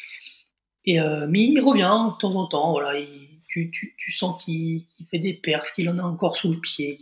Et, 0.86 1.00
euh, 1.00 1.28
mais 1.30 1.44
il 1.44 1.60
revient 1.60 2.12
de 2.12 2.18
temps 2.18 2.36
en 2.36 2.48
temps, 2.48 2.72
voilà, 2.72 3.00
tu, 3.48 3.72
tu, 3.72 3.96
tu, 3.98 4.12
sens 4.12 4.44
qu'il 4.44 4.86
fait 5.10 5.20
des 5.20 5.34
perfs, 5.34 5.74
qu'il 5.74 5.90
en 5.90 5.98
a 5.98 6.04
encore 6.04 6.38
sous 6.38 6.54
le 6.54 6.60
pied. 6.60 6.98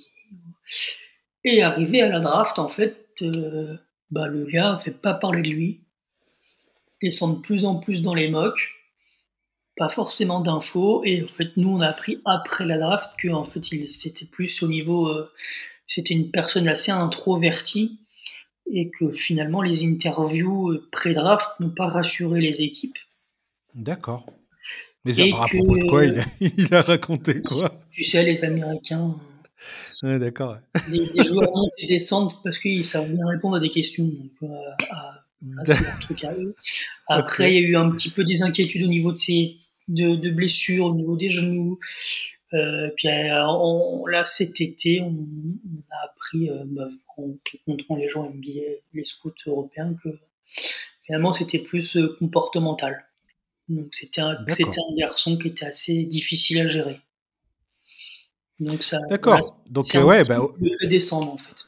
Et 1.43 1.61
arrivé 1.61 2.01
à 2.01 2.07
la 2.07 2.19
draft, 2.19 2.59
en 2.59 2.69
fait, 2.69 3.21
euh, 3.21 3.75
bah, 4.11 4.27
le 4.27 4.45
gars 4.45 4.73
ne 4.73 4.79
fait 4.79 4.91
pas 4.91 5.13
parler 5.13 5.41
de 5.41 5.49
lui, 5.49 5.81
descend 7.01 7.37
de 7.37 7.41
plus 7.41 7.65
en 7.65 7.75
plus 7.75 8.01
dans 8.01 8.13
les 8.13 8.29
mocks 8.29 8.69
pas 9.75 9.89
forcément 9.89 10.39
d'infos. 10.41 11.03
Et 11.03 11.23
en 11.23 11.27
fait, 11.27 11.55
nous, 11.57 11.69
on 11.69 11.81
a 11.81 11.87
appris 11.87 12.19
après 12.25 12.65
la 12.65 12.77
draft 12.77 13.11
que 13.17 13.29
en 13.29 13.45
fait, 13.45 13.71
il 13.71 13.91
c'était 13.91 14.25
plus 14.25 14.63
au 14.63 14.67
niveau, 14.67 15.07
euh, 15.07 15.31
c'était 15.87 16.13
une 16.13 16.31
personne 16.31 16.67
assez 16.67 16.91
introvertie 16.91 17.99
et 18.71 18.89
que 18.89 19.11
finalement, 19.11 19.61
les 19.61 19.85
interviews 19.85 20.71
euh, 20.71 20.87
pré-draft 20.91 21.49
n'ont 21.59 21.69
pas 21.69 21.87
rassuré 21.87 22.41
les 22.41 22.61
équipes. 22.61 22.97
D'accord. 23.75 24.25
Mais 25.05 25.19
à 25.19 25.35
propos 25.35 25.77
de 25.77 25.87
quoi 25.87 26.05
il 26.05 26.73
a, 26.73 26.81
raconté 26.81 27.41
quoi? 27.41 27.77
Tu 27.91 28.03
sais, 28.03 28.23
les 28.23 28.45
Américains. 28.45 29.17
Ouais, 30.01 30.17
d'accord. 30.17 30.57
Les, 30.89 31.25
joueurs 31.25 31.49
montent 31.53 31.71
et 31.77 31.87
descendent 31.87 32.33
parce 32.43 32.57
qu'ils 32.57 32.85
savent 32.85 33.11
bien 33.11 33.27
répondre 33.27 33.57
à 33.57 33.59
des 33.59 33.69
questions. 33.69 34.05
Donc, 34.05 34.31
euh, 34.43 34.55
à, 34.91 35.22
Après, 37.07 37.53
il 37.53 37.61
y 37.61 37.65
a 37.65 37.67
eu 37.67 37.75
un 37.75 37.89
petit 37.89 38.09
peu 38.09 38.23
des 38.23 38.43
inquiétudes 38.43 38.83
au 38.83 38.87
niveau 38.87 39.11
de 39.11 39.17
ses 39.17 39.57
de, 39.87 40.29
blessures, 40.29 40.85
au 40.85 40.95
niveau 40.95 41.17
des 41.17 41.29
genoux. 41.29 41.79
Euh, 42.53 42.89
puis 42.95 43.07
euh, 43.07 44.11
là, 44.11 44.25
cet 44.25 44.61
été, 44.61 45.01
on, 45.01 45.15
a 45.91 46.05
appris, 46.05 46.49
euh, 46.49 46.63
bah, 46.65 46.87
en 47.17 47.35
rencontrant 47.67 47.95
les 47.95 48.07
gens 48.07 48.29
NBA, 48.29 48.61
les 48.93 49.05
scouts 49.05 49.33
européens, 49.47 49.95
que 50.03 50.09
finalement 51.05 51.33
c'était 51.33 51.59
plus 51.59 51.97
comportemental. 52.19 53.05
Donc 53.69 53.87
c'était 53.91 54.21
un, 54.21 54.37
un 54.37 54.95
garçon 54.97 55.37
qui 55.37 55.47
était 55.47 55.65
assez 55.65 56.03
difficile 56.03 56.59
à 56.59 56.67
gérer. 56.67 56.99
Donc 58.59 58.83
ça. 58.83 58.99
D'accord. 59.09 59.41
Donc 59.69 59.85
ouais, 59.95 60.23
bah, 60.23 60.41
descendre 60.87 61.33
en 61.33 61.37
fait 61.37 61.62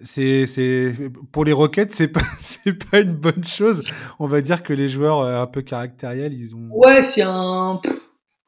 c'est 0.00 0.46
c'est 0.46 0.92
pour 1.32 1.44
les 1.44 1.52
Rockets 1.52 1.90
c'est 1.90 2.08
pas 2.08 2.20
c'est 2.40 2.84
pas 2.90 3.00
une 3.00 3.14
bonne 3.14 3.44
chose. 3.44 3.82
On 4.18 4.26
va 4.26 4.40
dire 4.40 4.62
que 4.62 4.72
les 4.72 4.88
joueurs 4.88 5.20
euh, 5.20 5.40
un 5.40 5.46
peu 5.46 5.62
caractériels 5.62 6.34
ils 6.34 6.54
ont 6.54 6.68
ouais 6.70 7.02
c'est 7.02 7.22
un 7.22 7.80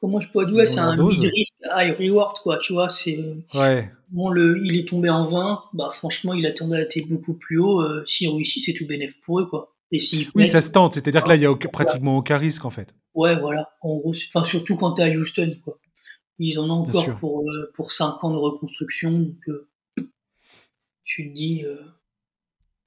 comment 0.00 0.20
je 0.20 0.28
pourrais 0.28 0.46
dire 0.46 0.68
c'est 0.68 0.80
un 0.80 0.94
high 0.94 1.96
reward 1.98 2.38
quoi 2.42 2.58
tu 2.58 2.72
vois 2.74 2.88
c'est 2.88 3.18
ouais. 3.54 3.90
bon 4.10 4.28
le 4.28 4.60
il 4.64 4.76
est 4.76 4.88
tombé 4.88 5.08
en 5.08 5.24
20 5.24 5.62
bah 5.72 5.88
franchement 5.90 6.34
il 6.34 6.46
attendait 6.46 6.76
à 6.76 6.80
être 6.82 7.08
beaucoup 7.08 7.34
plus 7.34 7.58
haut 7.58 7.80
euh, 7.80 8.04
s'il 8.06 8.30
réussit 8.30 8.64
c'est 8.64 8.74
tout 8.74 8.86
bénéf 8.86 9.18
pour 9.20 9.40
eux 9.40 9.46
quoi. 9.46 9.74
Et 9.90 10.00
si 10.00 10.28
oui 10.34 10.46
ça 10.46 10.60
se 10.60 10.70
tente 10.70 10.94
c'est 10.94 11.08
à 11.08 11.10
dire 11.10 11.24
que 11.24 11.30
là 11.30 11.36
il 11.36 11.42
y 11.42 11.46
a 11.46 11.54
pratiquement 11.54 12.18
aucun 12.18 12.36
risque 12.36 12.66
en 12.66 12.70
fait. 12.70 12.94
Ouais 13.14 13.38
voilà. 13.40 13.70
En 13.80 13.96
gros 13.96 14.14
enfin 14.28 14.44
surtout 14.44 14.76
quand 14.76 14.92
t'es 14.92 15.02
à 15.02 15.08
Houston 15.08 15.52
quoi. 15.64 15.78
Ils 16.40 16.58
en 16.60 16.68
ont 16.70 16.82
encore 16.82 17.18
pour 17.18 17.40
euh, 17.50 17.72
pour 17.74 17.90
5 17.90 18.22
ans 18.22 18.30
de 18.30 18.36
reconstruction 18.36 19.10
donc 19.10 19.40
tu 21.08 21.26
te 21.26 21.34
dis, 21.34 21.64
euh, 21.64 21.80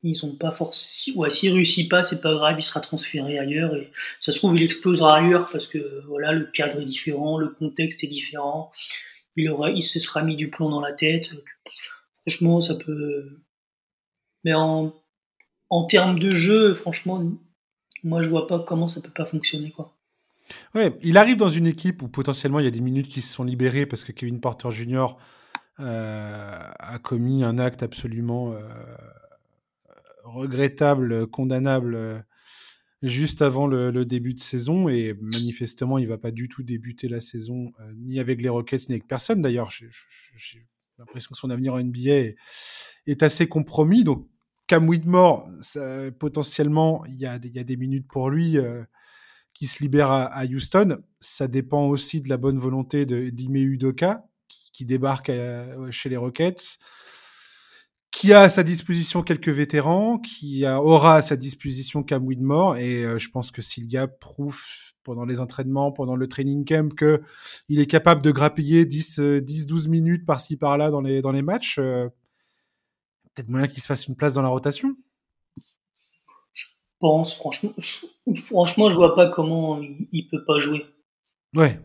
ils 0.04 0.26
ont 0.26 0.36
pas 0.36 0.52
forcément. 0.52 1.18
Ouais, 1.18 1.32
s'il 1.32 1.52
réussit 1.54 1.90
pas, 1.90 2.04
c'est 2.04 2.22
pas 2.22 2.34
grave, 2.34 2.56
il 2.58 2.64
sera 2.64 2.80
transféré 2.80 3.40
ailleurs 3.40 3.76
et 3.76 3.92
ça 4.22 4.32
se 4.32 4.38
trouve, 4.38 4.56
il 4.56 4.64
explosera 4.64 5.18
ailleurs 5.18 5.50
parce 5.52 5.68
que 5.68 6.04
voilà, 6.08 6.32
le 6.32 6.46
cadre 6.46 6.80
est 6.80 6.86
différent, 6.86 7.40
le 7.40 7.50
contexte 7.50 8.04
est 8.04 8.08
différent. 8.08 8.72
Il 9.36 9.50
aura, 9.50 9.72
il 9.72 9.84
se 9.84 10.00
sera 10.00 10.22
mis 10.24 10.36
du 10.36 10.50
plomb 10.50 10.70
dans 10.70 10.82
la 10.82 10.94
tête. 10.94 11.32
Franchement, 12.28 12.62
ça 12.62 12.76
peut. 12.76 13.42
Mais 14.44 14.54
en, 14.54 14.94
en 15.70 15.86
termes 15.86 16.20
de 16.20 16.32
jeu, 16.32 16.76
franchement, 16.76 17.24
moi 18.04 18.22
je 18.22 18.28
vois 18.28 18.46
pas 18.46 18.60
comment 18.60 18.88
ça 18.88 19.02
peut 19.02 19.12
pas 19.12 19.26
fonctionner 19.26 19.72
quoi. 19.72 19.98
Il 21.02 21.18
arrive 21.18 21.38
dans 21.38 21.50
une 21.50 21.68
équipe 21.68 22.02
où 22.04 22.08
potentiellement 22.08 22.60
il 22.60 22.66
y 22.66 22.68
a 22.68 22.72
des 22.72 22.82
minutes 22.82 23.08
qui 23.08 23.22
se 23.22 23.34
sont 23.34 23.44
libérées 23.44 23.86
parce 23.86 24.04
que 24.04 24.12
Kevin 24.12 24.40
Porter 24.40 24.70
Jr. 24.70 25.16
Euh, 25.80 26.72
a 26.78 27.00
commis 27.00 27.44
un 27.44 27.58
acte 27.58 27.82
absolument 27.82 28.52
euh, 28.52 28.62
regrettable, 30.26 31.26
condamnable 31.28 31.96
euh, 31.96 32.20
juste 33.02 33.42
avant 33.42 33.68
le, 33.68 34.06
début 34.06 34.34
de 34.34 34.40
saison. 34.40 34.90
Et 34.90 35.16
manifestement 35.22 35.98
il 35.98 36.08
va 36.08 36.18
pas 36.18 36.32
du 36.32 36.50
tout 36.50 36.62
débuter 36.64 37.08
la 37.08 37.22
saison 37.22 37.72
ni 37.96 38.20
avec 38.20 38.42
les 38.42 38.50
Rockets 38.50 38.90
ni 38.90 38.96
avec 38.96 39.08
personne. 39.08 39.42
D'ailleurs 39.42 39.72
j'ai 39.72 39.88
l'impression 41.00 41.30
que 41.32 41.38
son 41.38 41.50
avenir 41.50 41.74
en 41.74 41.82
NBA 41.82 42.36
est, 43.08 43.24
assez 43.24 43.48
compromis. 43.48 44.04
Donc 44.04 44.28
Cam 44.68 44.88
Whitmore 44.88 45.50
potentiellement 46.20 47.06
il 47.06 47.20
y, 47.20 47.26
a, 47.26 47.40
des 47.40 47.78
minutes 47.78 48.08
pour 48.08 48.30
lui 48.30 48.58
qui 49.54 49.68
se 49.68 49.82
libère 49.82 50.12
à, 50.12 50.44
Houston. 50.46 50.98
Ça 51.20 51.48
dépend 51.48 51.88
aussi 51.88 52.22
de 52.22 52.30
la 52.30 52.38
bonne 52.38 52.60
volonté 52.60 53.06
d'Ime 53.06 53.56
Udoka 53.56 54.28
qui, 54.74 54.86
débarque 54.86 55.32
chez 55.92 56.10
les 56.10 56.18
Rockets, 56.18 56.80
qui 58.12 58.34
a 58.34 58.42
à 58.42 58.50
sa 58.50 58.64
disposition 58.64 59.22
quelques 59.22 59.50
vétérans, 59.50 60.18
qui 60.18 60.66
aura 60.66 61.16
à 61.16 61.22
sa 61.22 61.36
disposition 61.36 62.04
Cam 62.04 62.26
Whitmore, 62.26 62.78
et 62.78 63.18
je 63.18 63.30
pense 63.30 63.52
que 63.52 63.62
Silga 63.62 64.08
prouve 64.08 64.62
pendant 65.04 65.26
les 65.26 65.40
entraînements, 65.40 65.92
pendant 65.92 66.16
le 66.16 66.28
training 66.28 66.66
camp, 66.66 66.94
que 66.94 67.22
il 67.70 67.80
est 67.80 67.88
capable 67.88 68.22
de 68.22 68.32
grappiller 68.32 68.86
10, 68.86 69.20
10 69.20 69.68
12 69.68 69.88
minutes 69.88 70.26
par-ci 70.26 70.58
par-là 70.58 70.92
dans 70.92 71.02
les, 71.02 71.22
dans 71.22 71.32
les 71.32 71.42
matchs. 71.42 71.76
Peut-être 71.76 73.50
moyen 73.50 73.68
qu'il 73.68 73.82
se 73.82 73.88
fasse 73.88 74.08
une 74.08 74.16
place 74.16 74.34
dans 74.34 74.42
la 74.42 74.50
rotation 74.50 74.96
pense, 77.02 77.36
franchement, 77.36 77.74
franchement, 78.46 78.90
je 78.90 78.96
vois 78.96 79.16
pas 79.16 79.30
comment 79.30 79.82
il, 79.82 80.28
peut 80.30 80.46
pas 80.46 80.60
jouer. 80.60 80.86
Ouais. 81.54 81.78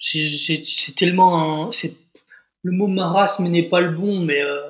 C'est 0.00 0.94
tellement 0.96 1.68
un, 1.68 1.70
le 2.62 2.72
mot 2.72 2.86
marasme 2.86 3.48
n'est 3.48 3.68
pas 3.68 3.80
le 3.80 3.90
bon, 3.90 4.20
mais 4.20 4.42
euh, 4.42 4.60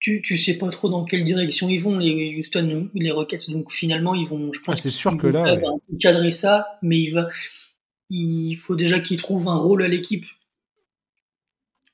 tu, 0.00 0.20
tu 0.22 0.36
sais 0.36 0.58
pas 0.58 0.68
trop 0.68 0.88
dans 0.88 1.04
quelle 1.04 1.24
direction 1.24 1.68
ils 1.68 1.82
vont, 1.82 1.98
les 1.98 2.36
Houston, 2.38 2.90
les 2.94 3.10
Rockets. 3.10 3.50
Donc 3.50 3.72
finalement, 3.72 4.14
ils 4.14 4.28
vont, 4.28 4.52
je 4.52 4.60
pense, 4.60 4.76
ah, 4.78 4.80
c'est 4.80 4.90
sûr 4.90 5.16
que 5.16 5.26
là, 5.26 5.58
cadrer 5.98 6.32
ça, 6.32 6.78
mais 6.82 7.00
il 7.00 7.12
va, 7.12 7.28
il 8.10 8.56
faut 8.56 8.76
déjà 8.76 9.00
qu'il 9.00 9.16
trouve 9.16 9.48
un 9.48 9.56
rôle 9.56 9.82
à 9.82 9.88
l'équipe. 9.88 10.26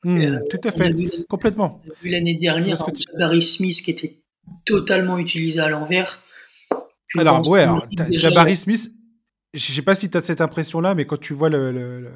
Mmh, 0.03 0.21
euh, 0.21 0.41
tout 0.51 0.61
à 0.65 0.73
fait, 0.73 0.95
complètement. 1.29 1.81
vu 2.03 2.09
l'année 2.11 2.35
dernière, 2.35 2.83
Barry 3.19 3.43
Smith 3.43 3.83
qui 3.83 3.91
était 3.91 4.17
totalement 4.65 5.19
utilisé 5.19 5.61
à 5.61 5.69
l'envers. 5.69 6.23
Alors, 7.19 7.47
ouais, 7.47 7.67
Jabari 8.13 8.57
Smith, 8.57 8.91
je 9.53 9.73
sais 9.73 9.83
pas 9.83 9.95
si 9.95 10.11
tu 10.11 10.17
as 10.17 10.21
cette 10.21 10.41
impression-là, 10.41 10.95
mais 10.95 11.05
quand 11.05 11.19
tu 11.19 11.35
vois 11.35 11.49
le, 11.49 12.09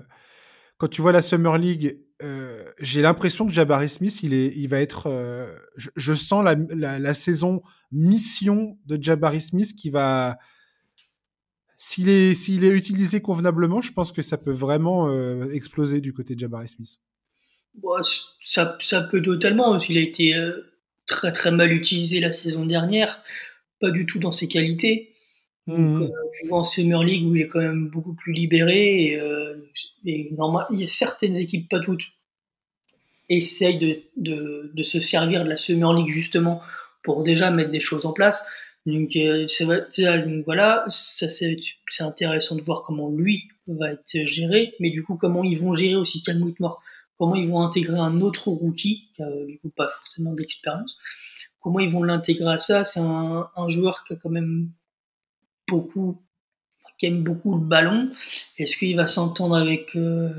quand 0.77 0.89
tu 0.89 1.03
vois 1.03 1.12
la 1.12 1.22
Summer 1.22 1.57
League, 1.59 1.99
euh, 2.22 2.64
j'ai 2.81 3.03
l'impression 3.03 3.47
que 3.47 3.53
Jabari 3.53 3.89
Smith, 3.89 4.22
il, 4.22 4.35
est, 4.35 4.53
il 4.57 4.68
va 4.68 4.81
être. 4.81 5.09
Euh, 5.09 5.55
je, 5.77 6.14
sens 6.14 6.45
la, 6.45 6.55
la, 6.99 7.14
saison 7.14 7.62
mission 7.93 8.79
de 8.87 9.01
Jabari 9.01 9.41
Smith 9.41 9.75
qui 9.75 9.91
va. 9.91 10.39
S'il 11.77 12.09
est, 12.09 12.35
s'il 12.35 12.64
est 12.64 12.68
utilisé 12.68 13.20
convenablement, 13.20 13.81
je 13.81 13.93
pense 13.93 14.12
que 14.12 14.22
ça 14.22 14.39
peut 14.39 14.53
vraiment 14.53 15.09
euh, 15.09 15.51
exploser 15.53 16.01
du 16.01 16.12
côté 16.12 16.35
de 16.35 16.41
Jabari 16.41 16.68
Smith. 16.68 16.99
ça, 18.43 18.79
ça 18.81 19.03
peut 19.03 19.20
totalement. 19.20 19.79
Il 19.79 19.99
a 19.99 20.01
été 20.01 20.35
très 21.07 21.33
très 21.33 21.51
mal 21.51 21.72
utilisé 21.72 22.20
la 22.20 22.31
saison 22.31 22.64
dernière 22.64 23.22
pas 23.85 23.91
du 23.91 24.07
tout 24.07 24.18
dans 24.18 24.31
ses 24.31 24.49
qualités. 24.49 25.14
Donc, 25.67 25.79
mmh. 25.79 26.03
euh, 26.03 26.09
je 26.43 26.49
vois 26.49 26.59
en 26.59 26.65
Summer 26.65 27.03
League 27.03 27.27
où 27.27 27.35
il 27.35 27.43
est 27.43 27.49
quand 27.49 27.61
même 27.61 27.89
beaucoup 27.89 28.15
plus 28.15 28.33
libéré 28.33 29.07
et, 29.07 29.21
euh, 29.21 29.57
normal, 30.33 30.67
il 30.71 30.81
y 30.81 30.85
a 30.85 30.89
certaines 30.89 31.37
équipes, 31.37 31.69
pas 31.71 31.81
toutes, 31.81 32.05
essayent 33.31 33.79
de, 33.79 33.99
de, 34.17 34.71
de, 34.75 34.83
se 34.83 35.01
servir 35.01 35.43
de 35.45 35.49
la 35.49 35.57
Summer 35.57 35.95
League 35.95 36.11
justement 36.11 36.61
pour 37.03 37.23
déjà 37.23 37.51
mettre 37.51 37.71
des 37.71 37.81
choses 37.81 38.05
en 38.05 38.12
place. 38.12 38.47
Donc, 38.87 39.17
euh, 39.17 39.47
donc 40.27 40.45
voilà, 40.45 40.85
ça 40.89 41.31
c'est 41.31 41.57
intéressant 42.01 42.57
de 42.57 42.61
voir 42.61 42.83
comment 42.83 43.11
lui 43.11 43.49
va 43.67 43.93
être 43.93 44.27
géré, 44.27 44.75
mais 44.79 44.91
du 44.91 45.03
coup 45.03 45.17
comment 45.17 45.43
ils 45.43 45.59
vont 45.59 45.73
gérer 45.73 45.97
aussi 45.97 46.23
Cal 46.23 46.43
Whitmore, 46.43 46.83
comment 47.19 47.35
ils 47.35 47.49
vont 47.49 47.62
intégrer 47.62 47.99
un 47.99 48.21
autre 48.21 48.49
rookie 48.49 49.09
qui 49.15 49.23
a 49.23 49.31
du 49.47 49.59
coup 49.59 49.71
pas 49.71 49.89
forcément 49.89 50.35
d'expérience? 50.35 50.99
Comment 51.61 51.81
ils 51.81 51.91
vont 51.91 52.03
l'intégrer 52.03 52.53
à 52.53 52.59
ça? 52.59 52.85
C'est 52.85 53.01
un, 53.01 53.49
joueur 53.69 54.05
qui 54.05 54.12
a 54.12 54.17
quand 54.17 54.29
même 54.29 54.69
beaucoup, 55.69 56.23
qui 56.99 57.07
aime 57.07 57.23
beaucoup 57.23 57.55
le 57.55 57.65
ballon. 57.65 58.11
Est-ce 58.59 58.77
qu'il 58.77 58.97
va 58.97 59.07
s'entendre 59.07 59.57
avec 59.57 59.97
euh, 59.97 60.31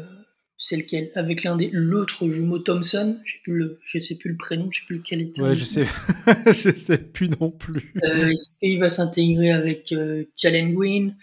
c'est 0.57 0.77
lequel 0.77 1.11
Avec 1.15 1.43
l'un 1.43 1.55
des 1.55 1.69
l'autre 1.71 2.29
jumeau 2.29 2.59
Thompson? 2.59 3.19
Je 3.25 3.31
sais 3.31 3.39
plus 3.43 3.57
le, 3.57 3.79
je 3.83 3.99
sais 3.99 4.17
plus 4.17 4.31
le 4.31 4.37
prénom, 4.37 4.69
je 4.71 4.79
sais 4.79 4.85
plus 4.85 4.97
lequel 4.97 5.21
était. 5.21 5.41
Ouais, 5.41 5.55
je 5.55 5.63
sais, 5.63 5.85
je 6.47 6.73
sais 6.75 6.97
plus 6.97 7.29
non 7.39 7.51
plus. 7.51 7.93
Euh, 8.03 8.29
est-ce 8.29 8.51
qu'il 8.61 8.79
va 8.79 8.89
s'intégrer 8.89 9.51
avec 9.51 9.91
euh, 9.91 10.25
Jalen 10.37 10.73
Green 10.73 11.15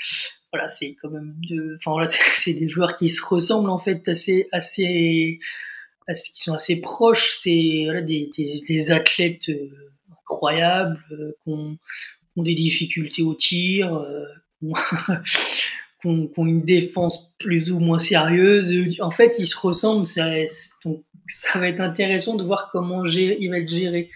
Voilà, 0.52 0.68
c'est 0.68 0.94
quand 1.00 1.10
même 1.10 1.34
de, 1.48 1.76
enfin 1.78 1.92
voilà, 1.92 2.06
c'est 2.08 2.54
des 2.54 2.68
joueurs 2.68 2.96
qui 2.96 3.08
se 3.08 3.24
ressemblent 3.24 3.70
en 3.70 3.78
fait 3.78 4.08
assez, 4.08 4.48
assez, 4.52 5.38
qui 6.08 6.42
sont 6.42 6.54
assez 6.54 6.80
proches. 6.80 7.38
C'est 7.40 7.82
voilà, 7.84 8.02
des, 8.02 8.30
des, 8.36 8.52
des 8.68 8.90
athlètes. 8.92 9.48
Euh, 9.48 9.92
incroyables, 10.32 10.98
euh, 11.12 11.32
qui 11.44 11.78
ont, 12.36 12.42
des 12.42 12.54
difficultés 12.54 13.22
au 13.22 13.34
tir, 13.34 13.94
euh, 13.94 14.24
qui 14.60 16.06
ont, 16.06 16.30
une 16.38 16.62
défense 16.62 17.32
plus 17.38 17.70
ou 17.70 17.78
moins 17.78 17.98
sérieuse. 17.98 18.72
En 19.00 19.10
fait, 19.10 19.36
ils 19.38 19.46
se 19.46 19.58
ressemblent. 19.58 20.06
Ça, 20.06 20.30
donc, 20.84 21.04
ça 21.26 21.58
va 21.58 21.68
être 21.68 21.80
intéressant 21.80 22.36
de 22.36 22.44
voir 22.44 22.70
comment 22.72 23.04
il 23.04 23.50
va 23.50 23.58
être 23.58 23.68
géré. 23.68 24.10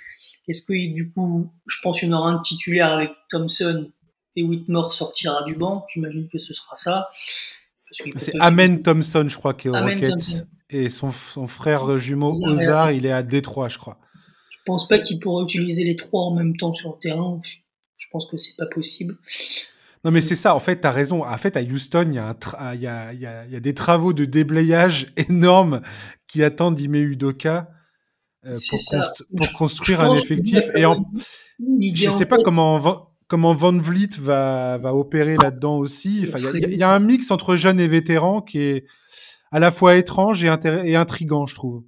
Est-ce 0.48 0.62
que 0.64 0.72
du 0.92 1.10
coup, 1.12 1.50
je 1.66 1.78
pense 1.82 2.00
qu'il 2.00 2.08
y 2.08 2.12
en 2.12 2.18
aura 2.18 2.30
un 2.30 2.40
titulaire 2.40 2.92
avec 2.92 3.10
Thompson 3.28 3.90
et 4.36 4.42
Whitmore 4.42 4.92
sortira 4.92 5.42
du 5.44 5.54
banc. 5.54 5.86
J'imagine 5.92 6.28
que 6.28 6.38
ce 6.38 6.54
sera 6.54 6.76
ça. 6.76 7.08
C'est 7.90 8.32
Amen 8.38 8.82
Thompson, 8.82 9.26
je 9.28 9.36
crois, 9.36 9.54
qui 9.54 9.68
est 9.68 9.70
au 9.70 9.74
Rockets. 9.74 10.44
Et 10.68 10.88
son, 10.88 11.10
son 11.10 11.46
frère 11.46 11.96
jumeau 11.96 12.34
Ozar, 12.44 12.92
il 12.92 13.06
est 13.06 13.12
à 13.12 13.22
Détroit, 13.22 13.68
je 13.68 13.78
crois 13.78 13.98
pense 14.66 14.86
pas 14.86 14.98
qu'il 14.98 15.18
pourra 15.18 15.44
utiliser 15.44 15.84
les 15.84 15.96
trois 15.96 16.24
en 16.24 16.34
même 16.34 16.56
temps 16.56 16.74
sur 16.74 16.90
le 16.90 16.98
terrain. 17.00 17.40
Je 18.06 18.10
pense 18.12 18.30
que 18.30 18.36
c'est 18.36 18.56
pas 18.56 18.66
possible. 18.66 19.16
Non, 20.04 20.12
mais 20.12 20.20
c'est 20.20 20.36
ça. 20.36 20.54
En 20.54 20.60
fait, 20.60 20.80
tu 20.80 20.86
as 20.86 20.92
raison. 20.92 21.24
En 21.24 21.38
fait, 21.38 21.56
à 21.56 21.62
Houston, 21.62 22.06
il 22.08 22.14
y, 22.14 22.18
a 22.18 22.36
il, 22.74 22.80
y 22.80 22.86
a, 22.86 23.12
il, 23.12 23.20
y 23.20 23.26
a, 23.26 23.46
y 23.46 23.56
a 23.56 23.60
des 23.60 23.74
travaux 23.74 24.12
de 24.12 24.24
déblayage 24.24 25.12
énormes 25.16 25.80
qui 26.28 26.44
attendent 26.44 26.78
Ime 26.78 26.94
Udoka 26.94 27.70
euh, 28.44 28.54
pour, 29.36 29.52
construire 29.54 30.00
un 30.00 30.14
effectif. 30.14 30.64
Et 30.76 30.86
en... 30.86 31.04
je 31.58 32.10
sais 32.10 32.26
pas 32.26 32.36
comment 32.44 32.78
Van, 32.78 33.10
comment 33.26 33.52
Van 33.52 33.76
Vliet 33.76 34.16
va, 34.18 34.78
va 34.78 34.94
opérer 34.94 35.36
là-dedans 35.42 35.78
aussi. 35.78 36.24
Enfin, 36.28 36.38
il 36.38 36.74
y, 36.74 36.76
y, 36.76 36.82
a 36.84 36.90
un 36.90 37.00
mix 37.00 37.32
entre 37.32 37.56
jeunes 37.56 37.80
et 37.80 37.88
vétérans 37.88 38.40
qui 38.40 38.60
est 38.60 38.84
à 39.50 39.58
la 39.58 39.72
fois 39.72 39.96
étrange 39.96 40.44
et, 40.44 40.52
et 40.84 40.94
intrigant, 40.94 41.46
je 41.46 41.56
trouve. 41.56 41.82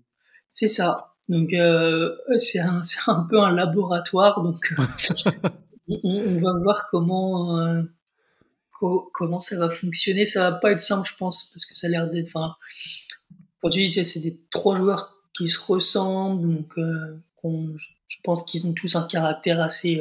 C'est 0.50 0.68
ça. 0.68 1.14
Donc 1.28 1.52
euh, 1.52 2.10
c'est 2.36 2.60
un, 2.60 2.80
un, 3.06 3.26
peu 3.30 3.38
un 3.40 3.52
laboratoire. 3.52 4.42
Donc 4.42 4.74
euh, 5.90 5.96
on, 6.04 6.40
va 6.40 6.52
voir 6.62 6.88
comment 6.90 7.58
euh, 7.58 7.82
comment 9.12 9.40
ça 9.40 9.58
va 9.58 9.70
fonctionner. 9.70 10.26
Ça 10.26 10.50
va 10.50 10.56
pas 10.56 10.72
être 10.72 10.80
simple, 10.80 11.08
je 11.10 11.16
pense, 11.16 11.50
parce 11.52 11.66
que 11.66 11.74
ça 11.76 11.86
a 11.86 11.90
l'air 11.90 12.08
d'être. 12.08 12.28
Enfin, 12.28 12.54
quand 13.60 13.70
tu 13.70 13.84
dis 13.84 14.04
c'est 14.04 14.20
des 14.20 14.40
trois 14.50 14.76
joueurs 14.76 15.16
qui 15.36 15.48
se 15.48 15.60
ressemblent, 15.60 16.42
donc 16.42 16.72
je 16.76 18.16
pense 18.24 18.44
qu'ils 18.44 18.66
ont 18.66 18.72
tous 18.72 18.96
un 18.96 19.06
caractère 19.06 19.60
assez 19.60 20.00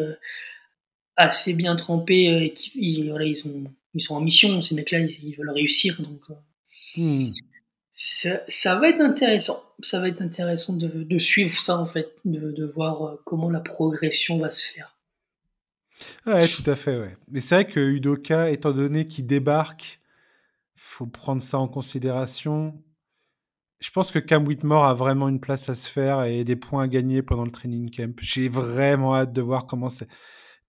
assez 1.16 1.54
bien 1.56 1.76
trempé 1.76 2.46
et 2.46 2.54
qui, 2.54 3.10
voilà, 3.10 3.26
ils 3.26 3.48
ont 3.48 3.66
ils 3.94 4.02
sont 4.02 4.16
en 4.16 4.22
mission. 4.22 4.62
Ces 4.62 4.76
mecs-là, 4.76 5.00
ils, 5.00 5.36
veulent 5.36 5.50
réussir, 5.50 6.00
donc. 6.02 6.22
Hmm 6.96 7.32
ça, 7.98 8.76
va 8.76 8.90
être 8.90 9.02
intéressant. 9.02 9.62
Ça 9.82 10.00
va 10.00 10.08
être 10.08 10.22
intéressant 10.22 10.78
de, 10.78 11.20
suivre 11.20 11.60
ça, 11.60 11.78
en 11.78 11.86
fait, 11.86 12.12
de, 12.26 12.66
voir 12.66 13.04
euh, 13.04 13.22
comment 13.26 13.50
la 13.50 13.60
progression 13.60 14.38
va 14.38 14.52
se 14.52 14.72
faire. 14.72 14.97
Ouais, 16.26 16.48
tout 16.48 16.64
à 16.66 16.76
fait, 16.76 17.00
ouais. 17.00 17.18
Mais 17.30 17.40
c'est 17.40 17.56
vrai 17.56 17.66
que 17.66 17.80
Udoka, 17.80 18.52
étant 18.52 18.72
donné 18.72 19.08
qu'il 19.08 19.26
débarque, 19.26 20.02
faut 20.76 21.08
prendre 21.08 21.42
ça 21.42 21.58
en 21.58 21.68
considération. 21.68 22.82
Je 23.80 23.90
pense 23.92 24.12
que 24.12 24.20
Cam 24.20 24.46
Whitmore 24.46 24.86
a 24.86 24.94
vraiment 24.94 25.30
une 25.30 25.40
place 25.40 25.70
à 25.70 25.76
se 25.76 25.88
faire 25.88 26.24
et 26.24 26.44
des 26.44 26.56
points 26.56 26.84
à 26.84 26.88
gagner 26.88 27.22
pendant 27.22 27.46
le 27.46 27.52
training 27.52 27.90
camp. 27.90 28.16
J'ai 28.22 28.50
vraiment 28.50 29.16
hâte 29.16 29.34
de 29.34 29.42
voir 29.42 29.68
comment 29.68 29.90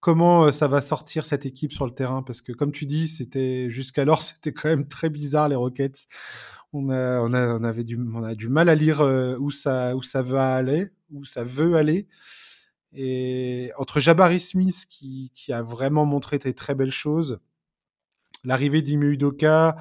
comment 0.00 0.44
euh, 0.44 0.52
ça 0.52 0.68
va 0.68 0.80
sortir 0.80 1.24
cette 1.24 1.44
équipe 1.44 1.72
sur 1.72 1.84
le 1.84 1.90
terrain 1.90 2.22
parce 2.22 2.42
que 2.42 2.52
comme 2.52 2.72
tu 2.72 2.86
dis, 2.86 3.08
c'était 3.08 3.70
jusqu'alors 3.70 4.22
c'était 4.22 4.52
quand 4.52 4.68
même 4.68 4.86
très 4.86 5.10
bizarre 5.10 5.48
les 5.48 5.56
Rockets 5.56 6.06
on 6.72 6.90
a, 6.90 7.68
avait 7.68 7.84
du, 7.84 7.96
mal 7.96 8.68
à 8.68 8.74
lire 8.74 9.00
euh, 9.00 9.38
ça, 9.50 9.96
où 9.96 10.02
ça 10.02 10.22
va 10.22 10.54
aller, 10.54 10.88
où 11.10 11.24
ça 11.24 11.44
veut 11.44 11.76
aller. 11.76 12.08
Et 12.92 13.70
entre 13.76 14.00
Jabari 14.00 14.40
Smith 14.40 14.86
qui, 14.88 15.30
qui 15.34 15.52
a 15.52 15.62
vraiment 15.62 16.06
montré 16.06 16.38
des 16.38 16.54
très 16.54 16.74
belles 16.74 16.90
choses, 16.90 17.38
l'arrivée 18.44 18.82
d'Ime 18.82 19.02
Udoka, 19.02 19.76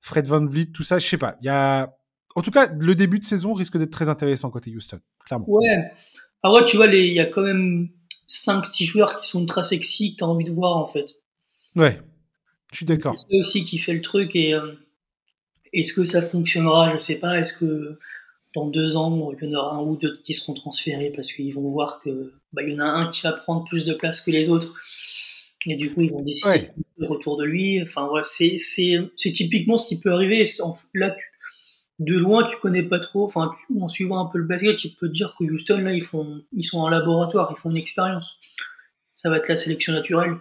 Fred 0.00 0.26
Van 0.26 0.44
Vliet, 0.44 0.66
tout 0.66 0.82
ça, 0.84 0.98
je 0.98 1.06
sais 1.06 1.18
pas. 1.18 1.36
Il 1.40 1.46
y 1.46 1.50
a, 1.50 1.96
en 2.34 2.42
tout 2.42 2.50
cas, 2.50 2.68
le 2.68 2.94
début 2.94 3.18
de 3.18 3.24
saison 3.24 3.52
risque 3.52 3.76
d'être 3.76 3.92
très 3.92 4.08
intéressant 4.08 4.50
côté 4.50 4.74
Houston, 4.74 5.00
clairement. 5.24 5.46
Ouais. 5.48 5.90
Ah 6.42 6.52
ouais, 6.52 6.64
tu 6.64 6.76
vois, 6.76 6.86
il 6.86 7.12
y 7.12 7.20
a 7.20 7.26
quand 7.26 7.42
même 7.42 7.88
5-6 8.28 8.84
joueurs 8.84 9.20
qui 9.20 9.28
sont 9.28 9.46
très 9.46 9.64
sexy 9.64 10.12
que 10.12 10.18
tu 10.18 10.24
as 10.24 10.28
envie 10.28 10.44
de 10.44 10.52
voir 10.52 10.76
en 10.76 10.86
fait. 10.86 11.06
Ouais, 11.74 12.00
je 12.70 12.76
suis 12.76 12.86
d'accord. 12.86 13.14
C'est 13.16 13.38
aussi 13.38 13.64
qui 13.64 13.78
fait 13.78 13.94
le 13.94 14.02
truc 14.02 14.36
et 14.36 14.54
euh, 14.54 14.74
est-ce 15.72 15.92
que 15.92 16.04
ça 16.04 16.22
fonctionnera 16.22 16.94
Je 16.94 16.98
sais 16.98 17.18
pas. 17.18 17.38
Est-ce 17.38 17.54
que 17.54 17.96
dans 18.54 18.66
deux 18.66 18.96
ans, 18.96 19.32
il 19.32 19.48
y 19.48 19.56
en 19.56 19.58
aura 19.58 19.76
un 19.76 19.82
ou 19.82 19.96
deux 19.96 20.20
qui 20.22 20.32
seront 20.32 20.54
transférés 20.54 21.12
parce 21.14 21.32
qu'ils 21.32 21.54
vont 21.54 21.70
voir 21.70 22.00
que 22.00 22.32
bah, 22.54 22.62
il 22.62 22.74
y 22.74 22.76
en 22.76 22.80
a 22.80 22.84
un 22.84 23.10
qui 23.10 23.22
va 23.22 23.32
prendre 23.32 23.64
plus 23.64 23.84
de 23.84 23.94
place 23.94 24.20
que 24.20 24.30
les 24.30 24.48
autres 24.48 24.74
et 25.66 25.76
du 25.76 25.92
coup 25.92 26.02
ils 26.02 26.10
vont 26.10 26.22
décider 26.22 26.70
de 26.98 27.06
retour 27.06 27.36
de 27.36 27.44
lui. 27.44 27.82
Enfin 27.82 28.06
voilà, 28.06 28.22
c'est 28.22 28.58
c'est 28.58 29.10
typiquement 29.16 29.76
ce 29.76 29.88
qui 29.88 29.98
peut 29.98 30.12
arriver. 30.12 30.44
Là, 30.94 31.16
de 32.00 32.14
loin, 32.16 32.44
tu 32.44 32.56
connais 32.56 32.82
pas 32.82 32.98
trop. 32.98 33.24
Enfin, 33.24 33.52
en 33.80 33.88
suivant 33.88 34.18
un 34.18 34.30
peu 34.30 34.38
le 34.38 34.44
basket, 34.44 34.76
tu 34.76 34.88
peux 34.88 35.08
dire 35.08 35.34
que 35.38 35.44
Houston, 35.44 35.78
là, 35.78 35.92
ils, 35.92 36.02
font, 36.02 36.42
ils 36.52 36.64
sont 36.64 36.78
en 36.78 36.88
laboratoire, 36.88 37.52
ils 37.56 37.60
font 37.60 37.70
une 37.70 37.76
expérience. 37.76 38.36
Ça 39.14 39.30
va 39.30 39.38
être 39.38 39.48
la 39.48 39.56
sélection 39.56 39.92
naturelle. 39.92 40.36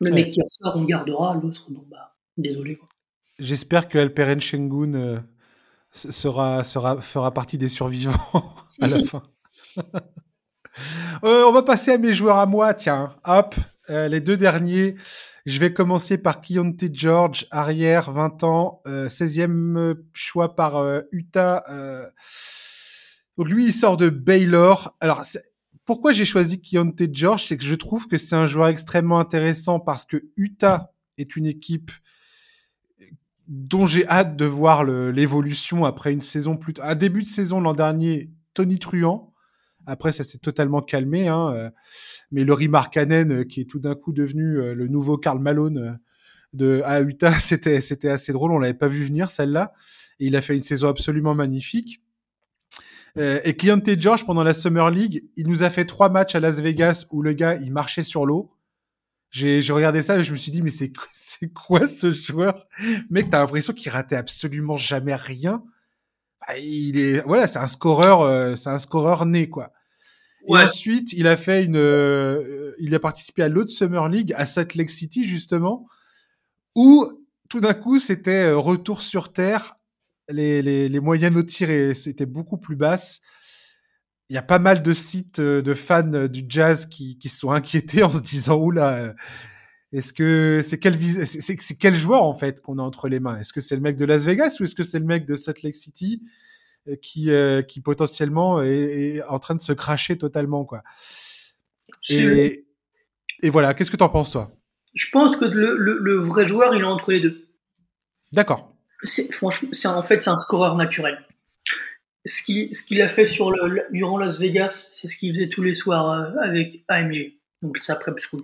Le 0.00 0.10
mec 0.10 0.32
qui 0.32 0.40
ressort, 0.42 0.76
on 0.76 0.84
gardera. 0.84 1.38
L'autre, 1.40 1.70
bon, 1.70 1.84
bah, 1.90 2.16
désolé. 2.36 2.78
J'espère 3.38 3.88
que 3.88 3.98
Alperen 3.98 4.40
Shengun 4.40 4.94
euh, 4.94 5.18
sera, 5.92 6.64
sera, 6.64 7.00
fera 7.00 7.32
partie 7.32 7.56
des 7.56 7.68
survivants 7.68 8.54
à 8.80 8.88
la 8.88 9.02
fin. 9.04 9.22
Euh, 11.22 11.44
on 11.44 11.52
va 11.52 11.62
passer 11.62 11.92
à 11.92 11.98
mes 11.98 12.12
joueurs 12.12 12.38
à 12.38 12.46
moi, 12.46 12.74
tiens. 12.74 13.14
Hop, 13.24 13.54
euh, 13.90 14.08
les 14.08 14.20
deux 14.20 14.36
derniers. 14.36 14.96
Je 15.46 15.58
vais 15.58 15.74
commencer 15.74 16.16
par 16.16 16.40
Keontae 16.40 16.88
George, 16.90 17.46
arrière, 17.50 18.10
20 18.10 18.44
ans, 18.44 18.80
16e 18.86 19.76
euh, 19.76 19.94
choix 20.14 20.56
par 20.56 20.76
euh, 20.76 21.02
Utah. 21.12 21.64
Euh. 21.68 22.08
Donc 23.36 23.50
lui, 23.50 23.66
il 23.66 23.72
sort 23.72 23.98
de 23.98 24.08
Baylor. 24.08 24.96
Alors, 25.00 25.22
pourquoi 25.84 26.12
j'ai 26.12 26.24
choisi 26.24 26.62
Keontae 26.62 27.10
George? 27.12 27.44
C'est 27.44 27.58
que 27.58 27.64
je 27.64 27.74
trouve 27.74 28.08
que 28.08 28.16
c'est 28.16 28.36
un 28.36 28.46
joueur 28.46 28.68
extrêmement 28.68 29.18
intéressant 29.18 29.80
parce 29.80 30.06
que 30.06 30.16
Utah 30.36 30.94
est 31.18 31.36
une 31.36 31.44
équipe 31.44 31.90
dont 33.46 33.84
j'ai 33.84 34.08
hâte 34.08 34.36
de 34.36 34.46
voir 34.46 34.84
l'évolution 34.84 35.84
après 35.84 36.14
une 36.14 36.22
saison 36.22 36.56
plus 36.56 36.72
un 36.82 36.94
début 36.94 37.22
de 37.22 37.28
saison 37.28 37.60
l'an 37.60 37.74
dernier 37.74 38.30
Tony 38.54 38.78
Truant 38.78 39.33
après 39.86 40.12
ça 40.12 40.24
s'est 40.24 40.38
totalement 40.38 40.80
calmé 40.80 41.28
hein, 41.28 41.70
mais 42.30 42.44
Laurie 42.44 42.68
Markkanen, 42.68 43.32
euh, 43.32 43.44
qui 43.44 43.60
est 43.60 43.64
tout 43.64 43.78
d'un 43.78 43.94
coup 43.94 44.12
devenu 44.12 44.58
euh, 44.58 44.74
le 44.74 44.88
nouveau 44.88 45.16
Karl 45.16 45.38
Malone 45.38 45.78
euh, 45.78 45.92
de 46.52 46.82
à 46.84 47.00
Utah, 47.00 47.32
c'était 47.38 47.80
c'était 47.80 48.08
assez 48.08 48.32
drôle. 48.32 48.52
On 48.52 48.58
l'avait 48.58 48.74
pas 48.74 48.88
vu 48.88 49.04
venir 49.04 49.30
celle-là. 49.30 49.72
Et 50.20 50.26
il 50.26 50.36
a 50.36 50.40
fait 50.40 50.56
une 50.56 50.62
saison 50.62 50.88
absolument 50.88 51.34
magnifique. 51.34 52.02
Euh, 53.16 53.40
et 53.44 53.54
Cleante 53.54 54.00
George 54.00 54.26
pendant 54.26 54.42
la 54.42 54.54
Summer 54.54 54.90
League, 54.90 55.24
il 55.36 55.46
nous 55.48 55.62
a 55.62 55.70
fait 55.70 55.84
trois 55.84 56.08
matchs 56.08 56.34
à 56.34 56.40
Las 56.40 56.60
Vegas 56.60 57.06
où 57.10 57.22
le 57.22 57.32
gars 57.32 57.54
il 57.54 57.72
marchait 57.72 58.02
sur 58.02 58.26
l'eau. 58.26 58.50
J'ai 59.30 59.60
regardé 59.70 60.02
ça 60.02 60.18
et 60.18 60.24
je 60.24 60.30
me 60.30 60.36
suis 60.36 60.52
dit 60.52 60.62
mais 60.62 60.70
c'est 60.70 60.92
c'est 61.12 61.52
quoi 61.52 61.86
ce 61.86 62.10
joueur? 62.10 62.66
Mec, 63.10 63.30
t'as 63.30 63.40
l'impression 63.40 63.72
qu'il 63.72 63.90
ratait 63.90 64.16
absolument 64.16 64.76
jamais 64.76 65.14
rien. 65.14 65.62
Bah, 66.46 66.58
il 66.58 66.98
est 66.98 67.20
voilà, 67.20 67.46
c'est 67.46 67.58
un 67.58 67.66
scoreur, 67.66 68.56
c'est 68.58 68.70
un 68.70 68.78
scoreur 68.78 69.26
né 69.26 69.48
quoi. 69.48 69.72
Et 70.46 70.56
ensuite, 70.56 71.12
il 71.12 71.26
a 71.26 71.36
fait 71.36 71.64
une, 71.64 71.76
euh, 71.76 72.72
il 72.78 72.94
a 72.94 73.00
participé 73.00 73.42
à 73.42 73.48
l'autre 73.48 73.70
Summer 73.70 74.08
League 74.08 74.34
à 74.36 74.44
Salt 74.46 74.74
Lake 74.74 74.90
City 74.90 75.24
justement, 75.24 75.86
où 76.74 77.10
tout 77.48 77.60
d'un 77.60 77.74
coup 77.74 77.98
c'était 77.98 78.48
euh, 78.48 78.58
retour 78.58 79.00
sur 79.00 79.32
terre. 79.32 79.76
Les, 80.30 80.62
les, 80.62 80.88
les 80.88 81.00
moyennes 81.00 81.36
au 81.36 81.42
tir 81.42 81.68
c'était 81.94 82.26
beaucoup 82.26 82.58
plus 82.58 82.76
basses. 82.76 83.20
Il 84.30 84.34
y 84.34 84.38
a 84.38 84.42
pas 84.42 84.58
mal 84.58 84.82
de 84.82 84.92
sites 84.92 85.38
euh, 85.38 85.62
de 85.62 85.74
fans 85.74 86.28
du 86.28 86.44
jazz 86.48 86.86
qui, 86.86 87.18
qui 87.18 87.28
se 87.28 87.38
sont 87.38 87.50
inquiétés 87.50 88.02
en 88.02 88.10
se 88.10 88.20
disant 88.20 88.56
oula, 88.56 89.14
est-ce 89.94 90.12
que 90.12 90.60
c'est 90.62 90.78
quel 90.78 90.98
c'est 90.98 91.78
quel 91.78 91.94
joueur 91.94 92.24
en 92.24 92.34
fait 92.34 92.60
qu'on 92.60 92.78
a 92.78 92.82
entre 92.82 93.08
les 93.08 93.20
mains? 93.20 93.38
Est-ce 93.38 93.52
que 93.52 93.60
c'est 93.60 93.76
le 93.76 93.80
mec 93.80 93.96
de 93.96 94.04
Las 94.04 94.24
Vegas 94.24 94.56
ou 94.58 94.64
est-ce 94.64 94.74
que 94.74 94.82
c'est 94.82 94.98
le 94.98 95.04
mec 95.04 95.24
de 95.24 95.36
Salt 95.36 95.62
Lake 95.62 95.76
City 95.76 96.20
euh, 96.88 96.96
qui, 97.00 97.30
euh, 97.30 97.62
qui 97.62 97.80
potentiellement 97.80 98.60
est, 98.60 99.22
en 99.28 99.38
train 99.38 99.54
de 99.54 99.60
se 99.60 99.72
cracher 99.72 100.18
totalement, 100.18 100.64
quoi? 100.64 100.82
Et, 102.10 102.66
et 103.42 103.50
voilà, 103.50 103.72
qu'est-ce 103.72 103.90
que 103.90 103.96
tu 103.96 104.02
en 104.02 104.08
penses, 104.08 104.32
toi? 104.32 104.50
Je 104.94 105.06
pense 105.12 105.36
que 105.36 105.44
le, 105.44 105.76
le, 105.76 106.16
vrai 106.16 106.48
joueur, 106.48 106.74
il 106.74 106.80
est 106.80 106.84
entre 106.84 107.12
les 107.12 107.20
deux. 107.20 107.46
D'accord. 108.32 108.74
Franchement, 109.32 109.68
c'est 109.72 109.88
en 109.88 110.02
fait, 110.02 110.22
c'est 110.22 110.30
un 110.30 110.40
scoreur 110.40 110.76
naturel. 110.76 111.24
Ce 112.26 112.42
qu'il 112.42 112.74
ce 112.74 112.82
qu'il 112.82 113.00
a 113.00 113.08
fait 113.08 113.26
sur 113.26 113.52
le, 113.52 113.86
durant 113.92 114.18
Las 114.18 114.40
Vegas, 114.40 114.90
c'est 114.94 115.06
ce 115.06 115.16
qu'il 115.16 115.32
faisait 115.32 115.48
tous 115.48 115.62
les 115.62 115.74
soirs 115.74 116.10
euh, 116.10 116.32
avec 116.42 116.84
AMG, 116.88 117.34
donc 117.62 117.78
sa 117.78 117.96
prep 117.96 118.18
school. 118.18 118.42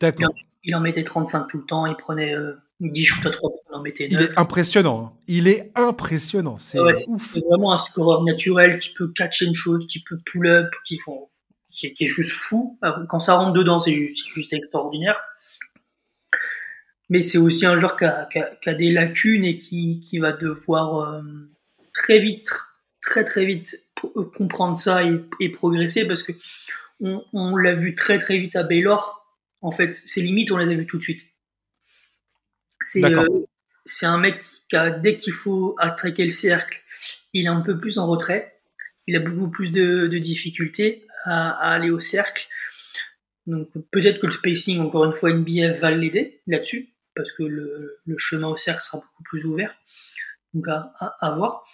D'accord. 0.00 0.34
Il, 0.64 0.74
en 0.74 0.80
mettait 0.80 1.02
35 1.02 1.46
tout 1.48 1.58
le 1.58 1.64
temps, 1.64 1.86
il 1.86 1.96
prenait 1.96 2.34
10 2.80 3.04
shoots 3.04 3.26
à 3.26 3.30
3 3.30 3.50
points, 3.50 3.78
en 3.78 3.82
mettait 3.82 4.08
9. 4.08 4.20
Il 4.20 4.26
est 4.26 4.38
impressionnant. 4.38 5.04
Hein. 5.04 5.18
Il 5.26 5.48
est 5.48 5.72
impressionnant. 5.74 6.56
C'est 6.58 6.78
ouf. 7.08 7.32
C'est 7.34 7.44
vraiment 7.48 7.72
un 7.72 7.78
scoreur 7.78 8.24
naturel 8.24 8.78
qui 8.78 8.90
peut 8.90 9.12
catch 9.14 9.42
and 9.42 9.54
shoot, 9.54 9.86
qui 9.86 10.02
peut 10.02 10.18
pull 10.24 10.46
up, 10.46 10.70
qui, 10.86 10.98
font, 10.98 11.28
qui, 11.70 11.86
est, 11.86 12.06
juste 12.06 12.32
fou. 12.32 12.78
Quand 13.08 13.20
ça 13.20 13.34
rentre 13.34 13.52
dedans, 13.52 13.78
c'est 13.78 13.94
juste, 13.94 14.26
juste 14.28 14.52
extraordinaire. 14.52 15.20
Mais 17.10 17.22
c'est 17.22 17.38
aussi 17.38 17.66
un 17.66 17.78
joueur 17.78 17.96
qui 17.96 18.04
a, 18.04 18.26
qui, 18.26 18.38
a, 18.38 18.56
qui 18.56 18.68
a, 18.68 18.74
des 18.74 18.90
lacunes 18.90 19.44
et 19.44 19.58
qui, 19.58 20.00
qui 20.00 20.18
va 20.18 20.32
devoir 20.32 21.14
euh, 21.14 21.22
très 21.92 22.18
vite, 22.18 22.50
très 23.00 23.24
très 23.24 23.44
vite 23.44 23.78
euh, 24.16 24.24
comprendre 24.36 24.78
ça 24.78 25.04
et, 25.04 25.20
et 25.40 25.50
progresser 25.50 26.06
parce 26.06 26.22
que 26.22 26.32
on, 27.00 27.22
on 27.32 27.56
l'a 27.56 27.74
vu 27.74 27.94
très 27.94 28.18
très 28.18 28.38
vite 28.38 28.56
à 28.56 28.62
Baylor. 28.62 29.23
En 29.64 29.72
fait, 29.72 29.94
ses 29.94 30.20
limites, 30.20 30.52
on 30.52 30.58
les 30.58 30.70
a 30.70 30.76
vues 30.76 30.86
tout 30.86 30.98
de 30.98 31.02
suite. 31.02 31.24
Euh, 32.96 33.26
c'est 33.86 34.04
un 34.04 34.18
mec 34.18 34.44
qui, 34.68 34.76
a, 34.76 34.90
dès 34.90 35.16
qu'il 35.16 35.32
faut 35.32 35.74
attraquer 35.78 36.22
le 36.22 36.28
cercle, 36.28 36.82
il 37.32 37.46
est 37.46 37.48
un 37.48 37.62
peu 37.62 37.80
plus 37.80 37.96
en 37.98 38.06
retrait. 38.06 38.60
Il 39.06 39.16
a 39.16 39.20
beaucoup 39.20 39.48
plus 39.48 39.72
de, 39.72 40.06
difficultés 40.18 41.06
à, 41.24 41.72
aller 41.72 41.88
au 41.88 41.98
cercle. 41.98 42.46
Donc 43.46 43.70
peut-être 43.90 44.20
que 44.20 44.26
le 44.26 44.32
spacing, 44.32 44.80
encore 44.80 45.06
une 45.06 45.14
fois, 45.14 45.32
NBA 45.32 45.72
va 45.72 45.90
l'aider 45.92 46.42
là-dessus, 46.46 46.90
parce 47.16 47.32
que 47.32 47.42
le, 47.42 47.78
chemin 48.18 48.48
au 48.48 48.58
cercle 48.58 48.82
sera 48.82 48.98
beaucoup 48.98 49.22
plus 49.22 49.46
ouvert. 49.46 49.74
Donc 50.52 50.66
à, 50.68 51.30
voir. 51.36 51.64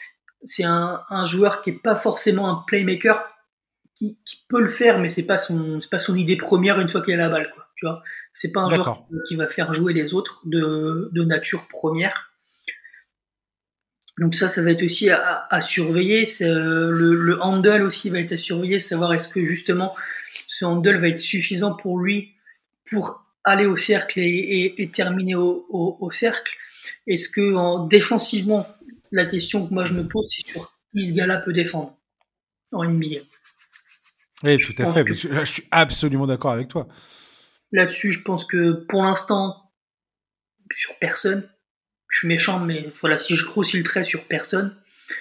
C'est 0.45 0.65
un, 0.65 1.25
joueur 1.25 1.61
qui 1.61 1.71
est 1.71 1.83
pas 1.83 1.97
forcément 1.97 2.49
un 2.51 2.63
playmaker, 2.69 3.29
qui, 3.97 4.17
peut 4.49 4.61
le 4.61 4.71
faire, 4.71 5.01
mais 5.01 5.09
pas 5.27 5.37
son, 5.37 5.79
pas 5.91 5.99
son 5.99 6.15
idée 6.15 6.37
première 6.37 6.79
une 6.79 6.89
fois 6.89 7.03
qu'il 7.03 7.15
a 7.15 7.17
la 7.17 7.29
balle, 7.29 7.51
quoi. 7.51 7.60
Tu 7.81 7.87
vois, 7.87 8.03
c'est 8.35 8.53
pas 8.53 8.61
un 8.61 8.69
joueur 8.69 9.07
qui 9.27 9.37
va 9.37 9.49
faire 9.49 9.73
jouer 9.73 9.95
les 9.95 10.13
autres 10.13 10.43
de, 10.45 11.25
nature 11.25 11.67
première. 11.69 12.31
Donc 14.19 14.35
ça, 14.35 14.49
ça 14.49 14.63
va 14.63 14.73
être 14.73 14.83
aussi 14.83 15.09
à, 15.09 15.61
surveiller. 15.63 16.25
Le, 16.41 17.15
le, 17.15 17.43
handle 17.43 17.83
aussi 17.83 18.11
va 18.11 18.19
être 18.21 18.33
à 18.33 18.37
surveiller, 18.37 18.79
savoir 18.79 19.15
est-ce 19.15 19.29
que 19.29 19.45
justement 19.47 19.97
ce 20.47 20.67
handle 20.67 21.01
va 21.01 21.09
être 21.09 21.19
suffisant 21.19 21.75
pour 21.75 21.99
lui 21.99 22.35
pour 22.91 23.25
aller 23.45 23.67
au 23.67 23.77
cercle 23.77 24.21
et, 24.21 24.91
terminer 24.93 25.35
au, 25.37 26.11
cercle. 26.11 26.53
Est-ce 27.07 27.29
que 27.29 27.55
en, 27.55 27.87
défensivement, 27.87 28.67
la 29.11 29.25
question 29.25 29.67
que 29.67 29.73
moi 29.73 29.85
je 29.85 29.95
me 29.95 30.07
pose, 30.07 30.27
c'est 30.31 30.53
sur 30.53 30.71
qui 30.93 31.09
ce 31.09 31.15
gars-là 31.15 31.39
peut 31.39 31.53
défendre 31.53 31.97
en 32.73 32.85
NBA. 32.85 33.21
Oui, 34.43 34.59
tout 34.59 34.83
à 34.83 34.93
fait. 34.93 35.05
je 35.07 35.45
suis 35.45 35.65
absolument 35.71 36.27
d'accord 36.27 36.53
avec 36.53 36.69
toi. 36.69 36.87
Là-dessus, 37.73 38.13
je 38.13 38.23
pense 38.23 38.45
que 38.45 38.73
pour 38.89 39.03
l'instant, 39.03 39.71
sur 40.73 40.99
personne. 40.99 41.49
Je 42.09 42.21
suis 42.21 42.29
méchant, 42.29 42.59
mais 42.59 42.93
voilà, 43.01 43.17
si 43.17 43.37
je 43.37 43.45
grossis 43.45 43.79
le 43.79 43.85
trait 43.85 44.05
sur 44.05 44.25
personne. 44.25 44.77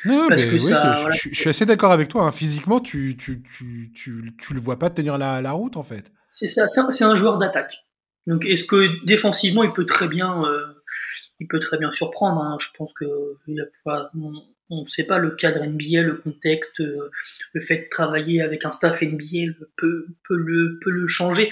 Non, 0.06 0.28
parce 0.28 0.46
que 0.46 0.58
je, 0.58 1.30
suis 1.34 1.50
assez 1.50 1.66
d'accord 1.66 1.92
avec 1.92 2.10
toi. 2.10 2.26
Hein. 2.26 2.32
Physiquement, 2.32 2.80
tu, 2.80 3.16
tu, 3.18 3.44
tu, 3.44 3.92
tu, 3.94 4.34
tu 4.38 4.54
le 4.54 4.60
vois 4.60 4.78
pas 4.78 4.90
tenir 4.90 5.18
la, 5.18 5.42
la 5.42 5.52
route, 5.52 5.78
en 5.78 5.84
fait. 5.84 6.12
C'est 6.30 6.48
ça, 6.48 6.68
c'est 6.68 7.04
un, 7.04 7.16
joueur 7.16 7.38
d'attaque. 7.38 7.76
Donc, 8.28 8.46
est-ce 8.46 8.66
que 8.66 9.04
défensivement, 9.06 9.64
il 9.64 9.72
peut 9.72 9.86
très 9.86 10.08
bien, 10.08 10.44
euh, 10.46 10.66
il 11.40 11.48
peut 11.48 11.60
très 11.60 11.78
bien 11.78 11.92
surprendre 11.92 12.42
hein. 12.42 12.58
Je 12.60 12.68
pense 12.78 12.94
que 12.94 13.06
on 14.72 14.84
ne 14.84 14.88
sait 14.88 15.06
pas 15.06 15.18
le 15.18 15.32
cadre 15.32 15.66
NBA, 15.66 16.04
le 16.04 16.16
contexte, 16.24 16.80
euh, 16.82 17.10
le 17.54 17.62
fait 17.62 17.78
de 17.78 17.88
travailler 17.90 18.44
avec 18.44 18.66
un 18.66 18.72
staff 18.72 19.02
NBA 19.02 19.54
peut, 19.78 20.06
peut, 20.28 20.38
le, 20.38 20.80
peut 20.84 20.92
le 20.92 21.08
changer 21.08 21.52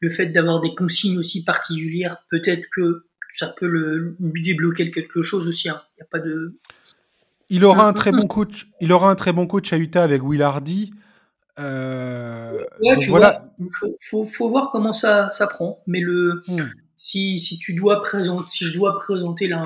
le 0.00 0.10
fait 0.10 0.26
d'avoir 0.26 0.60
des 0.60 0.74
consignes 0.74 1.18
aussi 1.18 1.44
particulières, 1.44 2.18
peut-être 2.30 2.66
que 2.74 3.06
ça 3.34 3.48
peut 3.48 3.66
le, 3.66 4.16
lui 4.20 4.42
débloquer 4.42 4.90
quelque 4.90 5.20
chose 5.20 5.48
aussi. 5.48 5.68
Hein. 5.68 5.82
Il 5.98 6.02
a 6.02 6.06
pas 6.06 6.20
de. 6.20 6.58
Il 7.50 7.64
aura 7.64 7.86
un 7.86 7.92
très 7.92 8.12
bon 8.12 8.26
coach. 8.26 8.68
Il 8.80 8.92
aura 8.92 9.10
un 9.10 9.14
très 9.16 9.32
bon 9.32 9.46
coach 9.46 9.72
à 9.72 9.76
Utah 9.76 10.02
avec 10.02 10.22
Will 10.22 10.42
Hardy. 10.42 10.92
Euh, 11.58 12.64
voilà. 13.08 13.44
faut, 14.00 14.24
faut, 14.24 14.48
voir 14.48 14.70
comment 14.70 14.92
ça, 14.92 15.30
ça 15.30 15.46
prend. 15.46 15.82
Mais 15.86 16.00
le, 16.00 16.42
hmm. 16.48 16.70
si, 16.96 17.38
si, 17.38 17.58
tu 17.58 17.74
dois 17.74 18.02
présenter, 18.02 18.46
si 18.48 18.64
je 18.64 18.74
dois 18.74 18.94
présenter 18.94 19.46
la 19.46 19.62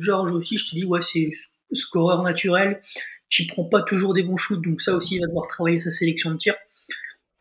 George 0.00 0.32
aussi, 0.32 0.58
je 0.58 0.66
te 0.66 0.74
dis 0.74 0.84
ouais 0.84 1.00
c'est 1.00 1.30
scoreur 1.72 2.22
naturel. 2.22 2.80
Qui 3.30 3.46
prend 3.46 3.64
pas 3.64 3.82
toujours 3.82 4.14
des 4.14 4.22
bons 4.22 4.38
shoots, 4.38 4.64
donc 4.64 4.80
ça 4.80 4.94
aussi 4.94 5.16
il 5.16 5.20
va 5.20 5.26
devoir 5.26 5.46
travailler 5.48 5.80
sa 5.80 5.90
sélection 5.90 6.30
de 6.30 6.38
tir. 6.38 6.54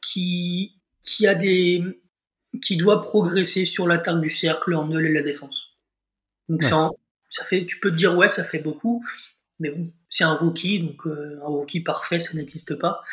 Qui, 0.02 0.74
qui 1.02 1.26
a 1.28 1.34
des, 1.34 1.82
qui 2.62 2.78
doit 2.78 3.02
progresser 3.02 3.66
sur 3.66 3.88
l'attaque 3.88 4.22
du 4.22 4.30
cercle, 4.30 4.74
en 4.74 4.90
et 4.98 5.12
la 5.12 5.22
défense. 5.22 5.78
Donc 6.50 6.64
ça, 6.64 6.92
ça, 7.30 7.44
fait, 7.46 7.66
tu 7.66 7.80
peux 7.80 7.92
te 7.92 7.98
dire 7.98 8.16
ouais, 8.18 8.28
ça 8.28 8.44
fait 8.44 8.60
beaucoup, 8.60 9.04
mais 9.60 9.70
bon, 9.70 9.92
c'est 10.10 10.24
un 10.24 10.34
rookie, 10.34 10.80
donc 10.80 11.06
euh, 11.06 11.40
un 11.44 11.48
rookie 11.48 11.82
parfait, 11.82 12.20
ça 12.20 12.36
n'existe 12.36 12.76
pas. 12.76 13.04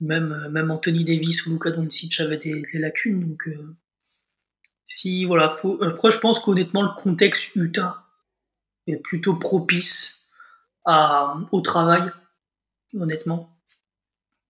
Même, 0.00 0.32
euh, 0.32 0.48
même 0.50 0.70
Anthony 0.70 1.04
Davis 1.04 1.46
ou 1.46 1.52
Luka 1.52 1.70
Doncic 1.70 2.20
avaient 2.20 2.38
des, 2.38 2.64
lacunes, 2.74 3.28
donc 3.28 3.48
euh, 3.48 3.76
si 4.84 5.24
voilà, 5.24 5.48
faut, 5.48 5.82
après 5.82 6.10
je 6.10 6.18
pense 6.18 6.40
qu'honnêtement 6.40 6.82
le 6.82 6.94
contexte 7.00 7.54
Utah 7.56 8.04
est 8.86 8.98
plutôt 8.98 9.34
propice 9.34 10.30
au 10.86 11.60
travail, 11.60 12.12
honnêtement. 12.94 13.55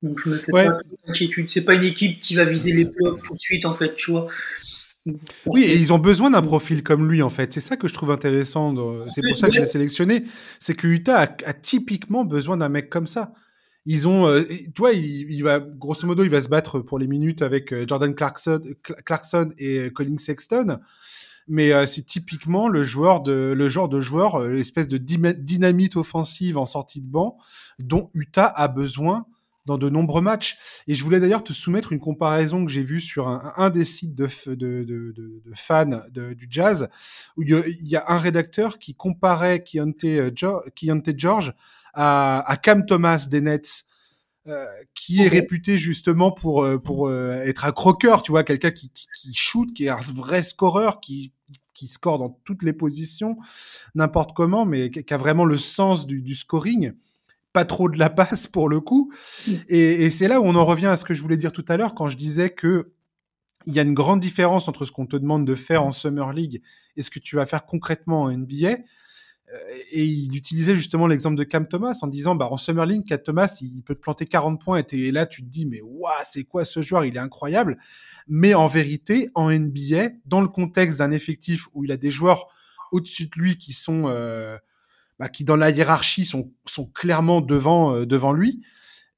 Donc 0.03 0.19
je 0.19 0.31
me 0.31 0.35
fais 0.37 0.53
pas 0.53 0.79
d'inquiétude. 1.07 1.49
C'est 1.51 1.65
pas 1.65 1.75
une 1.75 1.85
équipe 1.85 2.21
qui 2.21 2.35
va 2.35 2.45
viser 2.45 2.73
les 2.73 2.85
blocs 2.85 3.23
tout 3.23 3.35
de 3.35 3.41
suite, 3.41 3.65
en 3.65 3.75
fait, 3.75 3.95
tu 3.95 4.11
vois. 4.11 4.29
Oui, 5.47 5.63
et 5.63 5.77
ils 5.77 5.93
ont 5.93 5.99
besoin 5.99 6.31
d'un 6.31 6.43
profil 6.43 6.83
comme 6.83 7.09
lui, 7.11 7.23
en 7.23 7.31
fait. 7.31 7.53
C'est 7.53 7.61
ça 7.61 7.77
que 7.77 7.89
je 7.89 7.95
trouve 7.95 8.11
intéressant. 8.11 8.75
C'est 9.09 9.23
pour 9.27 9.37
ça 9.37 9.49
que 9.49 9.55
j'ai 9.55 9.67
sélectionné. 9.67 10.25
C'est 10.59 10.75
que 10.75 10.87
Utah 10.87 11.21
a, 11.21 11.53
typiquement 11.53 12.25
besoin 12.25 12.57
d'un 12.57 12.69
mec 12.69 12.91
comme 12.91 13.07
ça. 13.07 13.33
Ils 13.89 14.09
ont, 14.09 14.27
euh, 14.27 14.43
toi, 14.75 14.93
il, 14.93 15.43
va, 15.43 15.61
grosso 15.61 16.09
modo, 16.09 16.25
il 16.25 16.31
va 16.31 16.41
se 16.41 16.49
battre 16.49 16.81
pour 16.81 16.99
les 16.99 17.07
minutes 17.07 17.41
avec 17.41 17.73
euh, 17.73 17.85
Jordan 17.87 18.13
Clarkson, 18.17 18.61
Clarkson 18.83 19.51
et 19.59 19.79
euh, 19.79 19.91
Colin 19.91 20.19
Sexton. 20.19 20.81
Mais 21.47 21.87
c'est 21.87 22.05
typiquement 22.05 22.69
le 22.69 22.83
joueur 22.83 23.21
de, 23.21 23.55
le 23.57 23.69
genre 23.69 23.89
de 23.89 24.01
joueur, 24.01 24.41
l'espèce 24.49 24.89
de 24.89 24.99
dynamite 24.99 25.95
offensive 25.95 26.59
en 26.59 26.67
sortie 26.67 27.01
de 27.01 27.07
banc 27.07 27.39
dont 27.79 28.11
Utah 28.15 28.49
a 28.49 28.67
besoin 28.67 29.27
dans 29.67 29.79
de 29.79 29.91
nombreux 29.91 30.23
matchs. 30.23 30.57
Et 30.87 30.95
je 30.95 31.05
voulais 31.05 31.21
d'ailleurs 31.21 31.45
te 31.45 31.53
soumettre 31.53 31.93
une 31.93 32.01
comparaison 32.01 32.65
que 32.65 32.71
j'ai 32.71 32.83
vue 32.83 33.01
sur 33.01 33.29
un, 33.29 33.53
un, 33.57 33.71
des 33.71 33.85
sites 33.85 34.15
de, 34.15 34.29
de, 34.47 34.85
de, 34.85 35.13
de 35.17 35.53
fans 35.55 36.03
du 36.11 36.47
jazz, 36.49 36.89
où 37.37 37.43
il 37.43 37.65
y, 37.83 37.97
a, 37.97 38.05
un 38.09 38.19
rédacteur 38.19 38.79
qui 38.79 38.95
comparait 38.95 39.63
Keontae, 39.63 40.19
euh, 40.19 41.13
George 41.17 41.53
à, 41.93 42.41
à, 42.47 42.57
Cam 42.57 42.87
Thomas 42.87 43.27
des 43.29 43.41
Nets. 43.41 43.85
Euh, 44.49 44.65
qui 44.95 45.25
est 45.25 45.29
réputé 45.29 45.77
justement 45.77 46.31
pour 46.31 46.63
euh, 46.63 46.79
pour 46.79 47.13
être 47.13 47.65
un 47.65 47.73
croqueur, 47.73 48.23
tu 48.23 48.31
vois, 48.31 48.45
quelqu'un 48.45 48.71
qui, 48.71 48.91
qui, 48.91 49.09
qui 49.13 49.35
shoot, 49.35 49.75
qui 49.75 49.87
est 49.87 49.89
un 49.89 49.99
vrai 50.15 50.45
scoreur, 50.45 51.01
qui 51.01 51.33
qui 51.75 51.89
score 51.89 52.19
dans 52.19 52.31
toutes 52.45 52.63
les 52.63 52.73
positions, 52.73 53.37
n'importe 53.97 54.37
comment, 54.37 54.65
mais 54.65 54.91
qui 54.91 55.13
a 55.13 55.17
vraiment 55.17 55.45
le 55.45 55.59
sens 55.59 56.07
du, 56.07 56.23
du 56.23 56.37
scoring 56.37 56.93
pas 57.57 57.65
trop 57.65 57.89
de 57.89 57.99
la 57.99 58.11
passe 58.11 58.47
pour 58.47 58.69
le 58.69 58.81
coup. 58.81 59.11
Mm. 59.49 59.53
Et, 59.71 60.11
c'est 60.11 60.29
là 60.29 60.43
où 60.43 60.45
on 60.45 60.55
en 60.57 60.65
revient 60.67 60.89
à 60.89 60.99
ce 60.99 61.07
que 61.07 61.15
je 61.15 61.23
voulais 61.23 61.39
dire 61.39 61.53
tout 61.53 61.65
à 61.69 61.79
l'heure 61.79 61.95
quand 61.95 62.07
je 62.07 62.19
disais 62.19 62.51
que 62.51 62.93
il 63.65 63.75
y 63.75 63.79
a 63.79 63.83
une 63.83 63.95
grande 63.95 64.21
différence 64.21 64.69
entre 64.69 64.85
ce 64.85 64.93
qu'on 64.93 65.07
te 65.07 65.17
demande 65.17 65.47
de 65.47 65.55
faire 65.55 65.83
en 65.83 65.91
Summer 65.91 66.35
League 66.35 66.61
et 66.97 67.03
ce 67.03 67.09
que 67.09 67.19
tu 67.19 67.35
vas 67.35 67.47
faire 67.47 67.65
concrètement 67.65 68.25
en 68.25 68.31
NBA. 68.31 68.67
Euh, 68.67 69.57
et 69.93 70.05
il 70.05 70.37
utilisait 70.37 70.77
justement 70.77 71.07
l'exemple 71.07 71.37
de 71.37 71.45
Cam 71.45 71.67
Thomas 71.67 71.99
en 72.03 72.09
disant, 72.09 72.35
bah, 72.35 72.47
en 72.51 72.59
Summer 72.59 72.85
League, 72.85 73.07
Cam 73.07 73.19
Thomas, 73.19 73.59
il 73.63 73.83
peut 73.83 73.95
te 73.95 74.01
planter 74.01 74.27
40 74.27 74.61
points 74.61 74.83
et, 74.93 75.11
là, 75.11 75.25
tu 75.25 75.43
te 75.43 75.49
dis, 75.49 75.65
mais 75.65 75.81
waouh, 75.81 76.13
c'est 76.29 76.45
quoi 76.45 76.67
ce 76.67 76.83
joueur? 76.83 77.07
Il 77.07 77.17
est 77.17 77.21
incroyable. 77.21 77.79
Mais 78.29 78.53
en 78.53 78.67
vérité, 78.67 79.31
en 79.35 79.51
NBA, 79.51 80.11
dans 80.27 80.43
le 80.43 80.49
contexte 80.49 80.99
d'un 80.99 81.11
effectif 81.11 81.69
où 81.73 81.85
il 81.85 81.91
a 81.91 81.97
des 81.97 82.11
joueurs 82.11 82.49
au-dessus 82.93 83.27
de 83.27 83.41
lui 83.41 83.57
qui 83.57 83.73
sont, 83.73 84.09
euh, 84.09 84.59
bah, 85.19 85.29
qui 85.29 85.45
dans 85.45 85.57
la 85.57 85.71
hiérarchie 85.71 86.25
sont, 86.25 86.53
sont 86.67 86.87
clairement 86.87 87.41
devant, 87.41 87.95
euh, 87.95 88.07
devant 88.07 88.33
lui, 88.33 88.63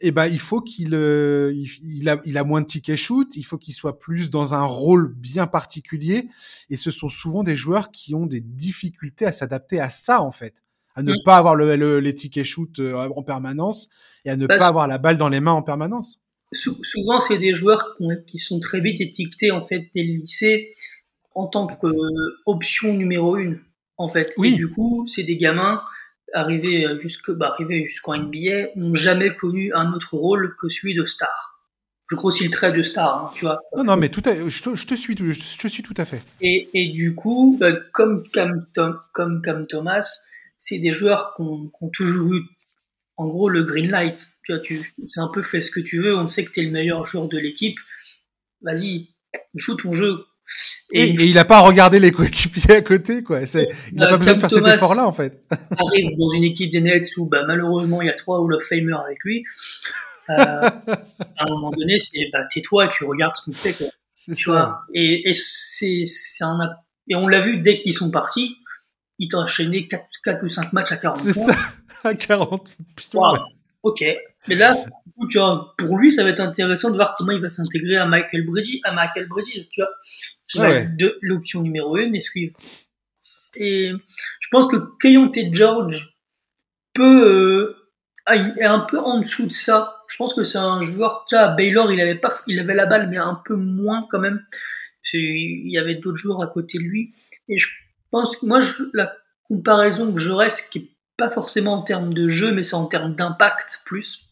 et 0.01 0.09
eh 0.09 0.11
ben 0.13 0.27
il 0.27 0.39
faut 0.39 0.61
qu'il 0.61 0.95
euh, 0.95 1.53
il, 1.83 2.09
a, 2.09 2.21
il 2.25 2.39
a 2.39 2.45
moins 2.45 2.61
de 2.61 2.67
tickets 2.67 2.97
shoot, 2.97 3.35
il 3.35 3.43
faut 3.43 3.59
qu'il 3.59 3.75
soit 3.75 3.99
plus 3.99 4.31
dans 4.31 4.55
un 4.55 4.63
rôle 4.63 5.13
bien 5.13 5.49
particulier. 5.49 6.29
Et 6.71 6.77
ce 6.77 6.93
sont 6.93 7.09
souvent 7.09 7.43
des 7.43 7.57
joueurs 7.57 7.91
qui 7.91 8.15
ont 8.15 8.25
des 8.25 8.41
difficultés 8.41 9.27
à 9.27 9.33
s'adapter 9.33 9.81
à 9.81 9.91
ça 9.91 10.21
en 10.23 10.31
fait, 10.31 10.63
à 10.95 11.03
ne 11.03 11.15
pas 11.25 11.37
avoir 11.37 11.57
le, 11.57 11.99
les 11.99 12.15
tickets 12.15 12.45
shoot 12.45 12.79
euh, 12.79 12.95
en 12.95 13.25
permanence 13.25 13.89
et 14.25 14.31
à 14.31 14.37
ne 14.37 14.47
pas 14.47 14.69
avoir 14.69 14.87
la 14.87 14.99
balle 14.99 15.17
dans 15.17 15.29
les 15.29 15.41
mains 15.41 15.53
en 15.53 15.63
permanence. 15.63 16.21
Souvent, 16.53 17.19
c'est 17.19 17.39
des 17.39 17.53
joueurs 17.53 17.97
qui 18.29 18.39
sont 18.39 18.61
très 18.61 18.81
vite 18.81 19.01
étiquetés 19.01 19.51
en 19.51 19.67
fait 19.67 19.91
des 19.97 20.05
lycées 20.05 20.75
en 21.35 21.49
tant 21.49 21.67
qu'option 21.67 22.95
numéro 22.95 23.37
une 23.37 23.59
en 23.99 24.09
fait. 24.09 24.33
Oui. 24.37 24.55
Et 24.55 24.57
du 24.57 24.69
coup, 24.69 25.07
c'est 25.07 25.25
des 25.25 25.37
gamins 25.37 25.83
arrivés 26.33 26.87
jusque, 27.01 27.31
bah, 27.31 27.51
arrivés 27.53 27.87
jusqu'en 27.87 28.17
NBA, 28.17 28.71
n'ont 28.77 28.95
jamais 28.95 29.35
connu 29.35 29.73
un 29.75 29.93
autre 29.93 30.15
rôle 30.15 30.57
que 30.61 30.69
celui 30.69 30.95
de 30.95 31.05
star. 31.05 31.59
Je 32.11 32.17
grossis 32.17 32.45
le 32.45 32.51
trait 32.51 32.73
de 32.73 32.83
star, 32.83 33.25
hein, 33.25 33.31
tu 33.35 33.45
vois. 33.45 33.61
Non, 33.77 33.85
non, 33.85 33.97
mais 33.97 34.09
tout 34.09 34.23
à, 34.25 34.35
je, 34.35 34.63
te, 34.63 34.75
je 34.75 34.87
te 34.87 34.95
suis, 34.95 35.15
je 35.15 35.59
te 35.59 35.69
suis 35.69 35.83
tout 35.83 35.95
à 35.99 36.07
fait. 36.07 36.23
Et, 36.41 36.71
et 36.73 36.89
du 36.89 37.15
coup, 37.15 37.57
bah, 37.61 37.73
comme 37.93 38.27
Cam, 38.29 38.67
Tom, 38.73 38.99
comme 39.13 39.43
Cam 39.43 39.67
Thomas, 39.67 40.25
c'est 40.59 40.79
des 40.79 40.95
joueurs 40.95 41.35
qui 41.37 41.43
ont, 41.43 41.71
toujours 41.93 42.33
eu, 42.33 42.43
en 43.17 43.29
gros, 43.29 43.51
le 43.51 43.63
green 43.63 43.91
light. 43.91 44.27
Tu 44.45 44.53
vois, 44.53 44.61
tu, 44.61 44.79
c'est 45.13 45.21
un 45.21 45.29
peu 45.29 45.43
fait 45.43 45.61
ce 45.61 45.71
que 45.71 45.81
tu 45.81 46.01
veux. 46.01 46.17
On 46.17 46.29
sait 46.29 46.47
que 46.47 46.53
tu 46.53 46.61
es 46.61 46.65
le 46.65 46.71
meilleur 46.71 47.07
joueur 47.07 47.29
de 47.29 47.39
l'équipe. 47.39 47.79
Vas-y, 48.63 49.09
joue 49.55 49.77
ton 49.77 49.93
jeu. 49.93 50.25
Et, 50.93 51.09
il 51.09 51.35
n'a 51.35 51.45
pas 51.45 51.61
regardé 51.61 51.99
les 51.99 52.13
coéquipiers 52.13 52.77
à 52.77 52.81
côté, 52.83 53.23
quoi. 53.23 53.41
il 53.43 53.99
n'a 53.99 54.07
pas 54.07 54.17
besoin 54.17 54.35
de 54.35 54.41
faire 54.41 54.51
cet 54.51 54.67
effort-là, 54.67 55.07
en 55.07 55.13
fait. 55.13 55.43
arrive 55.77 56.17
dans 56.19 56.31
une 56.31 56.45
équipe 56.45 56.71
des 56.71 56.81
Nets 56.81 57.07
où, 57.19 57.27
bah, 57.27 57.45
malheureusement, 57.47 58.01
il 58.01 58.07
y 58.07 58.11
a 58.11 58.15
trois 58.15 58.41
Hall 58.41 58.55
of 58.55 58.65
Famer 58.65 58.97
avec 59.05 59.19
lui. 59.25 59.45
Euh, 60.31 60.35
à 60.37 61.03
un 61.39 61.49
moment 61.49 61.71
donné, 61.71 61.99
c'est 61.99 62.29
bah, 62.33 62.41
tais-toi 62.51 62.87
et 62.87 62.89
tu 62.89 63.05
regardes 63.05 63.35
ce 63.37 63.45
qu'on 63.45 63.53
fait, 63.53 63.73
quoi. 63.73 63.87
Ça. 64.15 64.81
et, 64.93 65.31
et 65.31 65.35
c'est, 65.35 66.03
un, 66.43 66.59
et 67.09 67.15
on 67.15 67.29
l'a 67.29 67.41
vu 67.41 67.59
dès 67.59 67.79
qu'ils 67.79 67.95
sont 67.95 68.11
partis, 68.11 68.57
ils 69.19 69.29
t'ont 69.29 69.39
enchaîné 69.39 69.87
4, 69.87 70.05
4, 70.25 70.45
ou 70.45 70.49
5 70.49 70.73
matchs 70.73 70.93
à 70.93 70.97
40 70.97 71.17
points. 71.17 71.33
C'est 71.33 71.41
ça, 71.41 71.57
à 72.05 72.15
40 72.15 72.69
points. 73.11 73.39
Ok. 73.83 74.05
Mais 74.49 74.55
là, 74.55 74.75
tu 75.31 75.39
vois, 75.39 75.75
pour 75.77 75.99
lui, 75.99 76.11
ça 76.11 76.25
va 76.25 76.31
être 76.31 76.41
intéressant 76.41 76.91
de 76.91 76.97
voir 76.97 77.15
comment 77.17 77.33
il 77.33 77.41
va 77.41 77.49
s'intégrer 77.49 77.97
à 77.97 78.07
Michael 78.07 78.47
Bridges, 78.47 78.79
à 78.85 78.93
Michael 78.93 79.29
Bridges, 79.29 79.69
tu 79.71 79.81
vois, 79.81 79.91
qui 80.47 80.59
va 80.59 80.71
être 80.71 80.97
de 80.97 81.19
l'option 81.23 81.63
numéro 81.63 81.97
une. 81.97 82.15
Est-ce 82.15 82.31
qu'il 82.31 82.53
et 83.57 83.93
je 84.41 84.49
pense 84.51 84.67
que 84.69 84.77
Kayonte 85.01 85.37
George 85.53 86.15
peut 86.95 87.29
euh, 87.29 88.55
est 88.59 88.65
un 88.65 88.81
peu 88.81 88.99
en 88.99 89.21
dessous 89.21 89.47
de 89.47 89.53
ça. 89.53 90.05
Je 90.09 90.17
pense 90.17 90.35
que 90.35 90.45
c'est 90.45 90.59
un 90.59 90.83
joueur. 90.83 91.25
Tu 91.29 91.37
vois, 91.37 91.49
Baylor, 91.49 91.93
il 91.93 92.01
avait 92.01 92.15
pas, 92.15 92.31
il 92.47 92.59
avait 92.61 92.75
la 92.75 92.87
balle, 92.87 93.09
mais 93.09 93.17
un 93.17 93.41
peu 93.45 93.55
moins 93.55 94.07
quand 94.11 94.19
même. 94.19 94.45
Il 95.13 95.71
y 95.71 95.79
avait 95.79 95.97
d'autres 95.97 96.17
joueurs 96.17 96.43
à 96.43 96.47
côté 96.47 96.79
de 96.79 96.85
lui. 96.85 97.15
Et 97.49 97.59
je 97.59 97.69
pense 98.11 98.37
que 98.37 98.47
moi, 98.47 98.61
je, 98.61 98.83
la 98.93 99.13
comparaison 99.45 100.13
que 100.13 100.21
je 100.21 100.31
reste, 100.31 100.71
qui 100.71 100.79
est 100.79 100.91
pas 101.17 101.31
forcément 101.31 101.75
en 101.75 101.83
termes 101.83 102.13
de 102.13 102.29
jeu, 102.29 102.53
mais 102.53 102.63
c'est 102.63 102.77
en 102.77 102.87
termes 102.87 103.15
d'impact 103.15 103.83
plus. 103.87 104.28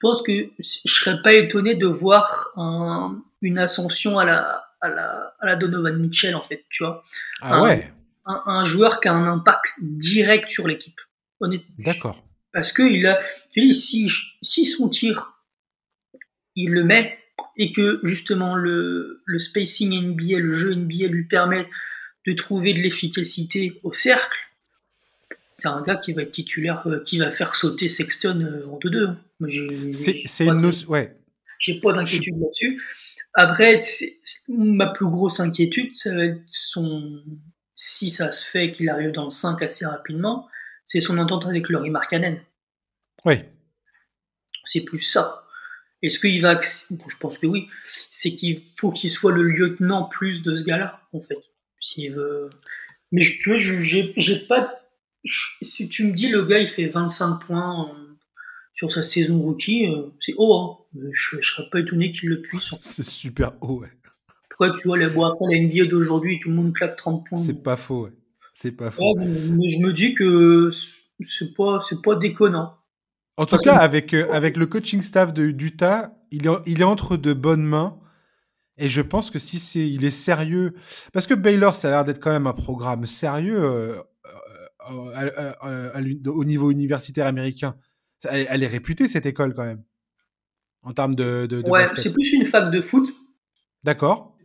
Je 0.00 0.08
pense 0.08 0.22
que 0.22 0.32
je 0.58 0.94
serais 0.94 1.20
pas 1.20 1.34
étonné 1.34 1.74
de 1.74 1.86
voir 1.86 2.52
un, 2.56 3.22
une 3.42 3.58
ascension 3.58 4.18
à 4.18 4.24
la, 4.24 4.64
à 4.80 4.88
la, 4.88 5.34
à 5.40 5.46
la 5.46 5.56
Donovan 5.56 5.98
Mitchell, 5.98 6.34
en 6.34 6.40
fait, 6.40 6.64
tu 6.70 6.84
vois. 6.84 7.04
Ah 7.42 7.56
un, 7.56 7.62
ouais. 7.62 7.92
Un, 8.24 8.64
joueur 8.64 9.00
qui 9.00 9.08
a 9.08 9.12
un 9.12 9.26
impact 9.26 9.74
direct 9.80 10.50
sur 10.50 10.66
l'équipe. 10.66 10.98
D'accord. 11.78 12.24
Parce 12.52 12.72
que 12.72 12.82
il 12.82 13.06
a, 13.06 13.20
si, 13.72 14.10
si 14.40 14.64
son 14.64 14.88
tir, 14.88 15.44
il 16.56 16.70
le 16.70 16.84
met, 16.84 17.18
et 17.56 17.72
que 17.72 18.00
justement 18.02 18.54
le, 18.54 19.22
le 19.26 19.38
spacing 19.38 19.92
NBA, 20.12 20.38
le 20.38 20.52
jeu 20.52 20.74
NBA 20.74 21.08
lui 21.08 21.26
permet 21.26 21.68
de 22.26 22.32
trouver 22.32 22.72
de 22.72 22.78
l'efficacité 22.78 23.80
au 23.82 23.92
cercle, 23.92 24.38
c'est 25.52 25.68
un 25.68 25.82
gars 25.82 25.96
qui 25.96 26.12
va 26.12 26.22
être 26.22 26.32
titulaire, 26.32 26.86
euh, 26.86 27.02
qui 27.04 27.18
va 27.18 27.30
faire 27.30 27.54
sauter 27.54 27.88
Sexton 27.88 28.40
euh, 28.40 28.66
en 28.68 28.78
2-2. 28.78 29.08
Hein. 29.08 29.92
C'est 29.92 30.46
une. 30.46 30.70
Ouais. 30.88 31.16
J'ai 31.58 31.80
pas 31.80 31.92
d'inquiétude 31.92 32.38
là-dessus. 32.40 32.80
Après, 33.34 33.78
ma 34.48 34.88
plus 34.88 35.06
grosse 35.06 35.40
inquiétude, 35.40 35.94
ça 35.94 36.14
va 36.14 36.24
être 36.24 36.40
son. 36.50 37.22
Si 37.74 38.10
ça 38.10 38.32
se 38.32 38.48
fait 38.48 38.70
qu'il 38.70 38.88
arrive 38.90 39.12
dans 39.12 39.24
le 39.24 39.30
5 39.30 39.62
assez 39.62 39.86
rapidement, 39.86 40.48
c'est 40.84 41.00
son 41.00 41.18
entente 41.18 41.46
avec 41.46 41.68
Laurie 41.68 41.90
Markkanen. 41.90 42.40
Oui. 43.24 43.36
C'est 44.64 44.84
plus 44.84 45.00
ça. 45.00 45.44
Est-ce 46.02 46.18
qu'il 46.18 46.40
va. 46.42 46.58
je 46.60 47.16
pense 47.20 47.38
que 47.38 47.46
oui. 47.46 47.68
C'est 47.84 48.34
qu'il 48.34 48.62
faut 48.78 48.90
qu'il 48.90 49.10
soit 49.10 49.32
le 49.32 49.42
lieutenant 49.42 50.04
plus 50.04 50.42
de 50.42 50.56
ce 50.56 50.64
gars-là, 50.64 51.00
en 51.12 51.20
fait. 51.20 51.38
S'il 51.80 52.12
veut. 52.12 52.50
Mais 53.12 53.24
tu 53.24 53.50
vois, 53.50 53.58
j'ai 53.58 54.38
pas 54.46 54.79
si 55.24 55.88
tu 55.88 56.06
me 56.06 56.12
dis 56.12 56.28
le 56.28 56.44
gars 56.44 56.58
il 56.58 56.68
fait 56.68 56.86
25 56.86 57.40
points 57.46 57.90
euh, 57.90 58.10
sur 58.72 58.90
sa 58.90 59.02
saison 59.02 59.38
rookie, 59.38 59.88
euh, 59.88 60.08
c'est 60.20 60.34
haut, 60.38 60.54
hein. 60.54 60.78
je, 61.12 61.36
ne 61.36 61.42
serais 61.42 61.68
pas 61.70 61.80
étonné 61.80 62.12
qu'il 62.12 62.30
le 62.30 62.40
puisse. 62.40 62.70
C'est 62.80 63.04
super 63.04 63.52
haut, 63.60 63.80
ouais. 63.80 63.90
Après, 64.50 64.70
tu 64.80 64.88
vois, 64.88 64.98
les, 64.98 65.06
bon, 65.08 65.24
après 65.24 65.46
la 65.50 65.60
NBA 65.60 65.86
d'aujourd'hui, 65.86 66.38
tout 66.38 66.48
le 66.48 66.54
monde 66.54 66.72
claque 66.72 66.96
30 66.96 67.26
points. 67.26 67.38
C'est 67.38 67.62
pas 67.62 67.76
faux, 67.76 68.04
ouais. 68.04 68.12
C'est 68.52 68.72
pas 68.72 68.90
faux. 68.90 69.14
mais 69.16 69.68
je 69.68 69.80
me 69.80 69.92
dis 69.92 70.14
que 70.14 70.70
c'est 71.20 71.54
pas, 71.54 71.80
c'est 71.86 72.02
pas 72.02 72.14
déconnant. 72.14 72.76
En 73.36 73.46
tout 73.46 73.56
cas, 73.56 73.76
avec, 73.76 74.12
euh, 74.12 74.30
avec 74.32 74.56
le 74.56 74.66
coaching 74.66 75.00
staff 75.00 75.32
de 75.32 75.50
d'Utah, 75.50 76.14
il 76.30 76.46
est, 76.46 76.50
il 76.66 76.80
est 76.80 76.84
entre 76.84 77.16
de 77.16 77.32
bonnes 77.32 77.64
mains. 77.64 77.98
Et 78.76 78.88
je 78.88 79.02
pense 79.02 79.30
que 79.30 79.38
si 79.38 79.58
c'est, 79.58 79.86
il 79.86 80.04
est 80.04 80.10
sérieux, 80.10 80.74
parce 81.12 81.26
que 81.26 81.34
Baylor, 81.34 81.76
ça 81.76 81.88
a 81.88 81.90
l'air 81.90 82.04
d'être 82.04 82.20
quand 82.20 82.30
même 82.30 82.46
un 82.46 82.54
programme 82.54 83.04
sérieux 83.04 83.94
au 84.88 86.44
niveau 86.44 86.70
universitaire 86.70 87.26
américain. 87.26 87.76
Elle, 88.28 88.62
est 88.62 88.66
réputée 88.66 89.08
cette 89.08 89.26
école 89.26 89.54
quand 89.54 89.64
même 89.64 89.82
en 90.82 90.92
termes 90.92 91.14
de, 91.14 91.46
de, 91.46 91.62
ouais, 91.68 91.86
c'est 91.94 92.12
plus 92.12 92.32
une 92.32 92.46
fac 92.46 92.70
de 92.70 92.80
foot. 92.80 93.08
D'accord. 93.84 94.36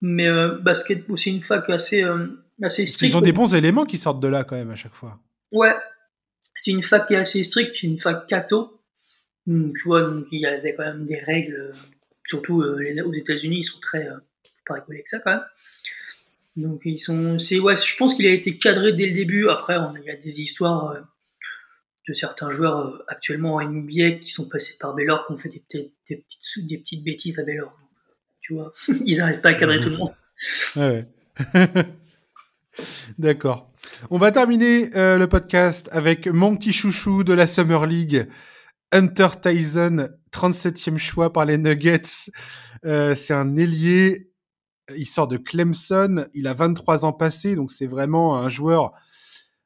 Mais 0.00 0.26
euh, 0.26 0.58
basket, 0.58 1.04
c'est 1.16 1.30
une 1.30 1.42
fac 1.42 1.68
assez, 1.70 2.02
euh, 2.02 2.26
assez 2.62 2.86
stricte. 2.86 3.12
Ils 3.12 3.16
ont 3.16 3.20
des 3.20 3.32
bons 3.32 3.54
éléments 3.54 3.84
qui 3.84 3.98
sortent 3.98 4.20
de 4.20 4.28
là 4.28 4.44
quand 4.44 4.56
même 4.56 4.70
à 4.70 4.76
chaque 4.76 4.94
fois. 4.94 5.20
Ouais. 5.52 5.74
c'est 6.54 6.70
une 6.70 6.82
fac 6.82 7.06
qui 7.06 7.14
est 7.14 7.18
assez 7.18 7.42
stricte, 7.42 7.82
une 7.82 7.98
fac 7.98 8.26
catho. 8.26 8.80
Tu 9.46 9.72
vois, 9.84 10.02
donc 10.02 10.26
il 10.30 10.40
y 10.40 10.46
avait 10.46 10.74
quand 10.74 10.84
même 10.84 11.04
des 11.04 11.18
règles, 11.18 11.72
surtout 12.24 12.62
les, 12.62 13.00
aux 13.00 13.12
États-Unis, 13.12 13.58
ils 13.58 13.64
sont 13.64 13.80
très, 13.80 14.06
pas 14.64 14.74
rigoler 14.74 15.02
que 15.02 15.08
ça 15.08 15.18
quand 15.18 15.32
même. 15.32 15.44
Donc 16.56 16.82
ils 16.84 16.98
sont, 16.98 17.38
c'est 17.38 17.58
ouais, 17.58 17.76
je 17.76 17.96
pense 17.96 18.14
qu'il 18.14 18.26
a 18.26 18.30
été 18.30 18.58
cadré 18.58 18.92
dès 18.92 19.06
le 19.06 19.12
début. 19.12 19.48
Après, 19.48 19.76
il 19.96 20.04
y 20.04 20.10
a 20.10 20.16
des 20.16 20.40
histoires 20.40 20.96
de 22.08 22.14
certains 22.14 22.50
joueurs 22.50 23.02
actuellement 23.08 23.54
en 23.54 23.62
NBA 23.62 24.12
qui 24.20 24.30
sont 24.30 24.48
passés 24.48 24.74
par 24.80 24.94
Baylor, 24.94 25.26
qui 25.26 25.32
ont 25.32 25.38
fait 25.38 25.48
des, 25.48 25.60
petites, 25.60 26.66
des 26.66 26.78
petites 26.78 27.04
bêtises 27.04 27.38
à 27.38 27.44
Baylor. 27.44 27.72
Tu 28.40 28.54
vois, 28.54 28.72
ils 29.06 29.18
n'arrivent 29.18 29.40
pas 29.40 29.50
à 29.50 29.54
cadrer 29.54 29.80
tout 29.80 29.90
le 29.90 29.96
monde. 29.96 30.14
D'accord. 33.18 33.70
On 34.10 34.18
va 34.18 34.32
terminer 34.32 34.94
euh, 34.96 35.18
le 35.18 35.28
podcast 35.28 35.88
avec 35.92 36.26
mon 36.26 36.56
petit 36.56 36.72
chouchou 36.72 37.24
de 37.24 37.32
la 37.32 37.46
Summer 37.46 37.86
League, 37.86 38.28
Hunter 38.92 39.28
Tyson, 39.40 40.08
37e 40.32 40.96
choix 40.96 41.32
par 41.32 41.44
les 41.44 41.58
Nuggets. 41.58 42.30
Euh, 42.84 43.14
c'est 43.14 43.34
un 43.34 43.56
ailier. 43.56 44.29
Il 44.96 45.06
sort 45.06 45.28
de 45.28 45.36
Clemson. 45.36 46.26
Il 46.34 46.46
a 46.46 46.54
23 46.54 47.04
ans 47.04 47.12
passés, 47.12 47.54
donc 47.54 47.70
c'est 47.70 47.86
vraiment 47.86 48.36
un 48.36 48.48
joueur. 48.48 48.92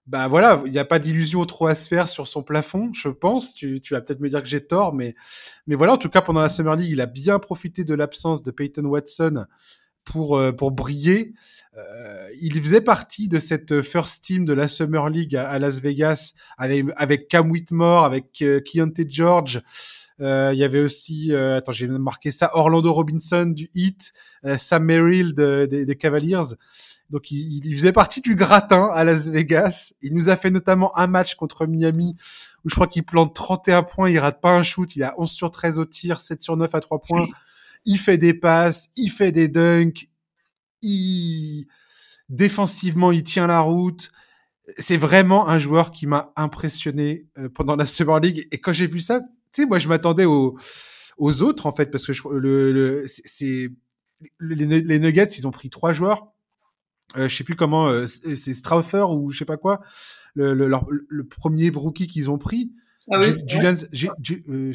Bah 0.07 0.29
voilà, 0.29 0.61
il 0.67 0.73
n'y 0.73 0.79
a 0.79 0.85
pas 0.85 0.99
d'illusion 0.99 1.43
trop 1.47 1.67
à 1.67 1.75
se 1.75 1.89
faire 1.89 2.11
sur 2.11 2.29
son 2.29 2.43
plafond, 2.43 2.93
je 2.93 3.09
pense. 3.09 3.55
Tu, 3.55 3.81
vas 3.91 4.03
peut-être 4.03 4.21
me 4.21 4.29
dire 4.29 4.43
que 4.43 4.49
j'ai 4.49 4.65
tort, 4.65 4.93
mais, 4.93 5.15
mais 5.67 5.75
voilà, 5.75 5.95
en 5.95 5.97
tout 5.97 6.11
cas, 6.11 6.21
pendant 6.21 6.43
la 6.43 6.51
Summer 6.51 6.77
League, 6.77 6.91
il 6.91 7.01
a 7.01 7.07
bien 7.07 7.39
profité 7.39 7.85
de 7.85 7.95
l'absence 7.95 8.43
de 8.43 8.51
Peyton 8.51 8.85
Watson 8.85 9.47
pour, 10.05 10.37
euh, 10.37 10.53
pour 10.53 10.73
briller. 10.73 11.33
Euh, 11.79 12.29
il 12.39 12.61
faisait 12.61 12.83
partie 12.83 13.29
de 13.29 13.39
cette 13.39 13.81
first 13.81 14.23
team 14.23 14.45
de 14.45 14.53
la 14.53 14.69
Summer 14.69 15.09
League 15.09 15.37
à, 15.37 15.59
Las 15.59 15.81
Vegas 15.81 16.35
avec, 16.59 17.29
Cam 17.29 17.51
Whitmore, 17.51 18.05
avec 18.05 18.43
euh, 18.43 18.61
George. 19.09 19.63
Euh, 20.21 20.51
il 20.53 20.59
y 20.59 20.65
avait 20.65 20.81
aussi, 20.81 21.33
euh, 21.33 21.57
attends, 21.57 21.73
j'ai 21.73 21.89
marqué 21.89 22.31
ça, 22.31 22.51
Orlando 22.55 22.93
Robinson 22.93 23.47
du 23.47 23.69
Heat, 23.75 24.13
Sam 24.59 24.85
Merrill 24.85 25.35
des 25.35 25.97
Cavaliers. 25.99 26.55
Donc 27.11 27.31
il, 27.31 27.65
il, 27.67 27.77
faisait 27.77 27.93
partie 27.93 28.21
du 28.21 28.35
gratin 28.35 28.91
à 28.93 29.05
Las 29.05 29.29
Vegas. 29.29 29.93
Il 30.01 30.15
nous 30.15 30.31
a 30.31 30.37
fait 30.37 30.51
notamment 30.51 30.97
un 30.97 31.07
match 31.07 31.35
contre 31.35 31.67
Miami 31.67 32.17
où 32.65 32.71
je 32.71 32.75
crois 32.75 32.87
qu'il 32.87 33.05
plante 33.05 33.35
31 33.35 33.83
points, 33.83 34.09
il 34.09 34.19
rate 34.19 34.41
pas 34.41 34.57
un 34.57 34.63
shoot, 34.63 34.97
il 34.97 35.03
a 35.03 35.15
11 35.19 35.31
sur 35.31 35.51
13 35.51 35.79
au 35.79 35.85
tir, 35.85 36.21
7 36.21 36.41
sur 36.41 36.57
9 36.57 36.75
à 36.75 36.81
3 36.81 37.01
points 37.01 37.27
il 37.85 37.99
fait 37.99 38.19
des 38.19 38.35
passes, 38.35 38.91
il 38.97 39.11
fait 39.11 39.33
des 39.33 39.49
dunks, 39.49 40.09
il 40.83 41.67
défensivement 42.29 43.13
il 43.13 43.23
tient 43.23 43.47
la 43.47 43.61
route. 43.61 44.11
C'est 44.79 44.97
vraiment 44.97 45.49
un 45.49 45.59
joueur 45.59 45.93
qui 45.93 46.07
m'a 46.07 46.33
impressionné 46.37 47.27
euh, 47.39 47.51
pendant 47.51 47.77
la 47.77 47.85
Summer 47.85 48.19
League. 48.21 48.49
Et 48.51 48.59
quand 48.59 48.73
j'ai 48.73 48.87
vu 48.87 49.01
ça, 49.01 49.21
tu 49.55 49.63
sais, 49.63 49.69
moi 49.69 49.79
je 49.79 49.89
m'attendais 49.89 50.25
aux, 50.25 50.59
aux 51.19 51.43
autres 51.43 51.67
en 51.67 51.73
fait 51.73 51.91
parce 51.91 52.07
que 52.07 52.13
je, 52.13 52.23
le, 52.29 52.73
le 52.73 53.03
c'est 53.07 53.71
les, 54.41 54.67
les, 54.67 54.99
Nuggets, 54.99 55.27
ils 55.39 55.47
ont 55.47 55.51
pris 55.51 55.71
trois 55.71 55.93
joueurs. 55.93 56.33
Euh, 57.17 57.29
je 57.29 57.37
sais 57.37 57.45
plus 57.45 57.57
comment, 57.57 57.89
euh, 57.89 58.07
c'est 58.07 58.55
Strauther 58.55 59.11
ou 59.11 59.31
je 59.31 59.39
sais 59.39 59.45
pas 59.45 59.57
quoi, 59.57 59.81
le, 60.35 60.55
le, 60.55 60.71
le 61.09 61.25
premier 61.25 61.71
rookie 61.71 62.09
qu'ils 62.09 62.31
ont 62.31 62.39
pris. 62.39 62.73
Ah 63.11 63.21
oui, 63.23 63.35
Julian, 63.47 63.75
euh, 63.75 64.73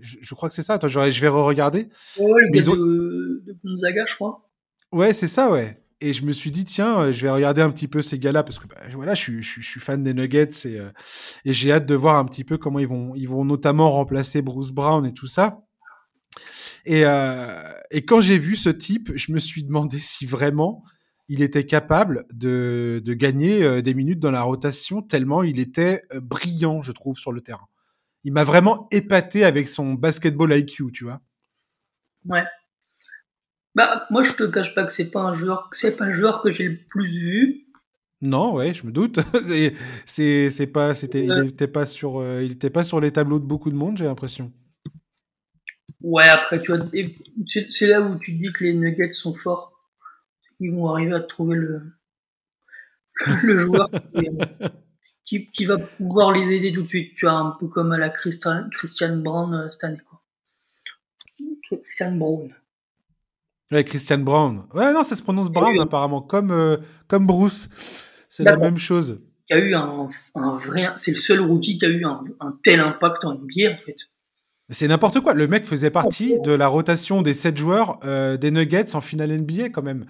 je, 0.00 0.34
crois 0.34 0.48
que 0.48 0.54
c'est 0.54 0.62
ça. 0.62 0.74
Attends, 0.74 0.88
je, 0.88 0.98
vais 1.20 1.28
re-regarder. 1.28 1.88
Ouais, 2.18 2.40
le 2.42 2.50
gars 2.50 2.62
de, 2.62 3.42
de, 3.46 3.56
Gonzaga, 3.64 4.04
je 4.08 4.14
crois. 4.14 4.48
Ouais, 4.92 5.12
c'est 5.12 5.28
ça, 5.28 5.50
ouais. 5.50 5.80
Et 6.00 6.12
je 6.12 6.24
me 6.24 6.32
suis 6.32 6.50
dit, 6.50 6.64
tiens, 6.64 7.00
euh, 7.00 7.12
je 7.12 7.22
vais 7.22 7.30
regarder 7.30 7.62
un 7.62 7.70
petit 7.70 7.88
peu 7.88 8.02
ces 8.02 8.18
gars-là 8.18 8.42
parce 8.42 8.58
que 8.58 8.66
bah, 8.66 8.76
voilà, 8.92 9.14
je 9.14 9.40
suis, 9.40 9.80
fan 9.80 10.02
des 10.02 10.12
Nuggets 10.12 10.66
et, 10.66 10.78
euh, 10.78 10.90
et 11.44 11.52
j'ai 11.52 11.72
hâte 11.72 11.86
de 11.86 11.94
voir 11.94 12.16
un 12.16 12.24
petit 12.26 12.44
peu 12.44 12.58
comment 12.58 12.78
ils 12.78 12.88
vont, 12.88 13.14
ils 13.14 13.28
vont 13.28 13.44
notamment 13.44 13.90
remplacer 13.90 14.42
Bruce 14.42 14.72
Brown 14.72 15.06
et 15.06 15.14
tout 15.14 15.26
ça. 15.26 15.62
Et, 16.84 17.04
euh, 17.04 17.62
quand 18.06 18.20
j'ai 18.20 18.38
vu 18.38 18.56
ce 18.56 18.68
type, 18.68 19.10
je 19.14 19.32
me 19.32 19.38
suis 19.38 19.64
demandé 19.64 19.98
si 19.98 20.26
vraiment 20.26 20.84
il 21.28 21.42
était 21.42 21.66
capable 21.66 22.26
de, 22.32 23.02
de 23.04 23.14
gagner 23.14 23.82
des 23.82 23.94
minutes 23.94 24.20
dans 24.20 24.30
la 24.30 24.42
rotation 24.42 25.02
tellement 25.02 25.42
il 25.42 25.58
était 25.58 26.02
brillant, 26.14 26.82
je 26.82 26.92
trouve, 26.92 27.16
sur 27.16 27.32
le 27.32 27.40
terrain 27.40 27.66
il 28.26 28.32
m'a 28.32 28.42
vraiment 28.42 28.88
épaté 28.90 29.44
avec 29.44 29.68
son 29.68 29.94
basketball 29.94 30.52
IQ, 30.52 30.90
tu 30.92 31.04
vois. 31.04 31.20
Ouais. 32.24 32.42
Bah, 33.76 34.06
moi, 34.08 34.22
je 34.22 34.32
te 34.32 34.44
cache 34.44 34.74
pas 34.74 34.86
que 34.86 34.92
c'est 34.92 35.10
pas 35.10 35.20
un 35.20 35.34
joueur, 35.34 35.68
c'est 35.72 35.98
pas 35.98 36.06
un 36.06 36.12
joueur 36.12 36.40
que 36.40 36.50
j'ai 36.50 36.66
le 36.66 36.78
plus 36.88 37.20
vu. 37.20 37.66
Non, 38.22 38.54
ouais, 38.54 38.72
je 38.72 38.86
me 38.86 38.90
doute. 38.90 39.18
c'est, 40.06 40.48
c'est 40.48 40.66
pas, 40.66 40.94
c'était, 40.94 41.26
il 41.26 41.48
était 41.48 41.68
pas 41.68 41.84
sur, 41.84 42.18
euh, 42.18 42.42
il 42.42 42.52
était 42.52 42.70
pas 42.70 42.84
sur 42.84 43.00
les 43.00 43.12
tableaux 43.12 43.38
de 43.38 43.44
beaucoup 43.44 43.68
de 43.68 43.76
monde, 43.76 43.98
j'ai 43.98 44.06
l'impression. 44.06 44.50
Ouais, 46.00 46.26
après, 46.26 46.62
tu 46.62 46.72
vois, 46.72 46.86
c'est 47.46 47.86
là 47.86 48.00
où 48.00 48.18
tu 48.18 48.32
dis 48.32 48.50
que 48.50 48.64
les 48.64 48.72
Nuggets 48.72 49.12
sont 49.12 49.34
forts. 49.34 49.74
Ils 50.58 50.72
vont 50.72 50.88
arriver 50.88 51.12
à 51.12 51.20
trouver 51.20 51.56
le, 51.56 51.82
le 53.42 53.58
joueur. 53.58 53.90
qui, 55.26 55.50
qui, 55.50 55.66
va 55.66 55.76
pouvoir 55.76 56.32
les 56.32 56.50
aider 56.50 56.72
tout 56.72 56.82
de 56.82 56.88
suite. 56.88 57.14
Tu 57.14 57.28
as 57.28 57.34
un 57.34 57.50
peu 57.60 57.68
comme 57.68 57.92
à 57.92 57.98
la 57.98 58.08
Christian, 58.08 58.70
Christian 58.70 59.18
Brown 59.18 59.52
euh, 59.52 59.70
cette 59.70 59.84
année. 59.84 60.00
Quoi. 60.08 60.22
Christian 61.82 62.12
Brown. 62.16 62.54
Ouais, 63.72 63.84
Christian 63.84 64.18
Brown. 64.18 64.64
Ouais, 64.74 64.92
non, 64.92 65.02
ça 65.02 65.16
se 65.16 65.22
prononce 65.22 65.50
Brown 65.50 65.78
apparemment, 65.80 66.22
comme, 66.22 66.50
euh, 66.52 66.76
comme 67.08 67.26
Bruce. 67.26 67.68
C'est 68.28 68.44
la 68.44 68.56
même 68.56 68.78
chose. 68.78 69.22
Qui 69.46 69.54
a 69.54 69.58
eu 69.58 69.74
un, 69.74 70.08
un 70.34 70.54
vrai. 70.54 70.88
C'est 70.96 71.12
le 71.12 71.16
seul 71.16 71.40
rookie 71.40 71.78
qui 71.78 71.84
a 71.84 71.88
eu 71.88 72.04
un, 72.04 72.22
un 72.40 72.58
tel 72.62 72.80
impact 72.80 73.24
en 73.24 73.34
NBA, 73.34 73.74
en 73.74 73.78
fait. 73.78 73.96
C'est 74.68 74.88
n'importe 74.88 75.20
quoi. 75.20 75.32
Le 75.34 75.46
mec 75.46 75.64
faisait 75.64 75.90
partie 75.90 76.40
de 76.40 76.52
la 76.52 76.66
rotation 76.66 77.22
des 77.22 77.34
7 77.34 77.56
joueurs 77.56 78.00
euh, 78.04 78.36
des 78.36 78.50
Nuggets 78.50 78.96
en 78.96 79.00
finale 79.00 79.30
NBA, 79.30 79.70
quand 79.70 79.82
même. 79.82 80.06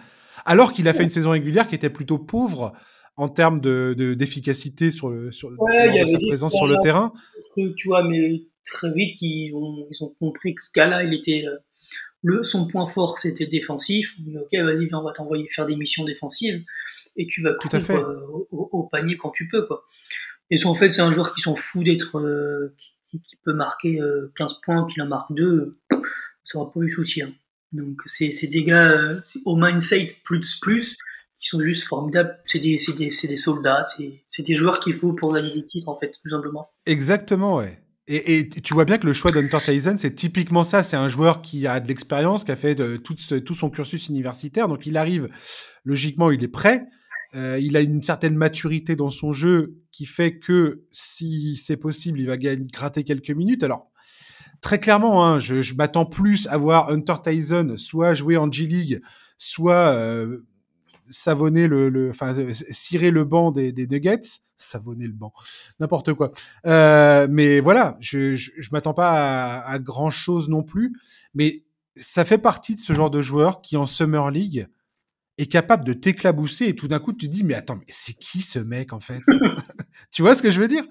Alors 0.46 0.72
qu'il 0.72 0.88
a 0.88 0.94
fait 0.94 1.02
une 1.02 1.10
saison 1.10 1.30
régulière 1.30 1.66
qui 1.66 1.74
était 1.74 1.90
plutôt 1.90 2.18
pauvre 2.18 2.72
en 3.16 3.28
termes 3.28 3.60
de 3.60 4.14
d'efficacité 4.16 4.90
sur 4.90 5.08
le 5.08 5.32
sur 5.32 5.50
sa 5.50 6.18
présence 6.18 6.54
sur 6.54 6.66
le 6.66 6.76
terrain. 6.82 7.12
Tu 7.56 7.88
vois, 7.88 8.04
mais 8.04 8.42
très 8.64 8.92
vite 8.92 9.20
ils 9.20 9.52
ont 9.54 9.86
ils 9.90 10.04
ont 10.04 10.14
compris 10.20 10.54
que 10.54 10.62
ce 10.62 10.70
gars-là, 10.74 11.02
il 11.02 11.14
était 11.14 11.44
euh, 11.46 11.56
le 12.26 12.42
son 12.42 12.66
point 12.66 12.86
fort, 12.86 13.18
c'était 13.18 13.46
défensif. 13.46 14.16
ok, 14.34 14.52
vas-y, 14.52 14.92
on 14.92 15.02
va 15.02 15.12
t'envoyer 15.12 15.46
faire 15.48 15.66
des 15.66 15.76
missions 15.76 16.04
défensives 16.04 16.64
et 17.16 17.26
tu 17.26 17.40
vas 17.42 17.54
couper 17.54 17.78
au, 18.50 18.88
panier 18.90 19.16
quand 19.16 19.30
tu 19.30 19.48
peux 19.48 19.66
quoi. 19.66 19.84
Et 20.50 20.64
en 20.64 20.74
fait, 20.74 20.90
c'est 20.90 21.02
un 21.02 21.10
joueur 21.10 21.34
qui 21.34 21.40
s'en 21.40 21.54
fout 21.54 21.84
d'être 21.84 22.18
euh, 22.18 22.74
qui, 23.10 23.20
qui, 23.20 23.36
peut 23.44 23.52
marquer 23.52 24.00
15 24.34 24.52
euh, 24.52 24.56
points 24.64 24.84
puis 24.84 24.94
il 24.98 25.02
en 25.02 25.06
marque 25.06 25.32
2, 25.32 25.78
ça 26.44 26.58
va 26.58 26.66
pas 26.66 26.80
eu 26.80 26.90
souci. 26.90 27.22
Hein. 27.22 27.32
Donc 27.72 28.00
c'est 28.06 28.48
des 28.48 28.64
gars 28.64 29.20
au 29.44 29.56
mindset 29.56 30.16
plus 30.24 30.56
plus 30.60 30.96
qui 31.38 31.48
sont 31.48 31.60
juste 31.60 31.86
formidables. 31.86 32.38
C'est 32.44 32.58
des, 32.58 32.76
des, 32.96 33.08
des, 33.28 33.36
soldats, 33.36 33.82
c'est 34.28 34.42
des 34.42 34.56
joueurs 34.56 34.80
qu'il 34.80 34.94
faut 34.94 35.12
pour 35.12 35.34
gagner 35.34 35.52
des 35.52 35.66
titres, 35.66 35.88
en 35.88 35.98
fait, 35.98 36.10
tout 36.10 36.28
simplement. 36.28 36.70
Exactement, 36.86 37.56
ouais. 37.58 37.78
Et, 38.08 38.38
et, 38.38 38.48
tu 38.48 38.72
vois 38.72 38.84
bien 38.84 38.98
que 38.98 39.06
le 39.06 39.12
choix 39.12 39.32
d'Hunter 39.32 39.58
Tyson, 39.58 39.96
c'est 39.98 40.14
typiquement 40.14 40.62
ça. 40.62 40.82
C'est 40.82 40.96
un 40.96 41.08
joueur 41.08 41.42
qui 41.42 41.66
a 41.66 41.80
de 41.80 41.88
l'expérience, 41.88 42.44
qui 42.44 42.52
a 42.52 42.56
fait 42.56 42.74
de, 42.74 42.96
tout, 42.96 43.14
tout, 43.14 43.54
son 43.54 43.68
cursus 43.68 44.08
universitaire. 44.08 44.68
Donc 44.68 44.86
il 44.86 44.96
arrive, 44.96 45.28
logiquement, 45.84 46.30
il 46.30 46.42
est 46.44 46.48
prêt. 46.48 46.86
Euh, 47.34 47.58
il 47.60 47.76
a 47.76 47.80
une 47.80 48.02
certaine 48.02 48.36
maturité 48.36 48.94
dans 48.94 49.10
son 49.10 49.32
jeu 49.32 49.78
qui 49.90 50.06
fait 50.06 50.38
que 50.38 50.84
si 50.92 51.56
c'est 51.56 51.76
possible, 51.76 52.20
il 52.20 52.26
va 52.26 52.36
gratter 52.36 53.02
quelques 53.02 53.30
minutes. 53.30 53.64
Alors, 53.64 53.90
très 54.62 54.78
clairement, 54.78 55.26
hein, 55.26 55.40
je, 55.40 55.60
je 55.60 55.74
m'attends 55.74 56.06
plus 56.06 56.46
à 56.46 56.56
voir 56.56 56.90
Hunter 56.90 57.16
Tyson 57.24 57.74
soit 57.76 58.14
jouer 58.14 58.36
en 58.36 58.50
G-League, 58.50 59.00
soit 59.36 59.88
euh, 59.88 60.46
savonner 61.10 61.68
le, 61.68 61.88
le, 61.88 62.10
enfin, 62.10 62.34
cirer 62.52 63.10
le 63.10 63.24
banc 63.24 63.50
des, 63.50 63.72
des 63.72 63.86
Nuggets, 63.86 64.40
savonner 64.56 65.06
le 65.06 65.12
banc, 65.12 65.32
n'importe 65.80 66.14
quoi. 66.14 66.32
Euh, 66.66 67.26
mais 67.30 67.60
voilà, 67.60 67.96
je, 68.00 68.34
je, 68.34 68.50
je 68.56 68.68
m'attends 68.72 68.94
pas 68.94 69.58
à, 69.58 69.70
à, 69.70 69.78
grand 69.78 70.10
chose 70.10 70.48
non 70.48 70.62
plus, 70.62 70.92
mais 71.34 71.64
ça 71.96 72.24
fait 72.24 72.38
partie 72.38 72.74
de 72.74 72.80
ce 72.80 72.92
genre 72.92 73.10
de 73.10 73.22
joueur 73.22 73.62
qui 73.62 73.76
en 73.76 73.86
Summer 73.86 74.30
League 74.30 74.68
est 75.38 75.46
capable 75.46 75.84
de 75.84 75.92
t'éclabousser 75.92 76.66
et 76.66 76.74
tout 76.74 76.88
d'un 76.88 76.98
coup 76.98 77.12
tu 77.12 77.26
te 77.26 77.30
dis 77.30 77.44
mais 77.44 77.54
attends 77.54 77.76
mais 77.76 77.84
c'est 77.88 78.14
qui 78.14 78.40
ce 78.40 78.58
mec 78.58 78.92
en 78.92 79.00
fait? 79.00 79.20
Tu 80.10 80.22
vois 80.22 80.34
ce 80.34 80.42
que 80.42 80.50
je 80.50 80.60
veux 80.60 80.68
dire? 80.68 80.84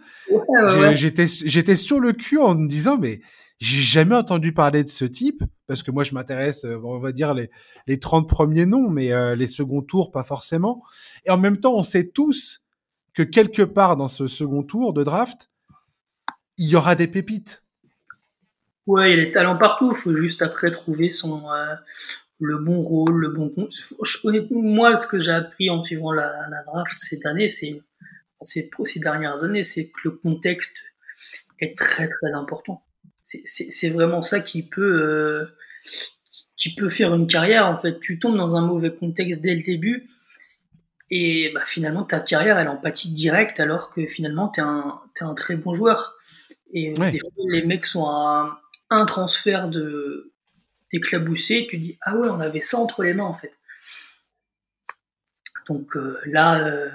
J'étais 0.95 1.27
j'étais 1.27 1.75
sur 1.75 1.99
le 1.99 2.11
cul 2.13 2.39
en 2.39 2.55
me 2.55 2.67
disant 2.67 2.97
mais 2.97 3.21
j'ai 3.59 3.81
jamais 3.81 4.15
entendu 4.15 4.51
parler 4.51 4.83
de 4.83 4.89
ce 4.89 5.05
type 5.05 5.43
parce 5.67 5.83
que 5.83 5.91
moi 5.91 6.03
je 6.03 6.13
m'intéresse, 6.13 6.65
euh, 6.65 6.79
on 6.83 6.99
va 6.99 7.11
dire 7.11 7.33
les 7.33 7.49
les 7.87 7.99
30 7.99 8.27
premiers 8.27 8.65
noms, 8.65 8.89
mais 8.89 9.11
euh, 9.11 9.35
les 9.35 9.47
seconds 9.47 9.81
tours 9.81 10.11
pas 10.11 10.23
forcément. 10.23 10.83
Et 11.25 11.31
en 11.31 11.37
même 11.37 11.59
temps, 11.59 11.75
on 11.75 11.83
sait 11.83 12.07
tous 12.07 12.61
que 13.13 13.23
quelque 13.23 13.61
part 13.61 13.95
dans 13.95 14.07
ce 14.07 14.27
second 14.27 14.63
tour 14.63 14.93
de 14.93 15.03
draft, 15.03 15.49
il 16.57 16.67
y 16.67 16.75
aura 16.75 16.95
des 16.95 17.07
pépites. 17.07 17.63
Ouais, 18.87 19.11
il 19.11 19.17
y 19.17 19.21
a 19.21 19.25
des 19.25 19.31
talents 19.31 19.57
partout. 19.57 19.93
Il 19.95 19.97
faut 19.97 20.15
juste 20.15 20.41
après 20.41 20.71
trouver 20.71 21.09
son 21.09 21.49
euh, 21.49 21.75
le 22.39 22.57
bon 22.57 22.81
rôle, 22.81 23.15
le 23.15 23.29
bon. 23.29 23.53
Moi, 24.51 24.97
ce 24.97 25.07
que 25.07 25.19
j'ai 25.19 25.31
appris 25.31 25.69
en 25.69 25.83
suivant 25.83 26.11
la, 26.11 26.31
draft 26.67 26.95
cette 26.97 27.25
année, 27.25 27.47
c'est 27.47 27.81
ces, 28.41 28.69
ces 28.83 28.99
dernières 28.99 29.43
années, 29.43 29.63
c'est 29.63 29.87
que 29.87 30.01
le 30.03 30.11
contexte 30.11 30.75
est 31.59 31.75
très 31.75 32.07
très 32.07 32.33
important. 32.33 32.83
C'est 33.23 33.89
vraiment 33.89 34.21
ça 34.21 34.39
qui 34.39 34.67
peut, 34.67 35.47
qui 36.57 36.73
peut 36.73 36.89
faire 36.89 37.13
une 37.13 37.27
carrière. 37.27 37.67
En 37.67 37.77
fait, 37.77 37.99
tu 37.99 38.19
tombes 38.19 38.37
dans 38.37 38.55
un 38.55 38.61
mauvais 38.61 38.93
contexte 38.93 39.41
dès 39.41 39.55
le 39.55 39.63
début 39.63 40.07
et 41.11 41.51
bah, 41.53 41.61
finalement 41.65 42.03
ta 42.03 42.19
carrière 42.19 42.57
elle 42.57 42.67
empathie 42.67 43.13
direct 43.13 43.59
alors 43.59 43.93
que 43.93 44.05
finalement 44.07 44.49
tu 44.49 44.61
es, 44.61 44.63
es, 44.63 45.23
un 45.23 45.33
très 45.33 45.55
bon 45.55 45.73
joueur. 45.73 46.15
Et 46.73 46.91
des 46.91 47.19
fois, 47.19 47.29
les 47.49 47.63
mecs 47.63 47.85
sont 47.85 48.05
à 48.05 48.61
un 48.89 49.05
transfert 49.05 49.69
de 49.69 50.33
d'éclabousser, 50.91 51.67
tu 51.69 51.77
dis 51.77 51.97
ah 52.01 52.15
ouais 52.15 52.29
on 52.29 52.39
avait 52.39 52.61
ça 52.61 52.77
entre 52.77 53.03
les 53.03 53.13
mains 53.13 53.23
en 53.23 53.33
fait. 53.33 53.57
Donc 55.67 55.95
euh, 55.95 56.19
là, 56.25 56.65
euh, 56.67 56.89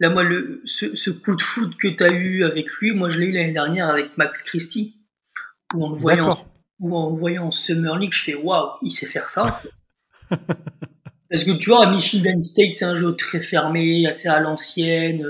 là 0.00 0.10
moi 0.10 0.22
le, 0.22 0.62
ce, 0.64 0.94
ce, 0.94 1.10
coup 1.10 1.34
de 1.34 1.42
foot 1.42 1.76
que 1.76 1.88
tu 1.88 2.04
as 2.04 2.12
eu 2.12 2.44
avec 2.44 2.70
lui, 2.72 2.92
moi 2.92 3.08
je 3.08 3.18
l'ai 3.18 3.26
eu 3.26 3.32
l'année 3.32 3.52
dernière 3.52 3.88
avec 3.88 4.16
Max 4.18 4.42
Christie, 4.42 5.00
où 5.74 5.84
en 5.84 5.90
le 5.90 5.96
voyant, 5.96 6.36
où 6.80 6.96
en 6.96 7.12
voyant 7.12 7.50
Summer 7.50 7.96
League, 7.98 8.12
je 8.12 8.22
fais 8.22 8.34
waouh, 8.34 8.70
il 8.82 8.90
sait 8.90 9.06
faire 9.06 9.30
ça. 9.30 9.60
Parce 11.28 11.42
que 11.42 11.50
tu 11.52 11.70
vois, 11.70 11.90
Michigan 11.90 12.40
State, 12.42 12.76
c'est 12.76 12.84
un 12.84 12.96
jeu 12.96 13.16
très 13.16 13.42
fermé, 13.42 14.06
assez 14.06 14.28
à 14.28 14.38
l'ancienne. 14.38 15.26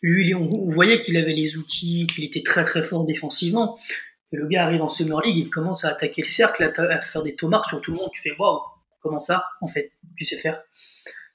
Lui, 0.00 0.34
on, 0.34 0.70
voyait 0.70 1.02
qu'il 1.02 1.16
avait 1.16 1.34
les 1.34 1.56
outils, 1.56 2.06
qu'il 2.06 2.24
était 2.24 2.42
très 2.42 2.64
très 2.64 2.82
fort 2.82 3.04
défensivement. 3.04 3.78
Et 4.32 4.36
le 4.36 4.46
gars 4.46 4.64
arrive 4.64 4.82
en 4.82 4.88
Summer 4.88 5.20
League, 5.22 5.36
il 5.36 5.50
commence 5.50 5.84
à 5.84 5.90
attaquer 5.90 6.22
le 6.22 6.28
cercle, 6.28 6.62
à, 6.62 7.00
faire 7.00 7.22
des 7.22 7.34
tomards 7.34 7.68
sur 7.68 7.80
tout 7.80 7.92
le 7.92 7.98
monde. 7.98 8.10
Tu 8.12 8.22
fais 8.22 8.36
waouh, 8.38 8.60
comment 9.02 9.18
ça, 9.18 9.44
en 9.60 9.66
fait, 9.66 9.92
tu 10.16 10.24
sais 10.24 10.36
faire. 10.36 10.62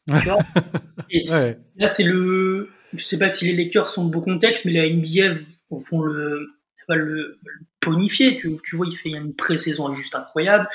Tu 0.07 0.13
vois? 0.13 0.39
Et 1.11 1.19
là, 1.75 1.87
c'est 1.87 2.03
le. 2.03 2.69
Je 2.93 3.03
sais 3.03 3.19
pas 3.19 3.29
si 3.29 3.45
les 3.45 3.53
Lakers 3.53 3.89
sont 3.89 4.05
de 4.05 4.11
beau 4.11 4.21
contexte, 4.21 4.65
mais 4.65 4.71
la 4.71 4.89
NBA 4.89 5.39
vont 5.69 6.01
le, 6.01 6.47
le, 6.95 7.39
le 7.43 7.65
bonifier. 7.81 8.37
Tu, 8.37 8.55
tu, 8.63 8.75
vois, 8.75 8.87
il 8.87 8.95
fait 8.95 9.09
une 9.09 9.35
pré-saison 9.35 9.93
juste 9.93 10.15
incroyable. 10.15 10.67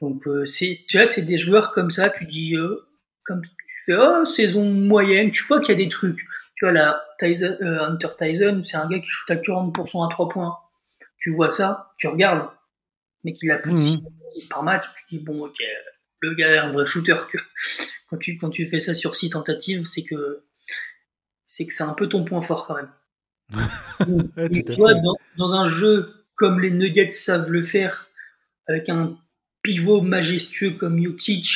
Donc, 0.00 0.26
euh, 0.26 0.44
c'est, 0.44 0.84
tu 0.88 0.96
vois, 0.96 1.06
c'est 1.06 1.22
des 1.22 1.38
joueurs 1.38 1.72
comme 1.72 1.90
ça, 1.90 2.08
tu 2.10 2.24
dis, 2.24 2.56
euh, 2.56 2.86
comme 3.24 3.42
tu 3.42 3.50
fais, 3.84 3.96
oh, 3.96 4.24
saison 4.24 4.64
moyenne, 4.64 5.30
tu 5.30 5.42
vois 5.44 5.60
qu'il 5.60 5.70
y 5.70 5.80
a 5.80 5.84
des 5.84 5.88
trucs. 5.88 6.20
Tu 6.54 6.64
vois, 6.64 6.72
là, 6.72 7.04
Tyson, 7.18 7.56
euh, 7.60 7.80
Hunter 7.80 8.08
Tyson, 8.16 8.62
c'est 8.64 8.76
un 8.76 8.88
gars 8.88 8.98
qui 8.98 9.08
shoot 9.08 9.30
à 9.30 9.36
40% 9.36 10.06
à 10.06 10.10
3 10.10 10.28
points. 10.28 10.56
Tu 11.18 11.34
vois 11.34 11.50
ça, 11.50 11.92
tu 11.98 12.06
regardes, 12.06 12.48
mais 13.24 13.32
qu'il 13.32 13.50
a 13.50 13.58
plus 13.58 13.72
de 13.72 13.78
6 13.78 13.96
mmh. 13.96 14.48
par 14.48 14.62
match, 14.62 14.84
tu 14.94 15.16
dis, 15.16 15.24
bon, 15.24 15.44
ok, 15.44 15.56
le 16.20 16.34
gars 16.34 16.52
est 16.52 16.58
un 16.58 16.70
vrai 16.70 16.86
shooter. 16.86 17.16
Quand 18.08 18.16
tu, 18.16 18.36
quand 18.38 18.50
tu 18.50 18.66
fais 18.66 18.78
ça 18.78 18.94
sur 18.94 19.14
6 19.14 19.30
tentatives, 19.30 19.86
c'est 19.86 20.02
que, 20.02 20.44
c'est 21.46 21.66
que 21.66 21.74
c'est 21.74 21.84
un 21.84 21.94
peu 21.94 22.08
ton 22.08 22.24
point 22.24 22.40
fort 22.40 22.66
quand 22.66 22.76
même. 22.76 22.90
Tu 23.50 24.72
vois, 24.76 24.94
dans, 24.94 25.16
dans 25.36 25.54
un 25.54 25.66
jeu 25.66 26.26
comme 26.34 26.60
les 26.60 26.70
Nuggets 26.70 27.08
savent 27.08 27.50
le 27.50 27.62
faire, 27.62 28.08
avec 28.66 28.88
un 28.88 29.18
pivot 29.62 30.00
majestueux 30.02 30.70
comme 30.70 31.02
Jokic 31.02 31.48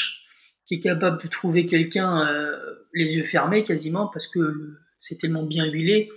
qui 0.66 0.74
est 0.74 0.80
capable 0.80 1.22
de 1.22 1.28
trouver 1.28 1.66
quelqu'un 1.66 2.26
euh, 2.26 2.58
les 2.94 3.14
yeux 3.14 3.24
fermés 3.24 3.64
quasiment 3.64 4.06
parce 4.06 4.26
que 4.26 4.76
c'est 4.98 5.18
tellement 5.18 5.44
bien 5.44 5.66
huilé. 5.66 6.10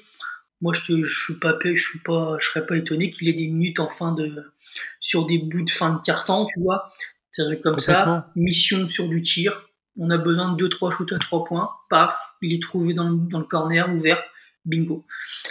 Moi, 0.61 0.73
je, 0.73 1.03
je 1.03 1.23
suis 1.23 1.39
pas, 1.39 1.57
je 1.63 1.75
suis 1.75 1.99
pas, 1.99 2.37
je 2.39 2.47
serais 2.47 2.65
pas 2.65 2.77
étonné 2.77 3.09
qu'il 3.09 3.27
ait 3.27 3.33
des 3.33 3.47
minutes 3.47 3.79
en 3.79 3.89
fin 3.89 4.13
de, 4.13 4.51
sur 4.99 5.25
des 5.25 5.37
bouts 5.37 5.63
de 5.63 5.69
fin 5.69 5.93
de 5.93 6.01
carton, 6.01 6.47
tu 6.53 6.61
vois. 6.61 6.91
C'est 7.31 7.59
comme 7.61 7.79
ça, 7.79 8.31
mission 8.35 8.87
sur 8.87 9.09
du 9.09 9.21
tir. 9.21 9.69
On 9.97 10.09
a 10.09 10.17
besoin 10.17 10.53
de 10.53 10.67
2-3 10.67 10.91
shoots 10.91 11.11
à 11.13 11.17
3 11.17 11.43
points. 11.43 11.69
Paf, 11.89 12.17
il 12.41 12.53
est 12.53 12.61
trouvé 12.61 12.93
dans 12.93 13.11
dans 13.11 13.39
le 13.39 13.45
corner 13.45 13.93
ouvert. 13.93 14.23
Bingo. 14.65 15.05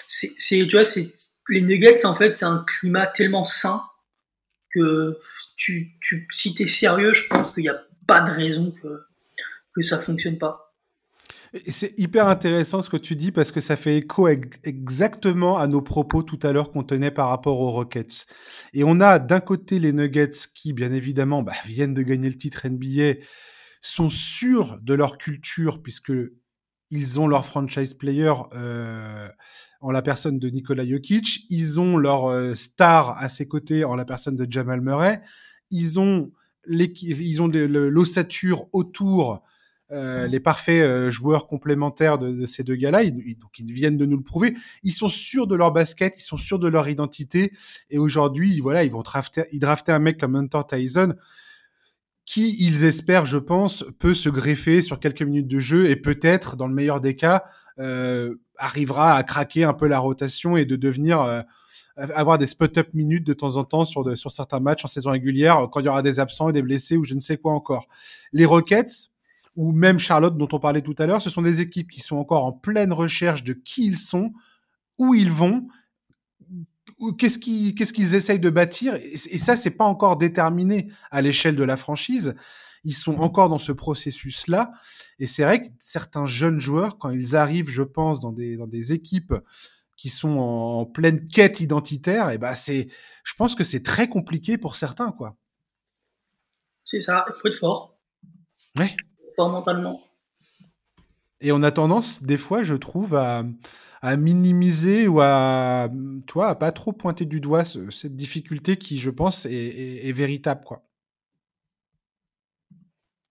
C'est, 0.07 0.35
tu 0.39 0.71
vois, 0.71 0.85
c'est, 0.85 1.13
les 1.49 1.63
Nuggets, 1.63 2.05
en 2.05 2.15
fait, 2.15 2.33
c'est 2.33 2.45
un 2.45 2.65
climat 2.67 3.07
tellement 3.07 3.45
sain 3.45 3.83
que 4.73 5.19
tu, 5.57 5.93
tu, 6.01 6.27
si 6.31 6.55
tu 6.55 6.65
es 6.65 6.67
sérieux, 6.67 7.13
je 7.13 7.27
pense 7.29 7.53
qu'il 7.53 7.63
n'y 7.63 7.69
a 7.69 7.81
pas 8.07 8.21
de 8.21 8.31
raison 8.31 8.73
que, 8.73 9.07
que 9.75 9.83
ça 9.83 9.99
fonctionne 9.99 10.39
pas. 10.39 10.65
C'est 11.69 11.97
hyper 11.99 12.27
intéressant 12.27 12.83
ce 12.83 12.91
que 12.91 12.97
tu 12.97 13.15
dis 13.15 13.31
parce 13.31 13.53
que 13.53 13.61
ça 13.61 13.77
fait 13.77 13.99
écho 13.99 14.27
exactement 14.27 15.57
à 15.57 15.69
nos 15.69 15.83
propos 15.83 16.25
tout 16.25 16.39
à 16.43 16.53
l'heure 16.53 16.71
qu'on 16.71 16.83
tenait 16.83 17.13
par 17.13 17.29
rapport 17.29 17.61
aux 17.61 17.71
Rockets. 17.71 18.27
Et 18.73 18.83
on 18.83 19.01
a 19.01 19.21
d'un 19.21 19.39
côté 19.39 19.79
les 19.79 19.93
Nuggets 19.93 20.49
qui, 20.53 20.73
bien 20.73 20.93
évidemment, 20.93 21.43
bah, 21.43 21.53
viennent 21.65 21.95
de 21.95 22.03
gagner 22.03 22.29
le 22.29 22.37
titre 22.37 22.67
NBA, 22.67 23.21
sont 23.81 24.11
sûrs 24.11 24.81
de 24.83 24.95
leur 24.95 25.17
culture 25.17 25.81
puisque 25.81 26.13
ils 26.95 27.19
ont 27.19 27.27
leur 27.27 27.45
franchise 27.45 27.93
player 27.95 28.33
euh, 28.55 29.29
en 29.81 29.91
la 29.91 30.01
personne 30.01 30.39
de 30.39 30.49
Nikola 30.49 30.87
Jokic, 30.87 31.47
ils 31.51 31.81
ont 31.81 31.97
leur 31.97 32.27
euh, 32.27 32.55
star 32.55 33.19
à 33.19 33.29
ses 33.29 33.49
côtés 33.49 33.85
en 33.85 33.97
la 33.97 34.05
personne 34.05 34.37
de 34.37 34.47
Jamal 34.49 34.81
Murray, 34.81 35.21
ils 35.71 35.99
ont 35.99 36.31
ils 36.67 37.43
ont 37.43 37.49
l'ossature 37.49 38.69
autour, 38.73 39.43
euh, 39.91 40.27
les 40.27 40.41
parfaits 40.41 41.11
joueurs 41.11 41.47
complémentaires 41.47 42.17
de, 42.17 42.33
de 42.33 42.47
ces 42.47 42.63
deux 42.63 42.77
gars-là, 42.77 43.03
ils, 43.03 43.37
donc 43.37 43.59
ils 43.59 43.71
viennent 43.71 43.99
de 43.99 44.07
nous 44.07 44.17
le 44.17 44.23
prouver. 44.23 44.55
Ils 44.83 44.95
sont 44.95 45.11
sûrs 45.11 45.47
de 45.47 45.57
leur 45.57 45.73
basket, 45.73 46.15
ils 46.17 46.23
sont 46.23 46.39
sûrs 46.39 46.59
de 46.59 46.69
leur 46.69 46.89
identité, 46.89 47.53
et 47.91 47.99
aujourd'hui, 47.99 48.61
voilà, 48.61 48.83
ils 48.83 48.91
vont 48.91 49.03
drafter, 49.03 49.45
ils 49.53 49.59
drafter 49.59 49.93
un 49.93 49.99
mec 49.99 50.19
comme 50.19 50.37
Hunter 50.37 50.63
Tyson 50.67 51.15
qui, 52.25 52.57
ils 52.59 52.85
espèrent, 52.85 53.27
je 53.27 53.37
pense, 53.37 53.85
peut 53.99 54.15
se 54.15 54.29
greffer 54.29 54.83
sur 54.83 54.99
quelques 54.99 55.23
minutes 55.23 55.49
de 55.49 55.61
jeu 55.61 55.91
et 55.91 55.97
peut-être, 55.97 56.57
dans 56.57 56.67
le 56.67 56.75
meilleur 56.75 57.01
des 57.01 57.17
cas, 57.17 57.45
euh, 57.79 58.37
arrivera 58.57 59.15
à 59.15 59.23
craquer 59.23 59.65
un 59.65 59.75
peu 59.75 59.87
la 59.87 59.99
rotation 59.99 60.57
et 60.57 60.65
de 60.65 60.77
devenir 60.77 61.21
euh, 61.21 61.43
avoir 61.97 62.39
des 62.39 62.47
spot-up 62.47 62.89
minutes 62.95 63.27
de 63.27 63.33
temps 63.33 63.57
en 63.57 63.65
temps 63.65 63.85
sur, 63.85 64.05
de, 64.05 64.15
sur 64.15 64.31
certains 64.31 64.61
matchs 64.61 64.85
en 64.85 64.89
saison 64.89 65.11
régulière 65.11 65.69
quand 65.71 65.81
il 65.81 65.87
y 65.87 65.89
aura 65.89 66.03
des 66.03 66.19
absents 66.19 66.49
et 66.49 66.53
des 66.53 66.63
blessés 66.63 66.97
ou 66.97 67.05
je 67.05 67.15
ne 67.15 67.21
sais 67.21 67.37
quoi 67.37 67.53
encore. 67.53 67.87
Les 68.33 68.45
Rockets 68.45 69.11
ou 69.57 69.73
même 69.73 69.99
Charlotte 69.99 70.37
dont 70.37 70.49
on 70.53 70.59
parlait 70.59 70.83
tout 70.83 70.95
à 70.99 71.07
l'heure, 71.07 71.23
ce 71.23 71.31
sont 71.31 71.43
des 71.43 71.61
équipes 71.61 71.91
qui 71.91 72.01
sont 72.01 72.17
encore 72.17 72.45
en 72.45 72.53
pleine 72.53 72.93
recherche 72.93 73.45
de 73.45 73.53
qui 73.53 73.87
ils 73.87 73.99
sont, 73.99 74.33
où 74.99 75.15
ils 75.15 75.31
vont, 75.31 75.67
qu'est-ce 77.19 77.39
qu'ils 77.39 77.75
qu'est-ce 77.75 77.93
qu'ils 77.93 78.15
essayent 78.15 78.41
de 78.41 78.51
bâtir? 78.51 78.95
Et, 78.95 79.15
et 79.15 79.39
ça 79.39 79.57
c'est 79.57 79.71
pas 79.71 79.85
encore 79.85 80.17
déterminé 80.17 80.91
à 81.11 81.23
l'échelle 81.23 81.57
de 81.57 81.65
la 81.65 81.77
franchise. 81.77 82.35
Ils 82.85 82.95
sont 82.95 83.21
encore 83.21 83.49
dans 83.49 83.59
ce 83.59 83.73
processus 83.73 84.47
là 84.47 84.73
et 85.19 85.27
c'est 85.27 85.45
vrai 85.45 85.61
que 85.61 85.67
certains 85.79 86.27
jeunes 86.27 86.61
joueurs 86.61 86.99
quand 86.99 87.11
ils 87.11 87.37
arrivent 87.37 87.71
je 87.71 87.83
pense 87.83 88.21
dans 88.21 88.33
des 88.33 88.57
dans 88.57 88.67
des 88.67 88.93
équipes 88.93 89.35
qui 89.97 90.11
sont 90.11 90.39
en, 90.39 90.87
pleine 90.87 91.29
quête 91.29 91.61
identitaire 91.61 92.31
et 92.31 92.39
ben 92.39 92.55
c'est 92.55 92.89
je 93.23 93.35
pense 93.35 93.55
que 93.55 93.65
c'est 93.65 93.83
très 93.83 94.09
compliqué 94.09 94.59
pour 94.59 94.77
certains 94.77 95.13
quoi. 95.13 95.37
C'est 96.85 97.01
ça. 97.01 97.25
Il 97.29 97.41
faut 97.41 97.49
être 97.49 97.59
fort. 97.59 97.97
Ouais. 98.77 98.95
Fort 99.37 99.49
mentalement 99.49 100.04
et 101.45 101.53
on 101.53 101.63
a 101.63 101.71
tendance 101.71 102.23
des 102.23 102.39
fois 102.39 102.63
je 102.63 102.75
trouve 102.75 103.15
à 103.15 103.45
à 104.05 104.19
minimiser 104.19 105.09
ou 105.09 105.23
à, 105.23 105.89
tu 106.27 106.35
vois, 106.35 106.51
à 106.51 106.55
pas 106.55 106.73
trop 106.73 106.93
pointer 106.93 107.25
du 107.25 107.41
doigt 107.41 107.65
cette 107.65 108.15
difficulté 108.15 108.77
qui, 108.77 108.99
je 108.99 109.09
pense, 109.09 109.47
est, 109.47 110.07
est, 110.07 110.13
véritable, 110.13 110.63
quoi. 110.63 110.87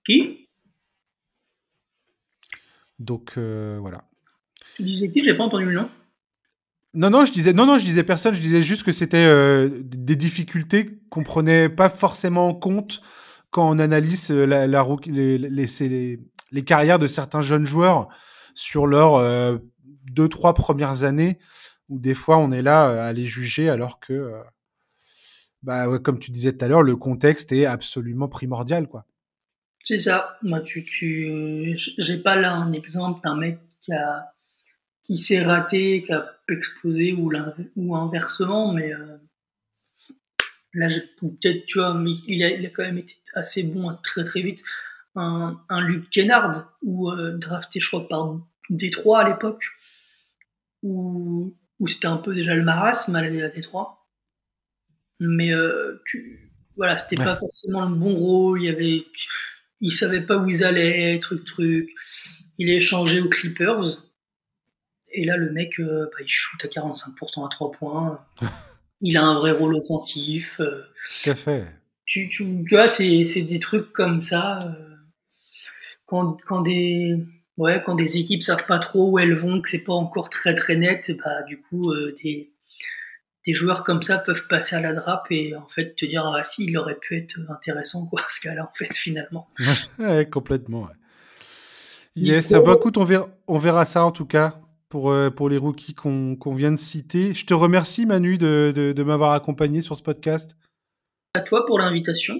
Qui? 0.03 0.49
Donc 2.97 3.34
euh, 3.38 3.78
voilà. 3.80 4.03
Tu 4.76 4.82
disais 4.82 5.11
qui? 5.11 5.24
J'ai 5.24 5.36
pas 5.36 5.43
entendu 5.43 5.66
le 5.66 5.74
nom. 5.74 5.89
Non, 6.95 7.11
non, 7.11 7.24
je 7.24 7.32
disais, 7.32 7.53
non, 7.53 7.68
non, 7.68 7.78
je 7.78 7.86
disais 7.86 8.03
personne. 8.03 8.34
Je 8.34 8.41
disais 8.41 8.64
juste 8.64 8.82
que 8.82 8.91
c'était 8.91 9.28
euh, 9.28 9.70
des 9.84 10.16
difficultés 10.16 10.99
qu'on 11.11 11.24
prenait 11.24 11.70
pas 11.70 11.89
forcément 11.89 12.47
en 12.47 12.55
compte 12.55 13.03
quand 13.54 13.70
on 13.70 13.80
analyse 13.80 14.32
euh, 14.32 14.45
la, 14.45 14.68
la 14.68 14.86
les, 15.06 15.38
les, 15.38 16.20
les, 16.51 16.64
carrières 16.64 16.99
de 16.99 17.08
certains 17.08 17.41
jeunes 17.41 17.66
joueurs 17.66 18.10
sur 18.56 18.88
leur 18.88 19.16
euh, 19.16 19.58
deux, 20.12 20.28
trois 20.28 20.56
premières 20.56 21.04
années 21.04 21.38
où 21.88 21.99
des 21.99 22.16
fois 22.16 22.39
on 22.39 22.51
est 22.51 22.64
là 22.64 22.89
euh, 22.89 23.10
à 23.10 23.14
les 23.14 23.26
juger 23.26 23.70
alors 23.70 23.99
que, 23.99 24.14
euh, 24.14 24.41
bah, 25.62 25.88
comme 25.99 26.18
tu 26.18 26.32
disais 26.32 26.51
tout 26.51 26.66
à 26.66 26.68
l'heure, 26.68 26.82
le 26.82 26.95
contexte 26.95 27.51
est 27.51 27.66
absolument 27.66 28.28
primordial, 28.28 28.88
quoi. 28.88 29.06
C'est 29.86 29.99
ça. 29.99 30.38
Moi, 30.41 30.62
tu, 30.62 31.78
j'ai 31.97 32.18
pas 32.18 32.38
là 32.38 32.54
un 32.54 32.72
exemple 32.72 33.20
d'un 33.22 33.36
mec 33.36 33.60
qui 33.82 33.91
a, 33.91 34.34
qui 35.04 35.18
s'est 35.18 35.43
raté, 35.43 36.04
qui 36.04 36.14
a 36.14 36.26
explosé 36.49 37.12
ou, 37.12 37.30
ou 37.76 37.95
inversement, 37.95 38.72
mais 38.72 38.93
là, 40.74 40.89
peut-être, 41.19 41.65
tu 41.65 41.80
vois, 41.80 41.93
mais 41.93 42.11
il 42.28 42.43
a, 42.43 42.49
il 42.49 42.65
a 42.65 42.69
quand 42.69 42.84
même 42.84 42.97
été 42.97 43.15
assez 43.34 43.63
bon 43.63 43.91
très 44.03 44.24
très 44.24 44.41
vite. 44.41 44.63
Un, 45.15 45.59
un 45.69 45.82
Luke 45.82 46.09
Kennard, 46.09 46.76
ou 46.82 47.11
drafté, 47.38 47.80
je 47.80 47.88
crois, 47.88 48.07
par 48.07 48.39
Détroit 48.69 49.21
à 49.21 49.30
l'époque, 49.30 49.63
où, 50.82 51.55
où 51.80 51.88
c'était 51.88 52.07
un 52.07 52.17
peu 52.17 52.34
déjà 52.34 52.55
le 52.55 52.63
marasme 52.63 53.15
à 53.15 53.21
la 53.21 53.49
Détroit. 53.49 54.07
Mais 55.19 55.53
euh, 55.53 56.01
tu, 56.05 56.51
voilà, 56.76 56.97
c'était 56.97 57.24
pas 57.24 57.36
forcément 57.36 57.88
le 57.88 57.95
bon 57.95 58.15
rôle. 58.15 58.61
Il 58.61 58.65
y 58.65 58.69
avait, 58.69 59.05
ils 59.82 59.91
savaient 59.91 60.26
pas 60.26 60.38
où 60.38 60.49
ils 60.49 60.63
allaient, 60.63 61.19
truc 61.19 61.45
truc. 61.45 61.91
Il 62.57 62.69
est 62.69 62.78
échangé 62.78 63.21
aux 63.21 63.30
Clippers. 63.30 64.03
et 65.11 65.26
là, 65.26 65.38
le 65.38 65.51
mec, 65.51 65.80
bah, 65.80 66.17
il 66.19 66.28
shoot 66.28 66.63
à 66.65 66.67
45% 66.67 67.45
à 67.45 67.49
3 67.49 67.71
points. 67.71 68.26
il 69.04 69.18
a 69.18 69.24
un 69.24 69.38
vrai 69.38 69.51
rôle 69.51 69.76
offensif. 69.76 70.60
Tout 70.60 71.30
à 71.30 71.36
fait. 71.36 71.66
Tu, 72.06 72.28
tu, 72.30 72.45
tu 72.68 72.76
vois, 72.76 72.88
c'est 72.88 73.24
des 73.43 73.60
trucs 73.60 73.93
comme 73.93 74.20
ça. 74.20 74.76
quand, 76.08 76.38
quand 76.47 76.62
des 76.62 77.24
ouais, 77.58 77.82
quand 77.86 77.95
des 77.95 78.18
équipes 78.18 78.43
savent 78.43 78.66
pas 78.66 78.80
trop 78.80 79.12
où 79.12 79.20
elles 79.20 79.36
vont, 79.36 79.62
que 79.62 79.70
c'est 79.70 79.84
pas 79.84 79.93
encore 79.93 80.30
très 80.30 80.54
très 80.54 80.76
net, 80.76 81.12
bah 81.24 81.43
du 81.43 81.62
coup 81.62 81.91
euh, 81.91 82.16
des, 82.24 82.51
des 83.45 83.54
joueurs 83.54 83.84
comme 83.84 84.01
ça 84.01 84.20
peuvent 84.20 84.47
passer 84.47 84.76
à 84.76 84.82
la 84.82 84.93
drape 84.93 85.28
et 85.30 85.56
en 85.56 85.68
fait 85.68 85.95
te 85.95 86.06
dire 86.06 86.26
ah 86.26 86.43
si 86.43 86.66
il 86.66 86.78
aurait 86.78 86.97
pu 86.99 87.18
être 87.18 87.39
intéressant 87.49 88.06
quoi 88.08 88.22
ce 88.28 88.41
cas-là 88.41 88.70
en 88.72 88.74
fait 88.74 88.95
finalement. 88.95 89.47
ouais, 89.99 90.28
complètement. 90.30 90.84
Ouais. 90.84 90.93
Yes, 92.16 92.49
ça 92.49 92.60
bah, 92.60 92.76
écoute, 92.78 92.97
on 92.97 93.04
verra, 93.04 93.28
on 93.47 93.58
verra 93.58 93.86
ça 93.86 94.06
en 94.06 94.12
tout 94.12 94.26
cas 94.26 94.60
pour, 94.94 95.10
euh, 95.10 95.32
pour 95.32 95.50
les 95.50 95.58
rookies 95.58 95.96
qu'on 95.96 96.54
vient 96.54 96.72
de 96.72 96.78
citer. 96.78 97.34
Je 97.34 97.48
te 97.48 97.54
remercie 97.56 98.06
Manu 98.06 98.38
de, 98.38 98.72
de, 98.76 98.91
de 98.91 99.04
m'avoir 99.04 99.32
accompagné 99.32 99.82
sur 99.82 99.96
ce 99.96 100.04
podcast. 100.04 100.56
À 101.34 101.39
toi 101.39 101.66
pour 101.66 101.80
l'invitation. 101.80 102.36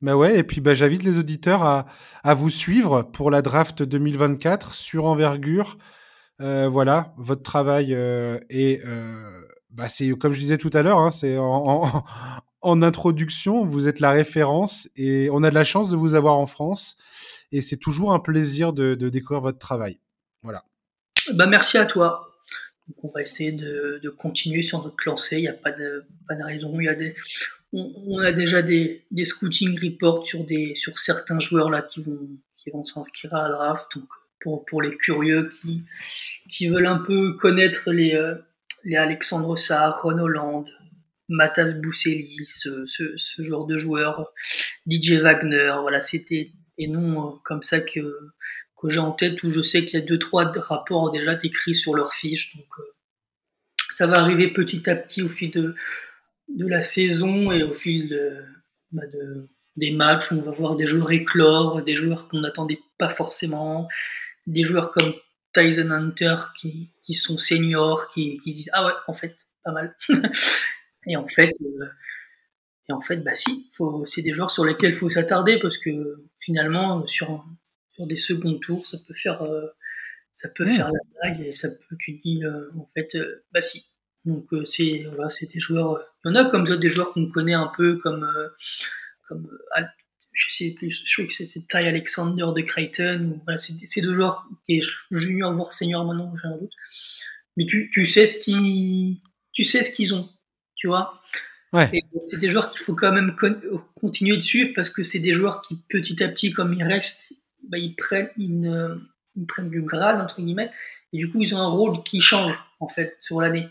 Bah 0.00 0.16
ouais, 0.16 0.38
et 0.38 0.44
puis 0.44 0.62
bah, 0.62 0.72
j'invite 0.72 1.02
les 1.02 1.18
auditeurs 1.18 1.64
à, 1.64 1.84
à, 2.24 2.32
vous 2.32 2.48
suivre 2.48 3.02
pour 3.02 3.30
la 3.30 3.42
draft 3.42 3.82
2024 3.82 4.72
sur 4.72 5.04
envergure. 5.04 5.76
Euh, 6.40 6.70
voilà, 6.70 7.12
votre 7.18 7.42
travail 7.42 7.92
euh, 7.92 8.38
est, 8.48 8.82
euh, 8.86 9.42
bah, 9.68 9.90
c'est 9.90 10.08
comme 10.12 10.32
je 10.32 10.40
disais 10.40 10.56
tout 10.56 10.70
à 10.72 10.80
l'heure, 10.80 11.00
hein, 11.00 11.10
c'est 11.10 11.36
en, 11.36 11.82
en, 11.84 12.02
en, 12.62 12.80
introduction, 12.80 13.62
vous 13.66 13.88
êtes 13.88 14.00
la 14.00 14.12
référence 14.12 14.88
et 14.96 15.28
on 15.32 15.42
a 15.42 15.50
de 15.50 15.54
la 15.54 15.64
chance 15.64 15.90
de 15.90 15.96
vous 15.96 16.14
avoir 16.14 16.36
en 16.36 16.46
France 16.46 16.96
et 17.52 17.60
c'est 17.60 17.76
toujours 17.76 18.14
un 18.14 18.20
plaisir 18.20 18.72
de, 18.72 18.94
de, 18.94 19.10
découvrir 19.10 19.42
votre 19.42 19.58
travail. 19.58 20.00
Voilà. 20.42 20.64
Bah 21.34 21.46
merci 21.46 21.78
à 21.78 21.86
toi. 21.86 22.34
Donc 22.88 23.04
on 23.04 23.12
va 23.14 23.22
essayer 23.22 23.52
de, 23.52 24.08
continuer 24.16 24.62
sur 24.62 24.82
notre 24.82 24.96
lancée. 25.06 25.36
Il 25.36 25.42
n'y 25.42 25.48
a 25.48 25.52
pas 25.52 25.72
de, 25.72 26.04
pas 26.26 26.34
de 26.34 26.42
raison. 26.42 26.80
Il 26.80 26.84
y 26.84 26.88
a 26.88 26.94
des, 26.94 27.14
on, 27.72 28.18
a 28.18 28.32
déjà 28.32 28.62
des, 28.62 29.04
des, 29.10 29.24
scouting 29.24 29.78
reports 29.78 30.26
sur, 30.26 30.44
des, 30.44 30.74
sur 30.74 30.98
certains 30.98 31.38
joueurs 31.38 31.70
là 31.70 31.82
qui 31.82 32.02
vont, 32.02 32.28
qui 32.56 32.70
vont 32.70 32.84
s'inscrire 32.84 33.34
à 33.34 33.48
la 33.48 33.54
draft. 33.54 33.86
Donc, 33.94 34.08
pour, 34.40 34.64
pour 34.64 34.82
les 34.82 34.96
curieux 34.96 35.50
qui, 35.60 35.84
qui 36.48 36.68
veulent 36.68 36.86
un 36.86 36.98
peu 36.98 37.34
connaître 37.34 37.90
les, 37.90 38.14
euh, 38.14 38.36
les 38.84 38.96
Alexandre 38.96 39.56
Sarr, 39.56 40.00
Ron 40.02 40.18
Holland, 40.18 40.64
Matas 41.28 41.74
Bousselli, 41.74 42.46
ce, 42.46 42.86
ce, 42.86 43.42
genre 43.42 43.66
de 43.66 43.76
joueurs, 43.76 44.32
DJ 44.86 45.14
Wagner, 45.14 45.74
voilà, 45.80 46.00
c'était 46.00 46.52
des 46.78 46.86
noms 46.86 47.26
euh, 47.26 47.32
comme 47.44 47.62
ça 47.62 47.80
que, 47.80 48.16
que 48.80 48.90
j'ai 48.90 49.00
en 49.00 49.12
tête 49.12 49.42
où 49.42 49.50
je 49.50 49.60
sais 49.60 49.84
qu'il 49.84 49.98
y 49.98 50.02
a 50.02 50.06
deux, 50.06 50.18
trois 50.18 50.52
rapports 50.56 51.10
déjà 51.10 51.34
décrits 51.34 51.74
sur 51.74 51.94
leur 51.94 52.14
fiche. 52.14 52.56
Donc, 52.56 52.66
euh, 52.78 52.94
ça 53.90 54.06
va 54.06 54.20
arriver 54.20 54.48
petit 54.52 54.88
à 54.88 54.96
petit 54.96 55.22
au 55.22 55.28
fil 55.28 55.50
de, 55.50 55.74
de 56.48 56.66
la 56.66 56.82
saison 56.82 57.50
et 57.52 57.62
au 57.62 57.74
fil 57.74 58.08
de, 58.08 58.44
bah 58.92 59.06
de, 59.06 59.48
des 59.76 59.90
matchs, 59.90 60.32
on 60.32 60.42
va 60.42 60.50
voir 60.50 60.76
des 60.76 60.86
joueurs 60.86 61.10
éclore, 61.12 61.82
des 61.82 61.96
joueurs 61.96 62.28
qu'on 62.28 62.40
n'attendait 62.40 62.80
pas 62.98 63.08
forcément, 63.08 63.88
des 64.46 64.64
joueurs 64.64 64.90
comme 64.90 65.12
Tyson 65.52 65.90
Hunter 65.90 66.36
qui, 66.60 66.90
qui 67.02 67.14
sont 67.14 67.38
seniors, 67.38 68.08
qui, 68.08 68.38
qui, 68.40 68.52
disent 68.52 68.70
ah 68.72 68.86
ouais 68.86 68.92
en 69.06 69.14
fait 69.14 69.36
pas 69.64 69.72
mal. 69.72 69.96
et 71.06 71.16
en 71.16 71.26
fait, 71.26 71.52
euh, 71.62 71.86
et 72.88 72.92
en 72.92 73.00
fait 73.00 73.18
bah 73.18 73.34
si, 73.34 73.70
c'est 74.06 74.22
des 74.22 74.32
joueurs 74.32 74.50
sur 74.50 74.64
lesquels 74.64 74.90
il 74.90 74.96
faut 74.96 75.10
s'attarder 75.10 75.58
parce 75.58 75.78
que 75.78 76.24
finalement 76.38 77.06
sur 77.06 77.44
sur 77.98 78.06
des 78.06 78.16
seconds 78.16 78.58
tours 78.58 78.86
ça 78.86 78.98
peut 79.06 79.14
faire 79.14 79.42
euh, 79.42 79.66
ça 80.32 80.48
peut 80.54 80.66
faire 80.66 80.90
la 80.92 81.00
blague 81.14 81.46
et 81.46 81.52
ça 81.52 81.68
peut 81.68 81.96
tu 81.98 82.20
dis 82.24 82.44
euh, 82.44 82.70
en 82.76 82.88
fait 82.94 83.16
bah 83.52 83.60
si 83.60 83.86
donc 84.28 84.52
euh, 84.52 84.64
c'est 84.64 85.04
voilà, 85.14 85.28
c'est 85.28 85.52
des 85.52 85.60
joueurs. 85.60 85.92
Euh, 85.92 86.02
il 86.24 86.28
y 86.28 86.30
en 86.32 86.34
a 86.34 86.50
comme 86.50 86.78
des 86.78 86.90
joueurs 86.90 87.12
qu'on 87.12 87.30
connaît 87.30 87.54
un 87.54 87.72
peu 87.76 87.96
comme 87.96 88.24
euh, 88.24 88.48
comme 89.26 89.48
je 90.32 90.52
sais 90.52 90.70
plus, 90.70 90.90
je 91.04 91.14
crois 91.14 91.26
que 91.26 91.32
c'est 91.32 91.66
Ty 91.66 91.78
Alexander 91.78 92.46
de 92.54 92.60
Creighton. 92.60 93.40
Voilà, 93.44 93.58
c'est 93.58 94.00
deux 94.00 94.14
joueurs 94.14 94.46
qui 94.66 94.76
est 94.76 94.82
junior 95.10 95.52
voire 95.52 95.72
senior 95.72 96.04
maintenant, 96.04 96.32
j'ai 96.40 96.48
un 96.48 96.58
doute. 96.58 96.72
Mais 97.56 97.66
tu, 97.66 97.90
tu 97.92 98.06
sais 98.06 98.26
ce 98.26 98.38
qu'ils 98.38 99.20
tu 99.52 99.64
sais 99.64 99.82
ce 99.82 99.92
qu'ils 99.92 100.14
ont, 100.14 100.28
tu 100.76 100.86
vois. 100.86 101.20
Ouais. 101.72 101.90
C'est 102.26 102.40
des 102.40 102.50
joueurs 102.50 102.70
qu'il 102.70 102.80
faut 102.80 102.94
quand 102.94 103.12
même 103.12 103.34
continuer 104.00 104.36
de 104.36 104.42
suivre 104.42 104.72
parce 104.74 104.90
que 104.90 105.02
c'est 105.02 105.18
des 105.18 105.34
joueurs 105.34 105.60
qui 105.62 105.76
petit 105.88 106.22
à 106.22 106.28
petit, 106.28 106.52
comme 106.52 106.72
ils 106.72 106.84
restent, 106.84 107.32
bah, 107.62 107.78
ils 107.78 107.94
prennent 107.94 108.30
ils, 108.36 109.46
prennent 109.46 109.70
du 109.70 109.82
grade 109.82 110.20
entre 110.20 110.40
guillemets 110.40 110.70
et 111.12 111.18
du 111.18 111.30
coup 111.30 111.40
ils 111.40 111.54
ont 111.54 111.58
un 111.58 111.68
rôle 111.68 112.02
qui 112.02 112.20
change 112.20 112.54
en 112.80 112.88
fait 112.88 113.16
sur 113.20 113.40
l'année 113.40 113.68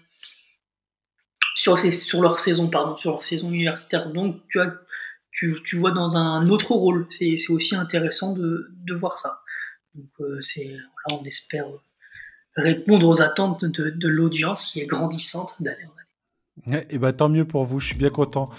sur, 1.58 2.22
leur 2.22 2.40
saison, 2.40 2.70
pardon, 2.70 2.98
sur 2.98 3.12
leur 3.12 3.24
saison 3.24 3.50
universitaire. 3.50 4.12
Donc, 4.12 4.42
tu, 5.32 5.78
vois 5.78 5.92
dans 5.92 6.16
un 6.16 6.48
autre 6.50 6.72
rôle. 6.72 7.08
C'est 7.10 7.36
aussi 7.50 7.76
intéressant 7.76 8.34
de, 8.34 8.70
voir 8.92 9.18
ça. 9.18 9.42
Donc, 9.96 10.10
euh, 10.22 10.40
voilà, 10.56 11.22
on 11.22 11.26
espère 11.26 11.66
répondre 12.56 13.08
aux 13.08 13.22
attentes 13.22 13.66
de, 13.66 13.90
de 13.90 14.08
l'audience 14.08 14.68
qui 14.68 14.80
est 14.80 14.86
grandissante 14.86 15.54
d'année 15.60 15.86
en 15.86 16.72
année. 16.72 16.86
Et 16.90 16.98
bah, 16.98 17.14
tant 17.14 17.30
mieux 17.30 17.46
pour 17.46 17.66
vous, 17.66 17.80
je 17.80 17.88
suis 17.88 17.96
bien 17.96 18.10
content. 18.10 18.50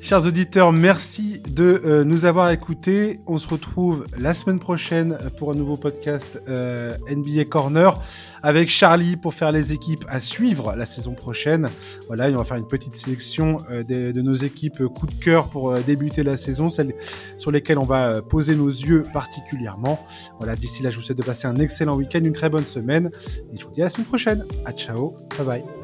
Chers 0.00 0.26
auditeurs, 0.26 0.72
merci 0.72 1.42
de 1.48 1.82
euh, 1.84 2.04
nous 2.04 2.24
avoir 2.24 2.50
écoutés. 2.50 3.20
On 3.26 3.36
se 3.36 3.48
retrouve 3.48 4.06
la 4.16 4.32
semaine 4.32 4.58
prochaine 4.58 5.18
pour 5.36 5.50
un 5.50 5.54
nouveau 5.54 5.76
podcast 5.76 6.40
euh, 6.48 6.96
NBA 7.10 7.44
Corner 7.44 8.00
avec 8.42 8.68
Charlie 8.70 9.16
pour 9.16 9.34
faire 9.34 9.52
les 9.52 9.72
équipes 9.72 10.04
à 10.08 10.20
suivre 10.20 10.74
la 10.76 10.86
saison 10.86 11.14
prochaine. 11.14 11.68
Voilà, 12.06 12.28
on 12.28 12.38
va 12.38 12.44
faire 12.44 12.56
une 12.56 12.66
petite 12.66 12.94
sélection 12.94 13.58
euh, 13.70 13.82
de, 13.82 14.12
de, 14.12 14.22
nos 14.22 14.34
équipes 14.34 14.84
coup 14.86 15.06
de 15.06 15.14
cœur 15.14 15.50
pour 15.50 15.74
débuter 15.80 16.22
la 16.22 16.36
saison, 16.36 16.70
celles 16.70 16.94
sur 17.36 17.50
lesquelles 17.50 17.78
on 17.78 17.84
va 17.84 18.22
poser 18.22 18.54
nos 18.54 18.68
yeux 18.68 19.02
particulièrement. 19.12 20.06
Voilà, 20.38 20.56
d'ici 20.56 20.82
là, 20.82 20.90
je 20.90 20.96
vous 20.96 21.02
souhaite 21.02 21.18
de 21.18 21.22
passer 21.24 21.48
un 21.48 21.56
excellent 21.56 21.96
week-end, 21.96 22.20
une 22.22 22.32
très 22.32 22.48
bonne 22.48 22.66
semaine 22.66 23.10
et 23.52 23.58
je 23.58 23.64
vous 23.64 23.72
dis 23.72 23.82
à 23.82 23.84
la 23.84 23.90
semaine 23.90 24.06
prochaine. 24.06 24.44
À 24.64 24.72
ciao, 24.72 25.16
bye 25.36 25.46
bye. 25.46 25.77